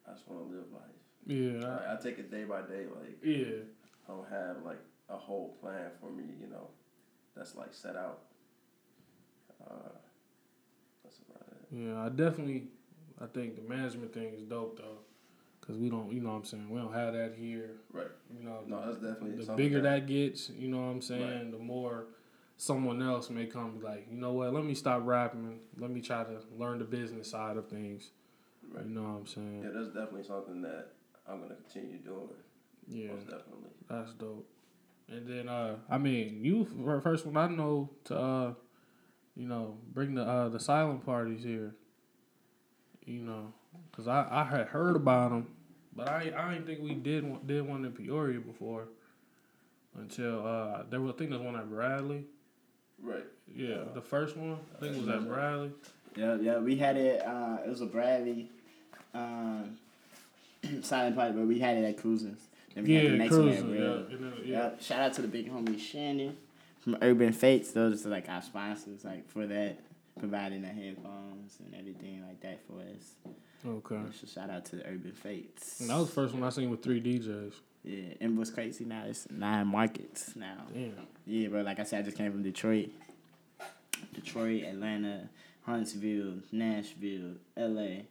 I 0.08 0.12
just 0.12 0.28
want 0.28 0.48
to 0.48 0.54
live 0.54 0.66
life. 0.72 0.82
Yeah. 1.26 1.68
Like, 1.68 1.88
I 1.98 2.02
take 2.02 2.18
it 2.18 2.30
day 2.30 2.44
by 2.44 2.62
day. 2.62 2.86
Like 2.94 3.18
Yeah. 3.22 3.62
I 4.08 4.12
don't 4.12 4.28
have 4.30 4.64
like 4.64 4.80
a 5.08 5.16
whole 5.16 5.56
plan 5.60 5.90
for 6.00 6.10
me, 6.10 6.24
you 6.40 6.48
know, 6.48 6.68
that's 7.36 7.54
like 7.54 7.72
set 7.74 7.96
out. 7.96 8.20
Uh, 9.64 9.90
that's 11.04 11.18
about 11.18 11.46
it. 11.52 11.68
Yeah, 11.70 12.02
I 12.04 12.08
definitely, 12.08 12.64
I 13.20 13.26
think 13.26 13.56
the 13.56 13.62
management 13.62 14.12
thing 14.12 14.32
is 14.34 14.42
dope 14.42 14.78
though, 14.78 14.98
cause 15.66 15.76
we 15.76 15.88
don't, 15.88 16.12
you 16.12 16.20
know 16.20 16.30
what 16.30 16.36
I'm 16.36 16.44
saying, 16.44 16.68
we 16.70 16.78
don't 16.80 16.92
have 16.92 17.14
that 17.14 17.34
here. 17.36 17.70
Right. 17.92 18.06
You 18.36 18.44
know, 18.44 18.60
No, 18.66 18.84
that's 18.84 18.98
definitely 18.98 19.44
the 19.44 19.52
bigger 19.54 19.80
that- 19.80 20.00
that 20.00 20.06
gets, 20.06 20.50
you 20.50 20.68
know 20.68 20.78
what 20.78 20.90
I'm 20.90 21.00
saying, 21.02 21.50
the 21.52 21.58
more 21.58 22.06
someone 22.56 23.00
else 23.02 23.30
may 23.30 23.46
come 23.46 23.78
be 23.78 23.84
like, 23.84 24.06
you 24.10 24.16
know 24.18 24.32
what, 24.32 24.52
let 24.52 24.64
me 24.64 24.74
stop 24.74 25.02
rapping, 25.04 25.60
let 25.78 25.90
me 25.90 26.00
try 26.00 26.24
to 26.24 26.40
learn 26.58 26.78
the 26.78 26.84
business 26.84 27.30
side 27.30 27.56
of 27.56 27.68
things. 27.68 28.10
Right. 28.72 28.84
You 28.84 28.90
know 28.90 29.02
what 29.02 29.08
I'm 29.20 29.26
saying? 29.26 29.62
Yeah, 29.64 29.70
that's 29.70 29.88
definitely 29.88 30.24
something 30.24 30.62
that 30.62 30.88
I'm 31.26 31.40
gonna 31.40 31.54
continue 31.56 31.98
doing. 31.98 32.28
Yeah, 32.88 33.12
Most 33.12 33.26
definitely. 33.28 33.70
that's 33.88 34.12
dope. 34.14 34.48
And 35.08 35.26
then, 35.26 35.48
uh, 35.48 35.76
I 35.90 35.98
mean, 35.98 36.44
you 36.44 36.64
first 37.02 37.26
one 37.26 37.36
I 37.36 37.46
know 37.48 37.90
to, 38.04 38.18
uh, 38.18 38.54
you 39.36 39.46
know, 39.46 39.78
bring 39.92 40.14
the 40.14 40.22
uh, 40.24 40.48
the 40.48 40.58
silent 40.60 41.04
parties 41.04 41.42
here. 41.44 41.74
You 43.06 43.20
know, 43.22 43.52
cause 43.92 44.06
I, 44.06 44.26
I 44.30 44.44
had 44.44 44.68
heard 44.68 44.94
about 44.96 45.30
them, 45.30 45.48
but 45.96 46.08
I 46.08 46.32
I 46.36 46.52
didn't 46.54 46.66
think 46.66 46.80
we 46.82 46.94
did 46.94 47.24
one, 47.28 47.40
did 47.46 47.66
one 47.66 47.84
in 47.84 47.92
Peoria 47.92 48.40
before. 48.40 48.84
Until 49.98 50.46
uh, 50.46 50.84
there 50.88 51.00
was 51.00 51.12
I 51.14 51.18
think 51.18 51.30
there's 51.30 51.42
one 51.42 51.56
at 51.56 51.68
Bradley. 51.68 52.24
Right. 53.02 53.24
Yeah, 53.54 53.78
the 53.92 54.00
first 54.00 54.36
one 54.36 54.58
I 54.76 54.80
think 54.80 54.96
was 54.96 55.08
at 55.08 55.26
Bradley. 55.28 55.72
Yeah, 56.16 56.36
yeah, 56.40 56.58
we 56.58 56.76
had 56.76 56.96
it. 56.96 57.20
Uh, 57.26 57.58
it 57.64 57.68
was 57.68 57.80
a 57.82 57.86
Bradley 57.86 58.50
um, 59.14 59.76
silent 60.82 61.16
party, 61.16 61.32
but 61.34 61.46
we 61.46 61.58
had 61.58 61.76
it 61.76 61.84
at 61.84 61.98
Cruisers. 61.98 62.38
Then 62.74 62.84
we 62.84 62.94
had 62.94 63.04
the 63.04 63.08
Yeah, 63.10 63.16
next 63.16 63.32
one 63.36 63.48
at 63.48 63.60
cruising. 63.60 63.74
Yeah, 63.82 63.88
then- 64.16 64.32
yeah. 64.44 64.56
Yep. 64.62 64.82
Shout 64.82 65.00
out 65.00 65.12
to 65.14 65.22
the 65.22 65.28
big 65.28 65.52
homie 65.52 65.78
Shannon 65.78 66.36
from 66.80 66.96
Urban 67.02 67.32
Fates. 67.34 67.72
Those 67.72 68.06
are 68.06 68.10
like 68.10 68.28
our 68.30 68.40
sponsors, 68.42 69.04
like 69.04 69.28
for 69.30 69.46
that, 69.46 69.78
providing 70.18 70.62
the 70.62 70.68
headphones 70.68 71.58
and 71.60 71.74
everything 71.74 72.22
like 72.26 72.40
that 72.40 72.60
for 72.66 72.80
us. 72.80 73.34
Okay. 73.64 74.00
So 74.20 74.26
shout 74.26 74.50
out 74.50 74.64
to 74.66 74.76
the 74.76 74.86
Urban 74.86 75.12
Fates. 75.12 75.80
And 75.80 75.90
that 75.90 75.96
was 75.96 76.08
the 76.08 76.14
first 76.14 76.34
one 76.34 76.42
I 76.42 76.50
seen 76.50 76.70
with 76.70 76.82
three 76.82 77.00
DJs. 77.00 77.54
Yeah, 77.84 78.14
and 78.20 78.38
what's 78.38 78.50
crazy 78.50 78.84
now 78.84 79.02
it's 79.06 79.28
nine 79.30 79.66
markets 79.66 80.36
now. 80.36 80.66
Damn. 80.72 80.92
Yeah, 81.26 81.48
bro. 81.48 81.62
Like 81.62 81.80
I 81.80 81.82
said, 81.82 82.00
I 82.00 82.02
just 82.02 82.16
came 82.16 82.30
from 82.30 82.42
Detroit, 82.42 82.90
Detroit, 84.14 84.62
Atlanta, 84.64 85.28
Huntsville, 85.62 86.34
Nashville, 86.52 87.34
L.A., 87.56 88.06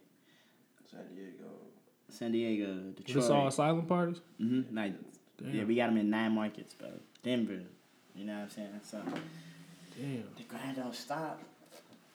San 0.90 1.14
Diego. 1.14 1.48
San 2.10 2.32
Diego, 2.32 2.74
Detroit. 2.94 3.14
This 3.14 3.30
all 3.30 3.50
silent 3.50 3.88
parties. 3.88 4.20
Mm-hmm. 4.40 4.76
Like, 4.76 4.92
Damn. 5.38 5.54
yeah, 5.54 5.64
we 5.64 5.76
got 5.76 5.86
them 5.86 5.96
in 5.96 6.10
nine 6.10 6.32
markets, 6.32 6.74
bro. 6.74 6.88
Denver. 7.22 7.60
You 8.14 8.26
know 8.26 8.34
what 8.34 8.42
I'm 8.42 8.50
saying? 8.50 8.80
So 8.82 8.98
Damn. 9.98 10.24
the 10.36 10.42
grind 10.48 10.76
don't 10.76 10.94
stop. 10.94 11.40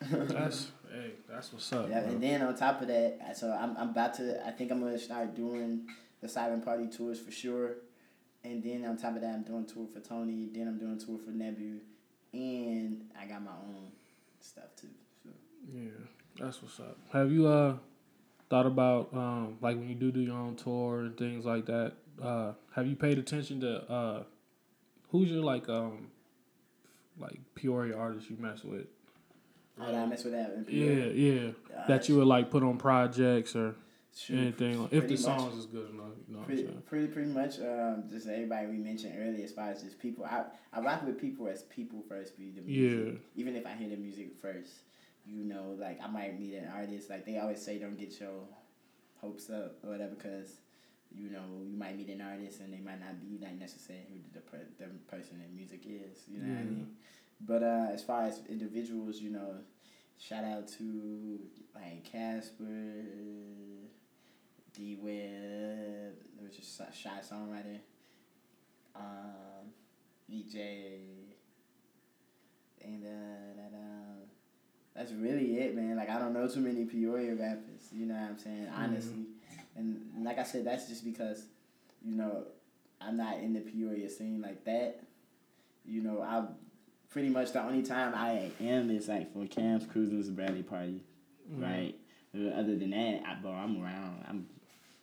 That's 0.01 0.71
hey, 0.91 1.11
that's 1.29 1.51
what's 1.53 1.71
up. 1.73 1.89
Yeah, 1.89 1.99
and 1.99 2.21
then 2.21 2.41
on 2.41 2.55
top 2.55 2.81
of 2.81 2.87
that, 2.87 3.35
so 3.35 3.51
I'm 3.51 3.75
I'm 3.77 3.89
about 3.89 4.13
to. 4.15 4.45
I 4.45 4.51
think 4.51 4.71
I'm 4.71 4.81
gonna 4.81 4.99
start 4.99 5.35
doing 5.35 5.87
the 6.21 6.29
silent 6.29 6.63
party 6.65 6.87
tours 6.87 7.19
for 7.19 7.31
sure, 7.31 7.77
and 8.43 8.63
then 8.63 8.85
on 8.85 8.97
top 8.97 9.15
of 9.15 9.21
that, 9.21 9.33
I'm 9.33 9.43
doing 9.43 9.65
tour 9.65 9.87
for 9.91 9.99
Tony. 9.99 10.49
Then 10.53 10.67
I'm 10.67 10.77
doing 10.77 10.99
tour 10.99 11.17
for 11.17 11.31
Nebu, 11.31 11.79
and 12.33 13.05
I 13.19 13.25
got 13.25 13.43
my 13.43 13.51
own 13.51 13.91
stuff 14.39 14.75
too. 14.79 14.87
So. 15.23 15.29
Yeah, 15.73 15.89
that's 16.39 16.61
what's 16.61 16.79
up. 16.79 16.97
Have 17.11 17.31
you 17.31 17.47
uh 17.47 17.75
thought 18.49 18.65
about 18.65 19.13
um 19.13 19.57
like 19.61 19.77
when 19.77 19.89
you 19.89 19.95
do 19.95 20.11
do 20.11 20.21
your 20.21 20.37
own 20.37 20.55
tour 20.55 21.01
and 21.01 21.17
things 21.17 21.45
like 21.45 21.65
that? 21.65 21.93
Uh, 22.21 22.53
have 22.75 22.87
you 22.87 22.95
paid 22.95 23.19
attention 23.19 23.59
to 23.61 23.91
uh 23.91 24.23
who's 25.09 25.29
your 25.29 25.43
like 25.43 25.67
um 25.69 26.07
like 27.19 27.39
Peoria 27.55 27.97
artist 27.97 28.29
you 28.29 28.37
mess 28.39 28.63
with? 28.63 28.87
Oh, 29.80 29.95
I 29.95 30.05
mess 30.05 30.23
with 30.23 30.34
that? 30.34 30.65
Yeah, 30.67 31.05
yeah. 31.05 31.51
Yeah, 31.69 31.84
That 31.88 32.09
you 32.09 32.17
would 32.17 32.28
like 32.28 32.49
put 32.49 32.63
on 32.63 32.78
projects 32.78 33.55
or 33.55 33.75
anything. 34.30 34.82
Like, 34.82 34.93
if 34.93 35.01
the 35.03 35.07
pretty 35.07 35.13
much. 35.13 35.21
songs 35.21 35.57
is 35.57 35.65
good 35.67 35.89
enough, 35.91 36.05
you 36.28 36.36
know 36.36 36.41
Pretty, 36.43 36.63
pretty, 36.63 37.07
pretty 37.07 37.30
much. 37.30 37.59
Um, 37.59 38.03
just 38.09 38.28
everybody 38.28 38.67
we 38.67 38.78
mentioned 38.78 39.13
earlier, 39.19 39.43
as 39.43 39.51
far 39.51 39.69
as 39.69 39.84
just 39.84 39.99
people. 39.99 40.25
I, 40.25 40.45
I 40.73 40.82
rock 40.82 41.05
with 41.05 41.19
people 41.19 41.47
as 41.47 41.63
people 41.63 42.03
first. 42.09 42.38
Be 42.38 42.51
the 42.51 42.61
music. 42.61 43.13
Yeah. 43.36 43.41
Even 43.41 43.55
if 43.55 43.65
I 43.65 43.73
hear 43.75 43.89
the 43.89 43.97
music 43.97 44.32
first, 44.41 44.71
you 45.25 45.43
know, 45.43 45.75
like 45.78 45.99
I 46.03 46.07
might 46.07 46.39
meet 46.39 46.55
an 46.55 46.69
artist. 46.73 47.09
Like 47.09 47.25
they 47.25 47.38
always 47.38 47.61
say, 47.61 47.78
don't 47.78 47.97
get 47.97 48.19
your 48.19 48.47
hopes 49.21 49.49
up 49.49 49.78
or 49.84 49.91
whatever, 49.91 50.15
because 50.15 50.57
you 51.15 51.30
know 51.30 51.63
you 51.65 51.78
might 51.78 51.95
meet 51.97 52.09
an 52.09 52.21
artist 52.21 52.59
and 52.59 52.73
they 52.73 52.80
might 52.80 52.99
not 52.99 53.19
be 53.21 53.38
like 53.43 53.57
necessarily 53.59 54.05
who 54.09 54.19
the 54.34 54.41
per, 54.41 54.57
the 54.80 54.86
person 55.15 55.41
in 55.47 55.55
music 55.55 55.82
is. 55.86 56.23
You 56.28 56.39
know 56.39 56.53
what 56.53 56.59
I 56.59 56.63
mean? 56.63 56.88
But 57.39 57.63
uh, 57.63 57.88
as 57.93 58.03
far 58.03 58.23
as 58.23 58.41
individuals, 58.49 59.19
you 59.19 59.29
know, 59.29 59.55
shout 60.19 60.43
out 60.43 60.67
to 60.79 61.39
like 61.75 62.11
Casper, 62.11 63.03
D 64.73 64.97
Web, 65.01 66.15
which 66.39 66.59
is 66.59 66.81
a 66.81 66.95
shy 66.95 67.19
songwriter, 67.21 67.79
um, 68.95 69.71
EJ, 70.31 70.99
and 72.83 73.03
uh, 73.05 73.61
that 73.61 73.73
um, 73.73 74.17
that's 74.95 75.11
really 75.11 75.59
it, 75.59 75.75
man. 75.75 75.95
Like 75.95 76.09
I 76.09 76.17
don't 76.17 76.33
know 76.33 76.47
too 76.47 76.61
many 76.61 76.85
Peoria 76.85 77.35
rappers. 77.35 77.89
You 77.91 78.07
know 78.07 78.15
what 78.15 78.31
I'm 78.31 78.38
saying? 78.39 78.67
Honestly, 78.75 79.25
and 79.77 80.01
like 80.23 80.39
I 80.39 80.43
said, 80.43 80.65
that's 80.65 80.88
just 80.88 81.05
because, 81.05 81.43
you 82.03 82.15
know, 82.15 82.45
I'm 82.99 83.15
not 83.15 83.38
in 83.38 83.53
the 83.53 83.59
Peoria 83.59 84.09
scene 84.09 84.41
like 84.41 84.65
that. 84.65 85.01
You 85.85 86.01
know, 86.01 86.21
I 86.21 86.45
pretty 87.18 87.30
much 87.30 87.51
the 87.51 87.59
only 87.63 87.82
time 87.82 88.13
I 88.13 88.51
am 88.61 88.91
is 88.91 89.07
like 89.07 89.34
for 89.34 89.43
Cam's 89.47 89.88
Cruisers 89.88 90.30
Bradley 90.30 90.61
party, 90.61 91.01
Mm-hmm. 91.51 91.63
right? 91.63 91.95
Other 92.55 92.76
than 92.76 92.91
that, 92.91 93.24
I, 93.26 93.41
bro, 93.41 93.49
I'm 93.51 93.82
around. 93.82 94.24
I'm 94.30 94.45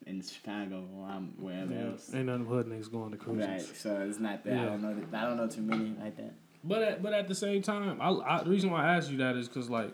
in 0.07 0.23
Chicago 0.23 0.85
or 0.97 1.09
I'm 1.09 1.33
wherever 1.41 1.73
Yeah, 1.73 1.87
else. 1.91 2.15
ain't 2.15 2.27
nothing 2.27 2.45
hood 2.47 2.67
niggas 2.69 2.93
going 2.93 3.11
to 3.11 3.17
cruises. 3.17 3.49
Right, 3.49 3.63
so 3.77 3.97
it's 4.09 4.21
not 4.21 4.45
that. 4.45 4.53
I 4.57 4.65
don't 4.67 4.81
know. 4.83 4.95
That, 4.95 5.25
I 5.25 5.27
don't 5.27 5.39
know 5.39 5.49
too 5.49 5.63
many 5.63 5.97
like 6.01 6.17
that. 6.19 6.35
But 6.63 6.83
at, 6.83 7.03
but 7.03 7.15
at 7.15 7.27
the 7.27 7.35
same 7.35 7.63
time, 7.63 7.99
I, 8.01 8.11
I 8.11 8.43
the 8.45 8.51
reason 8.51 8.71
why 8.71 8.85
I 8.87 8.95
asked 8.97 9.11
you 9.11 9.17
that 9.17 9.35
is 9.35 9.49
because 9.49 9.69
like 9.69 9.93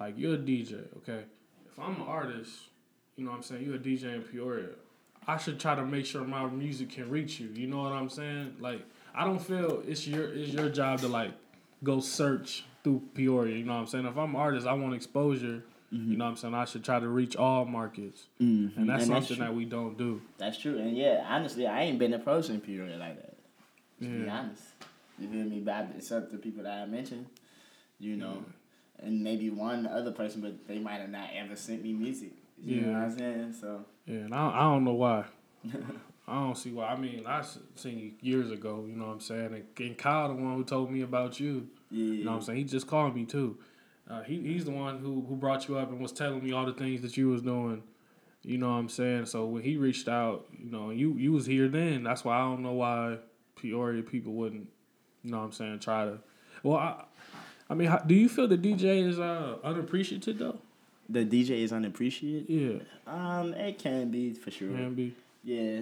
like 0.00 0.18
you're 0.18 0.34
a 0.34 0.38
DJ, 0.38 0.84
okay? 0.98 1.22
If 1.64 1.78
I'm 1.78 1.94
an 1.94 2.02
artist, 2.02 2.52
you 3.16 3.24
know 3.24 3.30
what 3.30 3.38
I'm 3.38 3.42
saying 3.42 3.64
you're 3.64 3.76
a 3.76 3.78
DJ 3.78 4.14
in 4.16 4.20
Peoria. 4.22 4.70
I 5.26 5.38
should 5.38 5.58
try 5.58 5.74
to 5.76 5.86
make 5.86 6.04
sure 6.04 6.24
my 6.24 6.44
music 6.50 6.90
can 6.90 7.08
reach 7.08 7.40
you. 7.40 7.48
You 7.54 7.68
know 7.68 7.82
what 7.84 7.92
I'm 7.92 8.10
saying? 8.10 8.56
Like 8.60 8.82
I 9.14 9.24
don't 9.24 9.40
feel 9.40 9.82
it's 9.88 10.06
your 10.06 10.24
it's 10.34 10.50
your 10.52 10.68
job 10.68 10.98
to 11.00 11.08
like 11.08 11.30
go 11.84 12.00
search 12.00 12.64
through 12.82 13.02
Peoria. 13.14 13.56
You 13.56 13.64
know 13.64 13.74
what 13.74 13.80
I'm 13.80 13.86
saying? 13.86 14.06
If 14.06 14.16
I'm 14.16 14.34
an 14.34 14.40
artist, 14.40 14.66
I 14.66 14.72
want 14.74 14.94
exposure. 14.94 15.62
You 15.92 16.16
know 16.16 16.24
what 16.24 16.30
I'm 16.32 16.36
saying? 16.36 16.54
I 16.54 16.64
should 16.64 16.82
try 16.84 16.98
to 16.98 17.06
reach 17.06 17.36
all 17.36 17.64
markets, 17.66 18.24
Mm-hmm. 18.42 18.80
and 18.80 18.88
that's 18.88 19.04
And 19.04 19.12
something 19.12 19.36
true. 19.36 19.46
that 19.46 19.54
we 19.54 19.64
don't 19.64 19.96
do. 19.96 20.20
That's 20.38 20.58
true, 20.58 20.76
and 20.76 20.96
yeah, 20.96 21.24
honestly, 21.28 21.68
I 21.68 21.82
ain't 21.82 22.00
been 22.00 22.14
approaching 22.14 22.60
Peoria 22.60 22.96
like 22.96 23.14
that. 23.14 23.36
To 24.02 24.08
be 24.08 24.28
honest, 24.28 24.62
you 25.20 25.28
feel 25.28 25.44
me? 25.44 25.60
But 25.60 25.90
except 25.96 26.32
the 26.32 26.38
people 26.38 26.64
that 26.64 26.72
I 26.82 26.86
mentioned, 26.86 27.26
you 28.00 28.16
know, 28.16 28.44
and 28.98 29.22
maybe 29.22 29.50
one 29.50 29.86
other 29.86 30.10
person, 30.10 30.40
but 30.40 30.66
they 30.66 30.80
might 30.80 30.96
have 31.00 31.10
not 31.10 31.28
ever 31.32 31.54
sent 31.54 31.84
me 31.84 31.92
music. 31.92 32.32
You 32.60 32.80
know 32.80 32.88
Yeah. 32.90 32.92
what 32.94 33.02
I'm 33.12 33.18
saying? 33.18 33.52
So 33.60 33.84
Yeah, 34.06 34.16
and 34.16 34.34
I, 34.34 34.48
I 34.48 34.60
don't 34.62 34.82
know 34.84 34.94
why. 34.94 35.26
I 36.26 36.34
don't 36.34 36.56
see 36.58 36.72
why. 36.72 36.86
I 36.86 36.96
mean, 36.96 37.24
I 37.24 37.44
seen 37.76 37.98
you 37.98 38.12
years 38.20 38.50
ago. 38.50 38.84
You 38.88 38.96
know 38.96 39.06
what 39.06 39.12
I'm 39.12 39.20
saying? 39.20 39.54
And, 39.54 39.64
and 39.78 39.96
Kyle, 39.96 40.28
the 40.28 40.34
one 40.34 40.56
who 40.56 40.64
told 40.64 40.90
me 40.90 41.02
about 41.02 41.38
you. 41.38 41.68
Yeah, 41.90 42.04
You 42.04 42.24
know 42.24 42.32
what 42.32 42.36
I'm 42.38 42.42
saying? 42.42 42.58
He 42.58 42.64
just 42.64 42.86
called 42.86 43.14
me 43.14 43.24
too. 43.24 43.56
Uh, 44.08 44.22
he 44.22 44.40
he's 44.40 44.64
the 44.64 44.70
one 44.70 44.98
who 44.98 45.24
who 45.28 45.36
brought 45.36 45.66
you 45.68 45.78
up 45.78 45.90
and 45.90 46.00
was 46.00 46.12
telling 46.12 46.42
me 46.44 46.52
all 46.52 46.66
the 46.66 46.72
things 46.74 47.00
that 47.02 47.16
you 47.16 47.28
was 47.28 47.42
doing. 47.42 47.82
You 48.42 48.58
know 48.58 48.68
what 48.68 48.74
I'm 48.76 48.88
saying? 48.90 49.26
So 49.26 49.46
when 49.46 49.62
he 49.62 49.76
reached 49.76 50.08
out, 50.08 50.46
you 50.58 50.70
know, 50.70 50.90
you 50.90 51.14
you 51.14 51.32
was 51.32 51.46
here 51.46 51.68
then. 51.68 52.02
That's 52.02 52.24
why 52.24 52.36
I 52.36 52.40
don't 52.42 52.62
know 52.62 52.72
why 52.72 53.18
Peoria 53.56 54.02
people 54.02 54.32
wouldn't. 54.34 54.68
You 55.22 55.30
know 55.30 55.38
what 55.38 55.44
I'm 55.44 55.52
saying? 55.52 55.78
Try 55.80 56.04
to. 56.04 56.18
Well, 56.62 56.76
I. 56.76 57.04
I 57.70 57.72
mean, 57.72 57.88
how, 57.88 57.96
do 57.96 58.14
you 58.14 58.28
feel 58.28 58.46
the 58.46 58.58
DJ 58.58 59.08
is 59.08 59.18
uh, 59.18 59.56
unappreciated 59.64 60.38
though? 60.38 60.58
the 61.08 61.24
DJ 61.24 61.62
is 61.62 61.72
unappreciated. 61.72 62.48
Yeah, 62.48 62.78
Um, 63.06 63.52
it 63.54 63.78
can 63.78 64.10
be 64.10 64.32
for 64.34 64.50
sure. 64.50 64.68
can 64.68 64.94
be. 64.94 65.14
Yeah, 65.44 65.80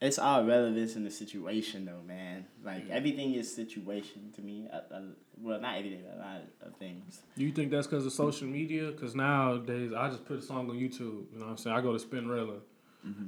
it's 0.00 0.18
all 0.18 0.44
relevance 0.44 0.96
in 0.96 1.04
the 1.04 1.10
situation 1.10 1.84
though, 1.84 2.02
man. 2.06 2.46
Like 2.64 2.90
everything 2.90 3.34
is 3.34 3.54
situation 3.54 4.32
to 4.34 4.42
me. 4.42 4.66
Uh, 4.72 4.80
uh, 4.92 5.00
well, 5.40 5.60
not 5.60 5.78
everything, 5.78 6.02
but 6.04 6.16
a 6.16 6.20
lot 6.20 6.42
of 6.62 6.76
things. 6.76 7.20
Do 7.38 7.44
you 7.44 7.52
think 7.52 7.70
that's 7.70 7.86
because 7.86 8.04
of 8.04 8.12
social 8.12 8.48
media? 8.48 8.90
Because 8.90 9.14
nowadays, 9.14 9.92
I 9.96 10.08
just 10.10 10.24
put 10.24 10.38
a 10.38 10.42
song 10.42 10.68
on 10.68 10.76
YouTube. 10.76 10.98
You 11.32 11.38
know 11.38 11.44
what 11.46 11.50
I'm 11.52 11.56
saying? 11.58 11.76
I 11.76 11.80
go 11.80 11.96
to 11.96 12.04
Spinrilla. 12.04 12.58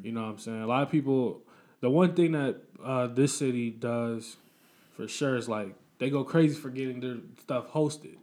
You 0.03 0.13
know 0.13 0.23
what 0.23 0.29
I'm 0.31 0.39
saying? 0.39 0.63
A 0.63 0.67
lot 0.67 0.83
of 0.83 0.91
people. 0.91 1.43
The 1.81 1.91
one 1.91 2.15
thing 2.15 2.33
that 2.33 2.57
uh, 2.83 3.07
this 3.09 3.37
city 3.37 3.71
does, 3.71 4.37
for 4.97 5.07
sure, 5.07 5.37
is 5.37 5.49
like 5.49 5.75
they 5.99 6.11
go 6.11 6.25
crazy 6.25 6.55
for 6.55 6.71
getting 6.71 7.01
their 7.01 7.19
stuff 7.43 7.71
hosted. 7.71 8.17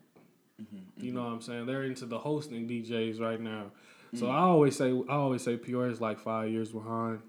You 0.97 1.11
know 1.11 1.23
what 1.23 1.33
I'm 1.33 1.41
saying? 1.41 1.65
They're 1.65 1.83
into 1.83 2.05
the 2.05 2.17
hosting 2.17 2.67
DJs 2.67 3.19
right 3.19 3.39
now. 3.39 3.71
So 4.15 4.29
I 4.29 4.39
always 4.39 4.75
say, 4.77 4.91
I 4.91 5.15
always 5.15 5.41
say, 5.41 5.57
Peoria 5.57 5.91
is 5.91 5.99
like 5.99 6.19
five 6.19 6.49
years 6.49 6.71
behind. 6.71 7.19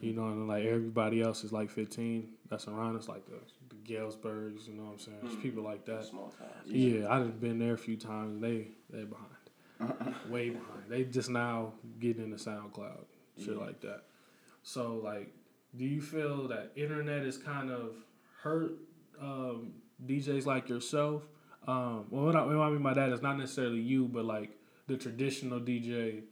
You 0.00 0.12
know, 0.12 0.28
and 0.28 0.48
like 0.48 0.64
everybody 0.64 1.20
else 1.22 1.44
is 1.44 1.52
like 1.52 1.70
15. 1.70 2.28
That's 2.48 2.68
around 2.68 2.96
us, 2.96 3.08
like 3.08 3.24
the, 3.26 3.40
the 3.68 3.94
Galesburgs. 3.94 4.68
You 4.68 4.74
know 4.74 4.84
what 4.84 4.92
I'm 4.92 4.98
saying? 4.98 5.18
There's 5.22 5.36
people 5.36 5.62
like 5.64 5.84
that. 5.86 6.04
Small 6.04 6.32
towns. 6.38 6.50
Yeah, 6.66 7.06
I 7.10 7.18
done 7.18 7.32
been 7.40 7.58
there 7.58 7.74
a 7.74 7.78
few 7.78 7.96
times. 7.96 8.40
They 8.40 8.68
they 8.90 9.04
behind, 9.04 10.14
way 10.30 10.50
behind. 10.50 10.84
They 10.88 11.04
just 11.04 11.30
now 11.30 11.72
getting 11.98 12.24
into 12.24 12.36
SoundCloud, 12.36 13.04
shit 13.38 13.56
like 13.56 13.80
that. 13.80 14.02
So 14.62 15.00
like, 15.02 15.32
do 15.76 15.84
you 15.84 16.00
feel 16.00 16.48
that 16.48 16.72
internet 16.76 17.22
is 17.22 17.36
kind 17.36 17.70
of 17.70 17.96
hurt 18.42 18.72
um, 19.20 19.72
DJs 20.06 20.46
like 20.46 20.68
yourself? 20.68 21.22
Um, 21.66 22.06
well, 22.10 22.26
what 22.26 22.36
I, 22.36 22.44
what 22.44 22.56
I 22.56 22.70
mean 22.70 22.82
by 22.82 22.94
that 22.94 23.10
is 23.10 23.22
not 23.22 23.38
necessarily 23.38 23.80
you, 23.80 24.06
but 24.06 24.24
like 24.24 24.50
the 24.86 24.96
traditional 24.96 25.60
DJ 25.60 26.22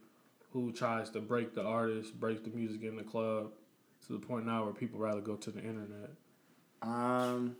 who 0.51 0.71
tries 0.71 1.09
to 1.11 1.19
break 1.19 1.55
the 1.55 1.63
artist, 1.63 2.19
break 2.19 2.43
the 2.43 2.51
music 2.51 2.83
in 2.83 2.95
the 2.95 3.03
club 3.03 3.51
to 4.05 4.13
the 4.13 4.19
point 4.19 4.45
now 4.45 4.65
where 4.65 4.73
people 4.73 4.99
rather 4.99 5.21
go 5.21 5.35
to 5.35 5.51
the 5.51 5.59
internet. 5.59 6.11
Um. 6.81 7.55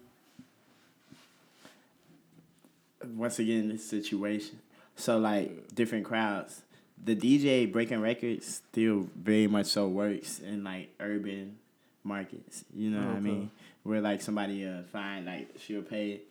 Once 3.16 3.39
again, 3.39 3.68
this 3.70 3.89
situation. 3.89 4.60
So 4.96 5.18
like 5.18 5.74
different 5.74 6.06
crowds. 6.06 6.62
The 7.04 7.16
DJ 7.16 7.70
breaking 7.70 8.00
records 8.00 8.62
still 8.70 9.10
very 9.16 9.48
much 9.48 9.66
so 9.66 9.88
works 9.89 10.39
in 10.39 10.64
like 10.64 10.89
urban 11.00 11.58
markets. 12.04 12.64
You 12.74 12.91
know 12.91 13.08
what 13.08 13.18
I 13.18 13.20
mean? 13.20 13.52
Where 13.84 14.00
like 14.00 14.22
somebody 14.22 14.66
uh 14.66 14.84
find 14.84 15.26
like 15.26 15.50
she'll 15.60 15.82
pay 15.82 16.22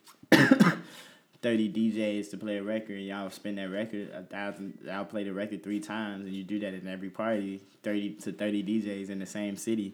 thirty 1.43 1.69
DJs 1.69 2.31
to 2.31 2.37
play 2.37 2.57
a 2.57 2.63
record 2.63 2.95
and 2.97 3.05
y'all 3.05 3.29
spend 3.29 3.57
that 3.59 3.69
record 3.69 4.09
a 4.13 4.23
thousand 4.23 4.79
I'll 4.91 5.05
play 5.05 5.23
the 5.23 5.33
record 5.33 5.61
three 5.63 5.79
times 5.79 6.25
and 6.25 6.33
you 6.33 6.43
do 6.43 6.57
that 6.59 6.73
in 6.73 6.87
every 6.87 7.09
party, 7.09 7.61
thirty 7.83 8.11
to 8.23 8.31
thirty 8.31 8.63
DJs 8.63 9.09
in 9.11 9.19
the 9.19 9.25
same 9.27 9.55
city, 9.57 9.93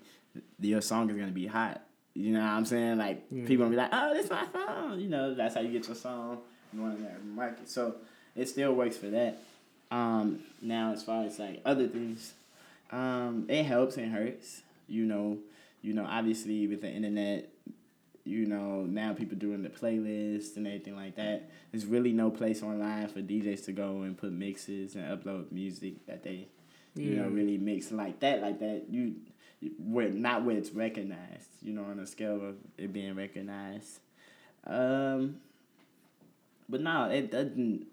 your 0.61 0.79
song 0.81 1.09
is 1.09 1.17
gonna 1.17 1.31
be 1.31 1.47
hot. 1.47 1.81
You 2.13 2.31
know 2.33 2.39
what 2.39 2.49
I'm 2.49 2.65
saying? 2.65 2.97
Like 2.97 3.23
Yeah. 3.31 3.45
people 3.45 3.65
gonna 3.65 3.71
be 3.71 3.75
like, 3.77 3.89
Oh, 3.91 4.13
this 4.13 4.25
is 4.25 4.31
my 4.31 4.45
song 4.53 4.99
you 4.99 5.09
know, 5.09 5.33
that's 5.33 5.55
how 5.55 5.61
you 5.61 5.71
get 5.71 5.87
your 5.87 5.95
song 5.95 6.37
going 6.75 6.93
in 6.93 7.03
that 7.03 7.25
market. 7.25 7.67
So 7.67 7.95
it 8.35 8.47
still 8.47 8.73
works 8.73 8.95
for 8.97 9.07
that. 9.07 9.39
Um 9.91 10.39
now 10.61 10.93
as 10.93 11.03
far 11.03 11.25
as 11.25 11.39
like 11.39 11.61
other 11.65 11.87
things, 11.87 12.33
um, 12.91 13.45
it 13.49 13.63
helps 13.63 13.97
and 13.97 14.11
hurts. 14.11 14.61
You 14.87 15.05
know, 15.05 15.37
you 15.81 15.93
know, 15.93 16.05
obviously 16.09 16.67
with 16.67 16.81
the 16.81 16.89
internet, 16.91 17.49
you 18.29 18.45
know, 18.45 18.83
now 18.83 19.13
people 19.13 19.37
doing 19.37 19.63
the 19.63 19.69
playlists 19.69 20.55
and 20.55 20.67
everything 20.67 20.95
like 20.95 21.15
that. 21.15 21.49
There's 21.71 21.85
really 21.85 22.13
no 22.13 22.29
place 22.29 22.61
online 22.61 23.07
for 23.07 23.21
DJs 23.21 23.65
to 23.65 23.71
go 23.71 24.03
and 24.03 24.15
put 24.15 24.31
mixes 24.31 24.95
and 24.95 25.03
upload 25.05 25.51
music 25.51 26.05
that 26.05 26.23
they, 26.23 26.47
you 26.95 27.15
know, 27.15 27.27
really 27.27 27.57
mix 27.57 27.91
like 27.91 28.19
that, 28.19 28.41
like 28.41 28.59
that. 28.59 28.83
You, 28.89 29.15
where 29.79 30.09
not 30.09 30.45
where 30.45 30.55
it's 30.55 30.71
recognized. 30.71 31.49
You 31.61 31.73
know, 31.73 31.83
on 31.83 31.99
a 31.99 32.07
scale 32.07 32.35
of 32.35 32.55
it 32.77 32.93
being 32.93 33.15
recognized. 33.15 33.99
Um, 34.65 35.37
but 36.69 36.81
no, 36.81 37.09
it 37.09 37.31
doesn't. 37.31 37.87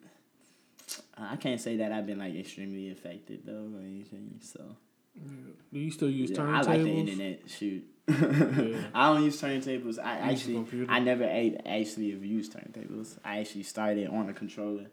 I 1.17 1.37
can't 1.37 1.61
say 1.61 1.79
that 1.79 1.93
I've 1.93 2.07
been 2.07 2.19
like 2.19 2.37
extremely 2.37 2.91
affected 2.91 3.41
though 3.47 3.71
or 3.75 3.81
anything. 3.81 4.39
So 4.43 4.77
Do 5.73 5.81
you 5.81 5.91
still 5.91 6.11
use 6.11 6.31
yeah, 6.31 6.39
turntables? 6.39 6.55
I 6.55 6.61
like 6.63 6.83
the 6.83 6.91
internet. 6.91 7.41
Shoot. 7.47 7.85
Yeah. 8.09 8.79
I 8.95 9.13
don't 9.13 9.25
use 9.25 9.41
turntables. 9.41 9.99
I 9.99 10.17
a 10.17 10.23
actually. 10.33 10.87
I 10.89 11.01
never 11.01 11.25
ate, 11.25 11.61
actually 11.67 12.13
have 12.13 12.25
used 12.25 12.53
turntables. 12.53 13.19
I 13.25 13.41
actually 13.41 13.65
started 13.65 14.09
on 14.09 14.29
a 14.29 14.33
controller. 14.33 14.87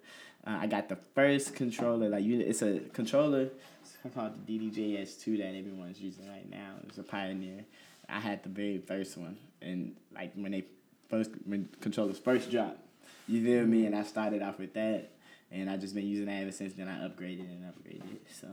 Uh, 0.45 0.57
I 0.61 0.67
got 0.67 0.89
the 0.89 0.97
first 1.15 1.55
controller. 1.55 2.09
Like 2.09 2.23
you, 2.23 2.39
it's 2.39 2.61
a 2.61 2.79
controller. 2.91 3.49
It's 3.81 3.97
called 4.13 4.45
the 4.45 4.59
DDJS2 4.59 5.37
that 5.37 5.55
everyone's 5.55 6.01
using 6.01 6.27
right 6.27 6.49
now. 6.49 6.73
It's 6.87 6.97
a 6.97 7.03
Pioneer. 7.03 7.65
I 8.09 8.19
had 8.19 8.43
the 8.43 8.49
very 8.49 8.79
first 8.79 9.17
one, 9.17 9.37
and 9.61 9.95
like 10.13 10.33
when 10.35 10.51
they 10.51 10.65
first 11.09 11.31
when 11.45 11.69
controllers 11.79 12.19
first 12.19 12.51
dropped, 12.51 12.79
you 13.27 13.43
feel 13.43 13.65
me? 13.65 13.85
And 13.85 13.95
I 13.95 14.03
started 14.03 14.41
off 14.41 14.59
with 14.59 14.73
that, 14.73 15.11
and 15.51 15.69
I 15.69 15.77
just 15.77 15.95
been 15.95 16.07
using 16.07 16.25
that 16.25 16.41
ever 16.41 16.51
since. 16.51 16.73
Then 16.73 16.89
I 16.89 17.07
upgraded 17.07 17.45
and 17.49 17.63
upgraded. 17.63 18.19
So. 18.41 18.47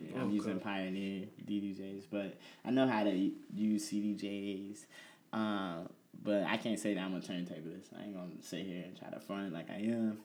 Yeah, 0.00 0.16
I'm 0.20 0.26
Okay. 0.26 0.34
using 0.34 0.58
Pioneer 0.60 1.26
DDJs, 1.46 2.04
but 2.10 2.36
I 2.64 2.70
know 2.70 2.86
how 2.88 3.04
to 3.04 3.30
use 3.54 3.88
CDJs. 3.90 4.86
Um, 5.32 5.88
but 6.22 6.44
I 6.44 6.56
can't 6.56 6.78
say 6.78 6.94
that 6.94 7.00
I'm 7.00 7.14
a 7.14 7.20
turntablist. 7.20 7.86
I 7.98 8.04
ain't 8.04 8.14
gonna 8.14 8.30
sit 8.40 8.66
here 8.66 8.84
and 8.84 8.96
try 8.98 9.08
to 9.10 9.20
front 9.20 9.52
like 9.52 9.70
I 9.70 9.76
am. 9.82 10.18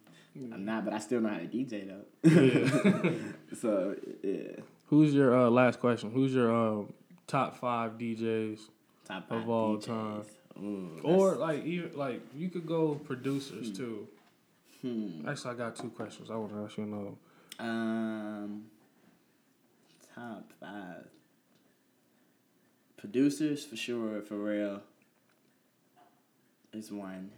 I'm 0.53 0.63
not, 0.63 0.86
but 0.86 0.93
I 0.93 0.99
still 0.99 1.20
know 1.22 1.30
how 1.30 1.38
to 1.39 1.45
DJ 1.47 1.88
though. 1.88 2.05
Yeah. 2.30 3.11
so 3.59 3.95
yeah, 4.24 4.61
Who's 4.88 5.13
your 5.13 5.38
uh, 5.38 5.49
last 5.49 5.80
question? 5.80 6.11
Who's 6.11 6.34
your 6.34 6.55
um, 6.55 6.93
top 7.28 7.57
five 7.57 7.93
DJs, 7.97 8.59
top 9.05 9.24
Of 9.24 9.41
five 9.41 9.49
all 9.49 9.78
DJs. 9.78 9.86
time. 9.86 10.22
Ooh, 10.63 10.99
or 11.03 11.36
like 11.36 11.63
even 11.65 11.95
like 11.97 12.22
you 12.36 12.49
could 12.49 12.65
go 12.67 12.95
producers 12.95 13.72
too? 13.72 14.07
hmm. 14.82 15.28
Actually, 15.28 15.51
I 15.51 15.57
got 15.57 15.76
two 15.76 15.89
questions. 15.89 16.30
I 16.32 16.36
want 16.36 16.51
to 16.53 16.63
ask 16.63 16.78
you 16.78 16.84
another. 16.84 17.11
Um, 17.59 18.65
top 20.20 20.51
five 20.59 21.07
producers 22.97 23.65
for 23.65 23.76
sure. 23.76 24.22
For 24.22 24.36
real, 24.36 24.82
is 26.74 26.91
one. 26.91 27.32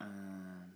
Um, 0.00 0.72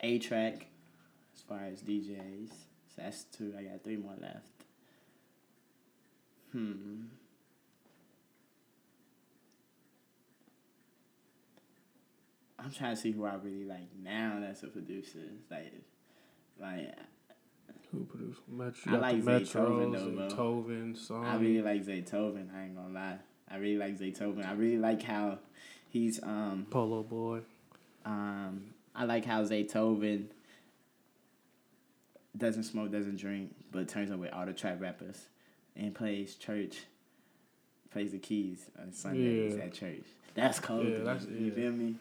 A-Trak, 0.00 0.62
as 1.34 1.42
far 1.48 1.60
as 1.72 1.82
DJs. 1.82 2.48
So 2.48 3.02
that's 3.02 3.24
two. 3.24 3.54
I 3.58 3.62
got 3.62 3.82
three 3.82 3.96
more 3.96 4.14
left. 4.20 4.46
Hmm. 6.52 7.02
I'm 12.58 12.70
trying 12.70 12.94
to 12.94 13.00
see 13.00 13.12
who 13.12 13.24
I 13.24 13.34
really 13.34 13.64
like 13.64 13.88
now. 14.02 14.38
That's 14.40 14.62
a 14.62 14.68
producer. 14.68 15.18
Like, 15.50 15.72
like 16.60 16.94
Who 17.92 18.04
produced 18.04 18.40
Metro? 18.48 18.94
I 18.94 18.98
like 18.98 19.22
Zaytoven, 19.22 19.92
though, 19.92 20.28
bro. 20.34 20.94
Song. 20.94 21.24
I 21.24 21.36
really 21.36 21.62
like 21.62 21.84
Zaytoven. 21.84 22.54
I 22.54 22.64
ain't 22.64 22.76
gonna 22.76 22.94
lie. 22.94 23.18
I 23.50 23.56
really 23.58 23.76
like 23.76 23.98
Zaytoven. 23.98 24.46
I 24.46 24.52
really 24.54 24.78
like 24.78 25.02
how 25.02 25.38
he's 25.90 26.22
um 26.22 26.66
Polo 26.70 27.02
Boy. 27.02 27.40
um 28.04 28.64
I 28.94 29.04
like 29.04 29.24
how 29.26 29.42
Zaytoven 29.44 30.26
doesn't 32.36 32.64
smoke, 32.64 32.90
doesn't 32.90 33.16
drink, 33.16 33.54
but 33.72 33.88
turns 33.88 34.10
up 34.10 34.18
with 34.18 34.32
all 34.32 34.46
the 34.46 34.52
trap 34.52 34.80
rappers 34.80 35.26
and 35.74 35.94
plays 35.94 36.34
church, 36.36 36.78
plays 37.90 38.12
the 38.12 38.18
keys 38.18 38.70
on 38.80 38.92
Sundays 38.92 39.54
Yeah. 39.56 39.64
at 39.64 39.72
church. 39.74 40.04
That's 40.34 40.58
cold. 40.60 40.86
Yeah, 40.86 40.98
that's- 40.98 41.26
you 41.26 41.46
yeah. 41.46 41.54
feel 41.54 41.72
me? 41.72 41.96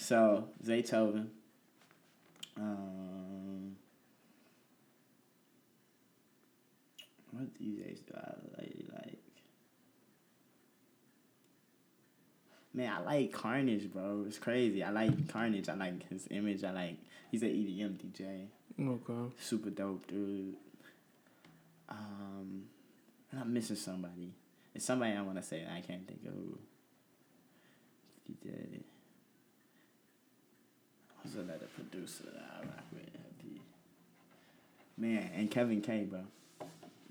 So 0.00 0.48
Zaytoven. 0.64 1.26
Um, 2.56 3.76
what 7.30 7.54
DJs 7.54 8.06
do 8.06 8.14
I 8.16 8.32
like? 8.58 8.76
Like, 8.92 9.18
man, 12.72 12.92
I 12.92 13.00
like 13.04 13.32
Carnage, 13.32 13.92
bro. 13.92 14.24
It's 14.26 14.38
crazy. 14.38 14.82
I 14.82 14.90
like 14.90 15.28
Carnage. 15.28 15.68
I 15.68 15.74
like 15.74 16.08
his 16.08 16.26
image. 16.30 16.64
I 16.64 16.72
like 16.72 16.96
he's 17.30 17.42
an 17.42 17.50
EDM 17.50 17.98
DJ. 17.98 18.46
Okay. 18.80 19.34
Super 19.38 19.68
dope, 19.68 20.06
dude. 20.06 20.56
Um, 21.90 22.64
and 23.30 23.40
I'm 23.40 23.52
missing 23.52 23.76
somebody. 23.76 24.32
It's 24.74 24.86
somebody 24.86 25.12
I 25.12 25.20
want 25.20 25.36
to 25.36 25.42
say. 25.42 25.66
I 25.70 25.82
can't 25.82 26.06
think 26.08 26.20
of 26.26 26.32
who. 26.32 26.58
DJ. 28.32 28.80
Who's 31.22 31.34
another 31.36 31.66
producer 31.74 32.24
that 32.24 32.50
I 32.56 32.60
rock 32.60 32.84
with? 32.92 33.00
Man, 34.96 35.30
and 35.34 35.50
Kevin 35.50 35.80
K, 35.80 36.04
bro. 36.04 36.20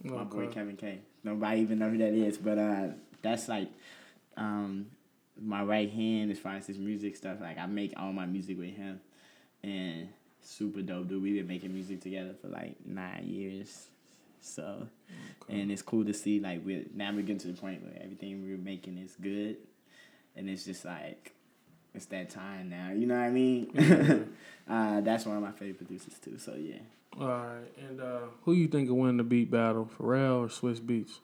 My 0.03 0.23
boy 0.23 0.43
Okay. 0.43 0.53
Kevin 0.53 0.77
K. 0.77 0.99
Nobody 1.23 1.61
even 1.61 1.79
know 1.79 1.89
who 1.89 1.97
that 1.97 2.13
is, 2.13 2.37
but 2.37 2.57
uh, 2.57 2.87
that's 3.21 3.47
like 3.49 3.69
um, 4.37 4.87
my 5.41 5.63
right 5.63 5.89
hand 5.89 6.31
as 6.31 6.39
far 6.39 6.53
as 6.55 6.67
his 6.67 6.77
music 6.77 7.15
stuff. 7.15 7.37
Like 7.41 7.57
I 7.57 7.65
make 7.65 7.93
all 7.97 8.13
my 8.13 8.25
music 8.25 8.57
with 8.57 8.75
him, 8.75 9.01
and 9.63 10.09
super 10.41 10.81
dope, 10.81 11.07
dude. 11.09 11.21
We've 11.21 11.35
been 11.35 11.47
making 11.47 11.73
music 11.73 12.01
together 12.01 12.35
for 12.39 12.47
like 12.47 12.75
nine 12.85 13.25
years, 13.27 13.87
so 14.39 14.87
and 15.49 15.71
it's 15.71 15.81
cool 15.81 16.05
to 16.05 16.13
see 16.13 16.39
like 16.39 16.63
we 16.65 16.85
now 16.93 17.11
we're 17.11 17.21
getting 17.21 17.39
to 17.39 17.47
the 17.47 17.59
point 17.59 17.81
where 17.83 18.01
everything 18.01 18.43
we're 18.43 18.57
making 18.57 18.97
is 18.99 19.15
good, 19.19 19.57
and 20.35 20.47
it's 20.49 20.63
just 20.63 20.85
like 20.85 21.33
it's 21.93 22.05
that 22.05 22.29
time 22.29 22.69
now. 22.69 22.91
You 22.91 23.07
know 23.07 23.15
what 23.15 23.23
I 23.23 23.29
mean? 23.29 24.35
uh, 24.69 25.01
that's 25.01 25.25
one 25.25 25.37
of 25.37 25.43
my 25.43 25.51
favorite 25.51 25.77
producers 25.77 26.19
too. 26.23 26.37
So 26.37 26.55
yeah. 26.55 26.77
All 27.19 27.27
right. 27.27 27.71
And 27.89 28.01
uh, 28.01 28.19
who 28.43 28.53
you 28.53 28.67
think 28.67 28.89
will 28.89 28.97
win 28.97 29.17
the 29.17 29.23
beat 29.23 29.49
battle, 29.49 29.89
Pharrell 29.97 30.41
or 30.41 30.47
Swizz 30.47 30.79
Beatz? 30.79 31.19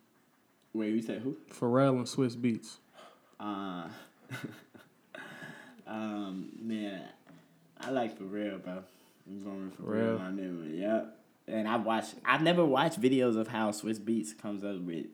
Wait, 0.73 0.93
you 0.93 1.01
said 1.01 1.21
who? 1.21 1.37
Pharrell 1.53 1.95
and 1.97 2.05
Swizz 2.05 2.35
Beatz. 2.35 2.77
Uh, 3.39 3.87
um, 5.87 6.49
man, 6.59 7.03
I 7.79 7.91
like 7.91 8.19
Pharrell, 8.19 8.63
bro. 8.63 8.83
I'm 9.27 9.43
going 9.43 9.65
with 9.65 9.79
Pharrell 9.79 10.17
Pharrell. 10.17 10.21
on 10.21 10.35
that 10.35 10.43
one. 10.43 10.71
Yep. 10.73 11.17
And 11.47 11.67
I've 11.67 11.85
watched. 11.85 12.15
I've 12.25 12.41
never 12.41 12.65
watched 12.65 12.99
videos 12.99 13.37
of 13.37 13.47
how 13.47 13.71
Swizz 13.71 13.99
Beatz 13.99 14.37
comes 14.37 14.63
up 14.63 14.81
with 14.81 15.05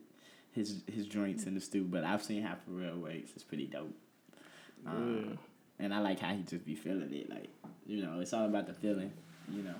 his 0.52 0.82
his 0.90 1.06
joints 1.06 1.44
in 1.44 1.54
the 1.54 1.60
stew, 1.60 1.84
but 1.84 2.04
I've 2.04 2.22
seen 2.22 2.42
how 2.42 2.56
Pharrell 2.68 2.98
works. 2.98 3.32
It's 3.34 3.44
pretty 3.44 3.66
dope. 3.66 3.94
Um, 4.86 5.24
Yeah. 5.28 5.36
And 5.84 5.92
I 5.94 5.98
like 6.00 6.20
how 6.20 6.32
he 6.34 6.42
just 6.42 6.64
be 6.64 6.74
feeling 6.74 7.12
it. 7.12 7.28
Like, 7.28 7.48
you 7.86 8.02
know, 8.04 8.20
it's 8.20 8.32
all 8.32 8.44
about 8.46 8.66
the 8.66 8.74
feeling. 8.74 9.10
You 9.52 9.62
know, 9.64 9.74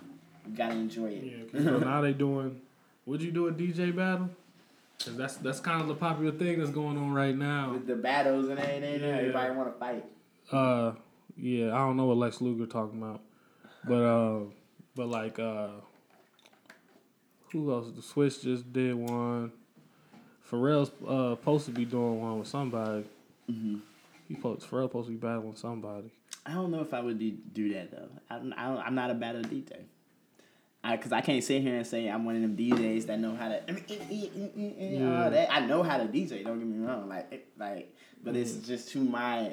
you 0.48 0.57
gotta 0.57 0.74
enjoy 0.74 1.07
it. 1.12 1.48
Yeah. 1.53 1.61
so 1.62 1.78
now 1.78 2.00
they 2.00 2.12
doing. 2.12 2.61
Would 3.07 3.22
you 3.22 3.30
do 3.30 3.46
a 3.48 3.53
DJ 3.53 3.94
battle? 3.94 4.30
Cause 5.05 5.16
that's 5.16 5.36
that's 5.36 5.61
kind 5.61 5.80
of 5.80 5.88
the 5.88 5.94
popular 5.94 6.32
thing 6.32 6.59
that's 6.59 6.70
going 6.70 6.96
on 6.96 7.12
right 7.12 7.36
now. 7.36 7.72
With 7.72 7.86
the 7.86 7.96
battles 7.96 8.48
and 8.48 8.59
everything, 8.59 9.00
Yeah. 9.00 9.07
everybody 9.16 9.55
want 9.55 9.72
to 9.72 9.78
fight. 9.78 10.05
Uh, 10.50 10.92
yeah, 11.36 11.74
I 11.74 11.78
don't 11.78 11.96
know 11.96 12.07
what 12.07 12.16
Lex 12.18 12.40
Luger 12.40 12.66
talking 12.66 13.00
about, 13.03 13.20
but 13.84 14.03
uh, 14.03 14.40
but 14.94 15.09
like 15.09 15.38
uh, 15.38 15.68
who 17.53 17.72
else? 17.72 17.86
The 17.94 18.00
Swizz 18.03 18.42
just 18.42 18.72
did 18.72 18.94
one. 18.94 19.53
Pharrell's 20.50 20.90
uh 21.07 21.36
supposed 21.36 21.66
to 21.66 21.72
be 21.72 21.84
doing 21.84 22.20
one 22.20 22.38
with 22.40 22.48
somebody. 22.48 23.05
hmm 23.48 23.76
He 24.32 24.36
supposed 24.36 24.62
Pharrell 24.62 24.84
supposed 24.84 25.08
to 25.08 25.12
be 25.12 25.18
battling 25.18 25.56
somebody. 25.56 26.10
I 26.46 26.54
don't 26.54 26.70
know 26.70 26.80
if 26.80 26.94
I 26.94 27.00
would 27.00 27.18
do, 27.18 27.32
do 27.52 27.74
that 27.74 27.90
though. 27.90 28.08
I'm, 28.30 28.54
I 28.56 28.68
don't, 28.68 28.78
I'm 28.78 28.94
not 28.94 29.10
a 29.10 29.14
battle 29.14 29.42
DJ. 29.42 29.72
I, 30.82 30.96
Cause 30.96 31.12
I 31.12 31.20
can't 31.20 31.44
sit 31.44 31.60
here 31.60 31.76
and 31.76 31.86
say 31.86 32.08
I'm 32.08 32.24
one 32.24 32.36
of 32.36 32.42
them 32.42 32.56
DJs 32.56 33.06
that 33.06 33.20
know 33.20 33.36
how 33.36 33.48
to. 33.48 33.60
Mm, 33.68 33.86
mm, 33.86 34.56
mm, 34.56 35.00
yeah. 35.00 35.24
all 35.24 35.30
that. 35.30 35.52
I 35.52 35.66
know 35.66 35.82
how 35.82 35.98
to 35.98 36.04
DJ. 36.04 36.42
Don't 36.44 36.58
get 36.58 36.66
me 36.66 36.84
wrong. 36.84 37.10
Like, 37.10 37.46
like, 37.58 37.94
but 38.24 38.34
it's 38.34 38.54
just 38.54 38.88
to 38.92 38.98
my 38.98 39.52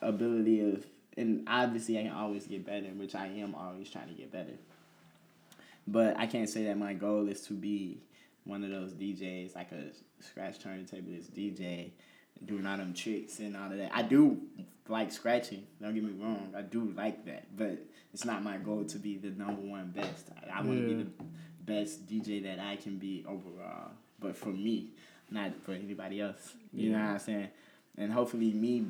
ability 0.00 0.62
of, 0.62 0.86
and 1.18 1.46
obviously 1.46 1.98
I 1.98 2.04
can 2.04 2.12
always 2.12 2.46
get 2.46 2.64
better, 2.64 2.88
which 2.96 3.14
I 3.14 3.26
am 3.26 3.54
always 3.54 3.90
trying 3.90 4.08
to 4.08 4.14
get 4.14 4.32
better. 4.32 4.54
But 5.86 6.18
I 6.18 6.26
can't 6.26 6.48
say 6.48 6.64
that 6.64 6.78
my 6.78 6.94
goal 6.94 7.28
is 7.28 7.42
to 7.42 7.52
be 7.52 8.00
one 8.44 8.64
of 8.64 8.70
those 8.70 8.94
DJs 8.94 9.54
like 9.54 9.70
a 9.72 9.90
scratch 10.22 10.60
turntablist 10.60 11.30
DJ 11.32 11.90
doing 12.44 12.66
all 12.66 12.76
them 12.76 12.94
tricks 12.94 13.38
and 13.38 13.56
all 13.56 13.70
of 13.70 13.78
that. 13.78 13.90
I 13.94 14.02
do 14.02 14.40
like 14.88 15.12
scratching. 15.12 15.64
Don't 15.80 15.94
get 15.94 16.02
me 16.02 16.12
wrong. 16.22 16.52
I 16.56 16.62
do 16.62 16.92
like 16.96 17.24
that, 17.26 17.56
but 17.56 17.78
it's 18.12 18.24
not 18.24 18.42
my 18.42 18.56
goal 18.56 18.84
to 18.84 18.98
be 18.98 19.16
the 19.16 19.30
number 19.30 19.62
one 19.62 19.92
best. 19.94 20.30
I, 20.42 20.58
I 20.58 20.62
want 20.62 20.80
to 20.80 20.86
be 20.86 20.94
the 20.94 21.10
best 21.64 22.06
DJ 22.06 22.42
that 22.44 22.58
I 22.58 22.76
can 22.76 22.96
be 22.96 23.24
overall. 23.28 23.90
But 24.20 24.36
for 24.36 24.48
me, 24.48 24.90
not 25.30 25.52
for 25.64 25.72
anybody 25.72 26.20
else. 26.20 26.54
You 26.72 26.90
know 26.92 26.98
what 26.98 27.04
I'm 27.04 27.18
saying? 27.18 27.48
And 27.96 28.12
hopefully, 28.12 28.52
me 28.52 28.86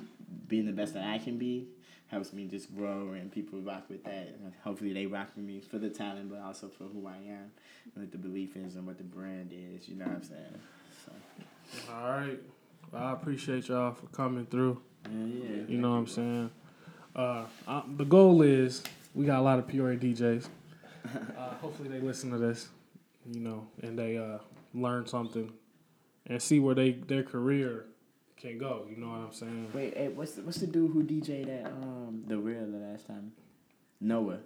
being 0.46 0.66
the 0.66 0.72
best 0.72 0.94
that 0.94 1.04
I 1.04 1.18
can 1.18 1.38
be 1.38 1.68
helps 2.08 2.32
me 2.32 2.46
just 2.46 2.74
grow 2.74 3.12
and 3.12 3.30
people 3.30 3.60
rock 3.60 3.84
with 3.88 4.04
that. 4.04 4.36
And 4.42 4.52
hopefully, 4.62 4.92
they 4.92 5.06
rock 5.06 5.28
with 5.36 5.44
me 5.44 5.60
for 5.60 5.78
the 5.78 5.90
talent, 5.90 6.30
but 6.30 6.40
also 6.40 6.68
for 6.68 6.84
who 6.84 7.06
I 7.06 7.16
am, 7.16 7.50
and 7.94 8.04
what 8.04 8.12
the 8.12 8.18
belief 8.18 8.56
is, 8.56 8.76
and 8.76 8.86
what 8.86 8.98
the 8.98 9.04
brand 9.04 9.52
is. 9.52 9.88
You 9.88 9.96
know 9.96 10.06
what 10.06 10.16
I'm 10.16 10.22
saying? 10.22 10.60
So, 11.04 11.12
All 11.92 12.10
right. 12.10 12.40
Well, 12.92 13.02
I 13.02 13.12
appreciate 13.12 13.68
y'all 13.68 13.94
for 13.94 14.06
coming 14.06 14.46
through. 14.46 14.80
yeah, 15.10 15.18
yeah. 15.26 15.62
You 15.68 15.78
know 15.78 15.90
what 15.90 15.96
I'm 15.96 16.06
saying? 16.06 16.50
Uh, 17.14 17.44
uh, 17.66 17.82
the 17.96 18.04
goal 18.04 18.42
is 18.42 18.82
we 19.14 19.26
got 19.26 19.38
a 19.40 19.42
lot 19.42 19.58
of 19.58 19.66
Peoria 19.66 19.98
DJs. 19.98 20.48
Uh, 21.38 21.54
hopefully 21.62 21.88
they 21.88 22.00
listen 22.00 22.30
to 22.30 22.36
this, 22.36 22.68
you 23.32 23.40
know, 23.40 23.66
and 23.82 23.98
they 23.98 24.18
uh, 24.18 24.36
learn 24.74 25.06
something 25.06 25.50
and 26.26 26.42
see 26.42 26.60
where 26.60 26.74
they 26.74 26.90
their 26.90 27.22
career 27.22 27.86
can 28.36 28.58
go. 28.58 28.84
You 28.90 28.96
know 28.96 29.08
what 29.08 29.20
I'm 29.20 29.32
saying? 29.32 29.70
Wait, 29.72 29.96
hey, 29.96 30.08
what's 30.08 30.32
the, 30.32 30.42
what's 30.42 30.58
the 30.58 30.66
dude 30.66 30.90
who 30.92 31.02
DJ 31.02 31.46
that 31.46 31.70
um 31.70 32.24
the 32.26 32.36
real 32.36 32.66
the 32.66 32.76
last 32.76 33.06
time? 33.06 33.32
Noah. 34.02 34.40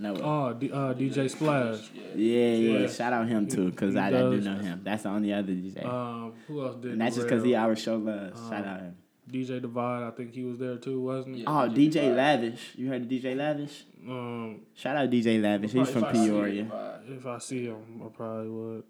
Noah. 0.00 0.20
Oh, 0.22 0.52
D, 0.54 0.70
uh, 0.72 0.94
DJ 0.94 1.30
Splash. 1.30 1.90
Yeah. 1.94 2.02
Yeah, 2.16 2.54
yeah, 2.54 2.78
Yeah. 2.80 2.86
Shout 2.88 3.12
out 3.12 3.28
him 3.28 3.46
too, 3.48 3.70
cause 3.72 3.94
I, 3.96 4.08
I 4.08 4.10
do 4.10 4.40
know 4.40 4.54
him. 4.56 4.80
That's 4.82 5.02
the 5.02 5.10
only 5.10 5.32
other 5.32 5.52
DJ. 5.52 5.84
Um, 5.84 6.32
who 6.48 6.62
else 6.64 6.76
did? 6.76 6.92
and 6.92 7.00
that's 7.00 7.16
the 7.16 7.22
just 7.22 7.30
cause 7.32 7.42
he 7.44 7.52
rail? 7.54 7.62
our 7.62 7.76
show 7.76 7.96
love. 7.96 8.32
Um, 8.36 8.50
Shout 8.50 8.66
out 8.66 8.80
him. 8.80 8.96
DJ 9.30 9.60
Divide. 9.60 10.02
I 10.02 10.10
think 10.10 10.34
he 10.34 10.42
was 10.42 10.58
there 10.58 10.76
too, 10.76 11.00
wasn't 11.00 11.36
he? 11.36 11.42
Yeah. 11.42 11.48
Oh, 11.50 11.68
DJ 11.68 11.90
DJ 11.92 12.16
Lavish. 12.16 12.16
Lavish. 12.16 12.72
You 12.76 12.88
heard 12.88 13.02
of 13.02 13.08
DJ 13.08 13.36
Lavish? 13.36 13.84
Um, 14.08 14.60
Shout 14.74 14.96
out 14.96 15.10
DJ 15.10 15.40
Lavish. 15.40 15.72
He's 15.72 15.90
from 15.90 16.04
Peoria. 16.06 16.64
Right. 16.64 17.16
if 17.16 17.26
I 17.26 17.38
see 17.38 17.66
him, 17.66 18.02
I 18.04 18.08
probably 18.08 18.48
would. 18.48 18.84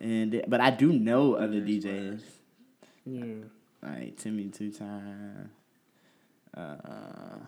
And 0.00 0.44
but 0.48 0.60
I 0.60 0.70
do 0.70 0.92
know 0.92 1.34
other 1.34 1.60
DJs 1.60 2.20
Yeah. 3.04 3.22
like 3.82 4.16
Timmy 4.16 4.48
Two 4.48 4.72
Time, 4.72 5.50
uh, 6.54 7.38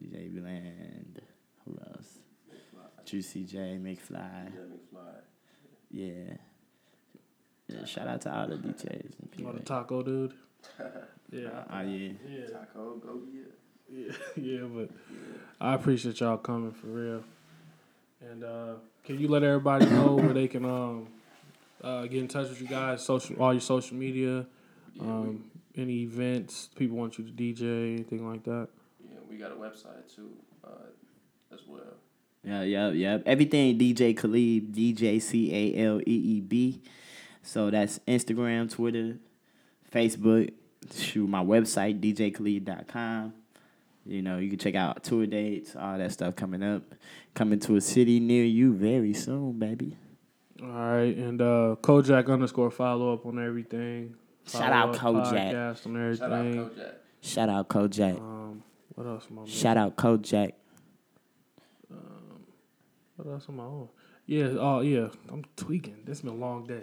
DJ 0.00 0.28
Bland. 0.34 1.22
Who 1.66 1.78
else? 1.92 2.18
Juicy 3.04 3.44
J, 3.44 3.78
McFly. 3.80 4.10
Yeah, 4.10 4.60
McFly. 4.98 5.14
Yeah. 5.90 6.34
Yeah, 7.68 7.84
shout 7.84 8.06
out 8.08 8.20
to 8.22 8.34
all 8.36 8.46
the 8.48 8.56
DJs 8.56 9.12
in 9.38 9.44
Or 9.46 9.52
the 9.52 9.60
taco 9.60 10.02
dude. 10.02 10.32
Yeah. 11.32 11.48
Oh 11.72 11.80
yeah. 11.80 12.12
Yeah. 12.28 12.46
Taco, 12.52 12.96
go 13.04 13.20
get. 13.32 13.52
Yeah, 13.92 14.12
yeah, 14.36 14.60
but 14.62 14.90
I 15.60 15.74
appreciate 15.74 16.20
y'all 16.20 16.36
coming 16.36 16.70
for 16.70 16.86
real. 16.86 17.24
And 18.20 18.44
uh, 18.44 18.74
can 19.04 19.18
you 19.18 19.26
let 19.26 19.42
everybody 19.42 19.86
know 19.86 20.14
where 20.14 20.32
they 20.32 20.46
can 20.46 20.64
um 20.64 21.08
uh, 21.82 22.02
get 22.02 22.14
in 22.20 22.28
touch 22.28 22.48
with 22.48 22.60
you 22.60 22.68
guys, 22.68 23.04
social 23.04 23.36
all 23.42 23.52
your 23.52 23.60
social 23.60 23.96
media, 23.96 24.46
Yeah, 24.94 25.02
we, 25.02 25.08
um, 25.08 25.44
any 25.76 26.02
events 26.02 26.70
people 26.76 26.96
want 26.96 27.18
you 27.18 27.24
to 27.24 27.30
DJ, 27.32 27.94
anything 27.94 28.28
like 28.28 28.44
that. 28.44 28.68
yeah, 29.04 29.18
we 29.28 29.36
got 29.36 29.50
a 29.50 29.56
website 29.56 30.14
too, 30.14 30.30
uh, 30.64 30.68
as 31.56 31.66
well. 31.66 31.80
Yeah, 32.44 32.62
yeah, 32.62 32.90
yeah. 32.90 33.18
Everything 33.26 33.76
DJ 33.78 34.14
Caleeb, 34.14 34.72
DJ 34.72 35.20
C 35.20 35.52
A 35.52 35.84
L 35.86 36.00
E 36.00 36.02
E 36.06 36.40
B. 36.40 36.80
So 37.42 37.70
that's 37.70 37.98
Instagram, 38.06 38.70
Twitter, 38.70 39.16
Facebook. 39.92 40.52
Shoot, 40.94 41.28
my 41.28 41.42
website, 41.42 42.00
djcaleeb.com. 42.00 43.32
You 44.04 44.22
know, 44.22 44.38
you 44.38 44.48
can 44.50 44.58
check 44.58 44.76
out 44.76 45.02
tour 45.02 45.26
dates, 45.26 45.74
all 45.74 45.98
that 45.98 46.12
stuff 46.12 46.36
coming 46.36 46.62
up. 46.62 46.82
Coming 47.34 47.58
to 47.60 47.74
a 47.74 47.80
city 47.80 48.20
near 48.20 48.44
you 48.44 48.72
very 48.72 49.12
soon, 49.12 49.58
baby. 49.58 49.96
All 50.62 50.68
right, 50.68 51.16
and 51.16 51.42
uh, 51.42 51.76
Kojak 51.82 52.32
underscore 52.32 52.70
follow 52.70 53.12
up 53.12 53.26
on 53.26 53.44
everything. 53.44 54.14
Shout 54.48 54.72
out 54.72 54.94
Kojak. 54.94 55.52
Podcast 55.52 55.86
on 55.86 56.16
Shout 56.16 56.32
out. 56.32 56.44
Kojak. 56.46 56.94
Shout 57.20 57.48
out 57.48 57.68
Kojak. 57.68 58.20
Um, 58.20 58.62
what 58.94 59.06
else 59.06 59.26
am 59.30 59.40
I? 59.40 59.42
missing? 59.42 59.58
Shout 59.58 59.76
out 59.76 59.96
Kojak. 59.96 60.52
What 63.16 63.32
else 63.32 63.46
am 63.48 63.60
I 63.60 63.64
on? 63.64 63.88
Yeah, 64.26 64.48
oh 64.58 64.80
yeah, 64.80 65.08
I'm 65.30 65.44
tweaking. 65.56 65.98
This 66.04 66.18
has 66.18 66.22
been 66.22 66.32
a 66.32 66.36
long 66.36 66.66
day. 66.66 66.82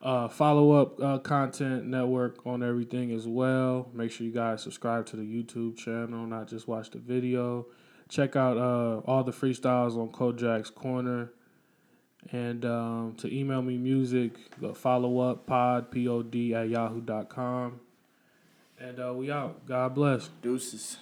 Uh, 0.00 0.28
follow 0.28 0.72
up 0.72 1.00
uh, 1.00 1.18
content 1.18 1.86
network 1.86 2.46
on 2.46 2.62
everything 2.62 3.12
as 3.12 3.26
well. 3.26 3.88
Make 3.92 4.12
sure 4.12 4.26
you 4.26 4.32
guys 4.32 4.62
subscribe 4.62 5.06
to 5.06 5.16
the 5.16 5.22
YouTube 5.22 5.76
channel, 5.76 6.26
not 6.26 6.48
just 6.48 6.68
watch 6.68 6.90
the 6.90 6.98
video. 6.98 7.66
Check 8.08 8.36
out 8.36 8.56
uh, 8.56 8.98
all 9.06 9.24
the 9.24 9.32
freestyles 9.32 9.96
on 9.96 10.10
Kojak's 10.10 10.70
Corner. 10.70 11.32
And 12.30 12.64
um, 12.64 13.14
to 13.18 13.32
email 13.32 13.62
me 13.62 13.78
music, 13.78 14.32
follow 14.74 15.18
up 15.20 15.46
pod, 15.46 15.90
P 15.90 16.08
O 16.08 16.22
D 16.22 16.54
at 16.54 16.68
yahoo.com. 16.68 17.80
And 18.78 19.00
uh, 19.00 19.14
we 19.14 19.30
out. 19.30 19.66
God 19.66 19.94
bless. 19.94 20.28
Deuces. 20.42 20.98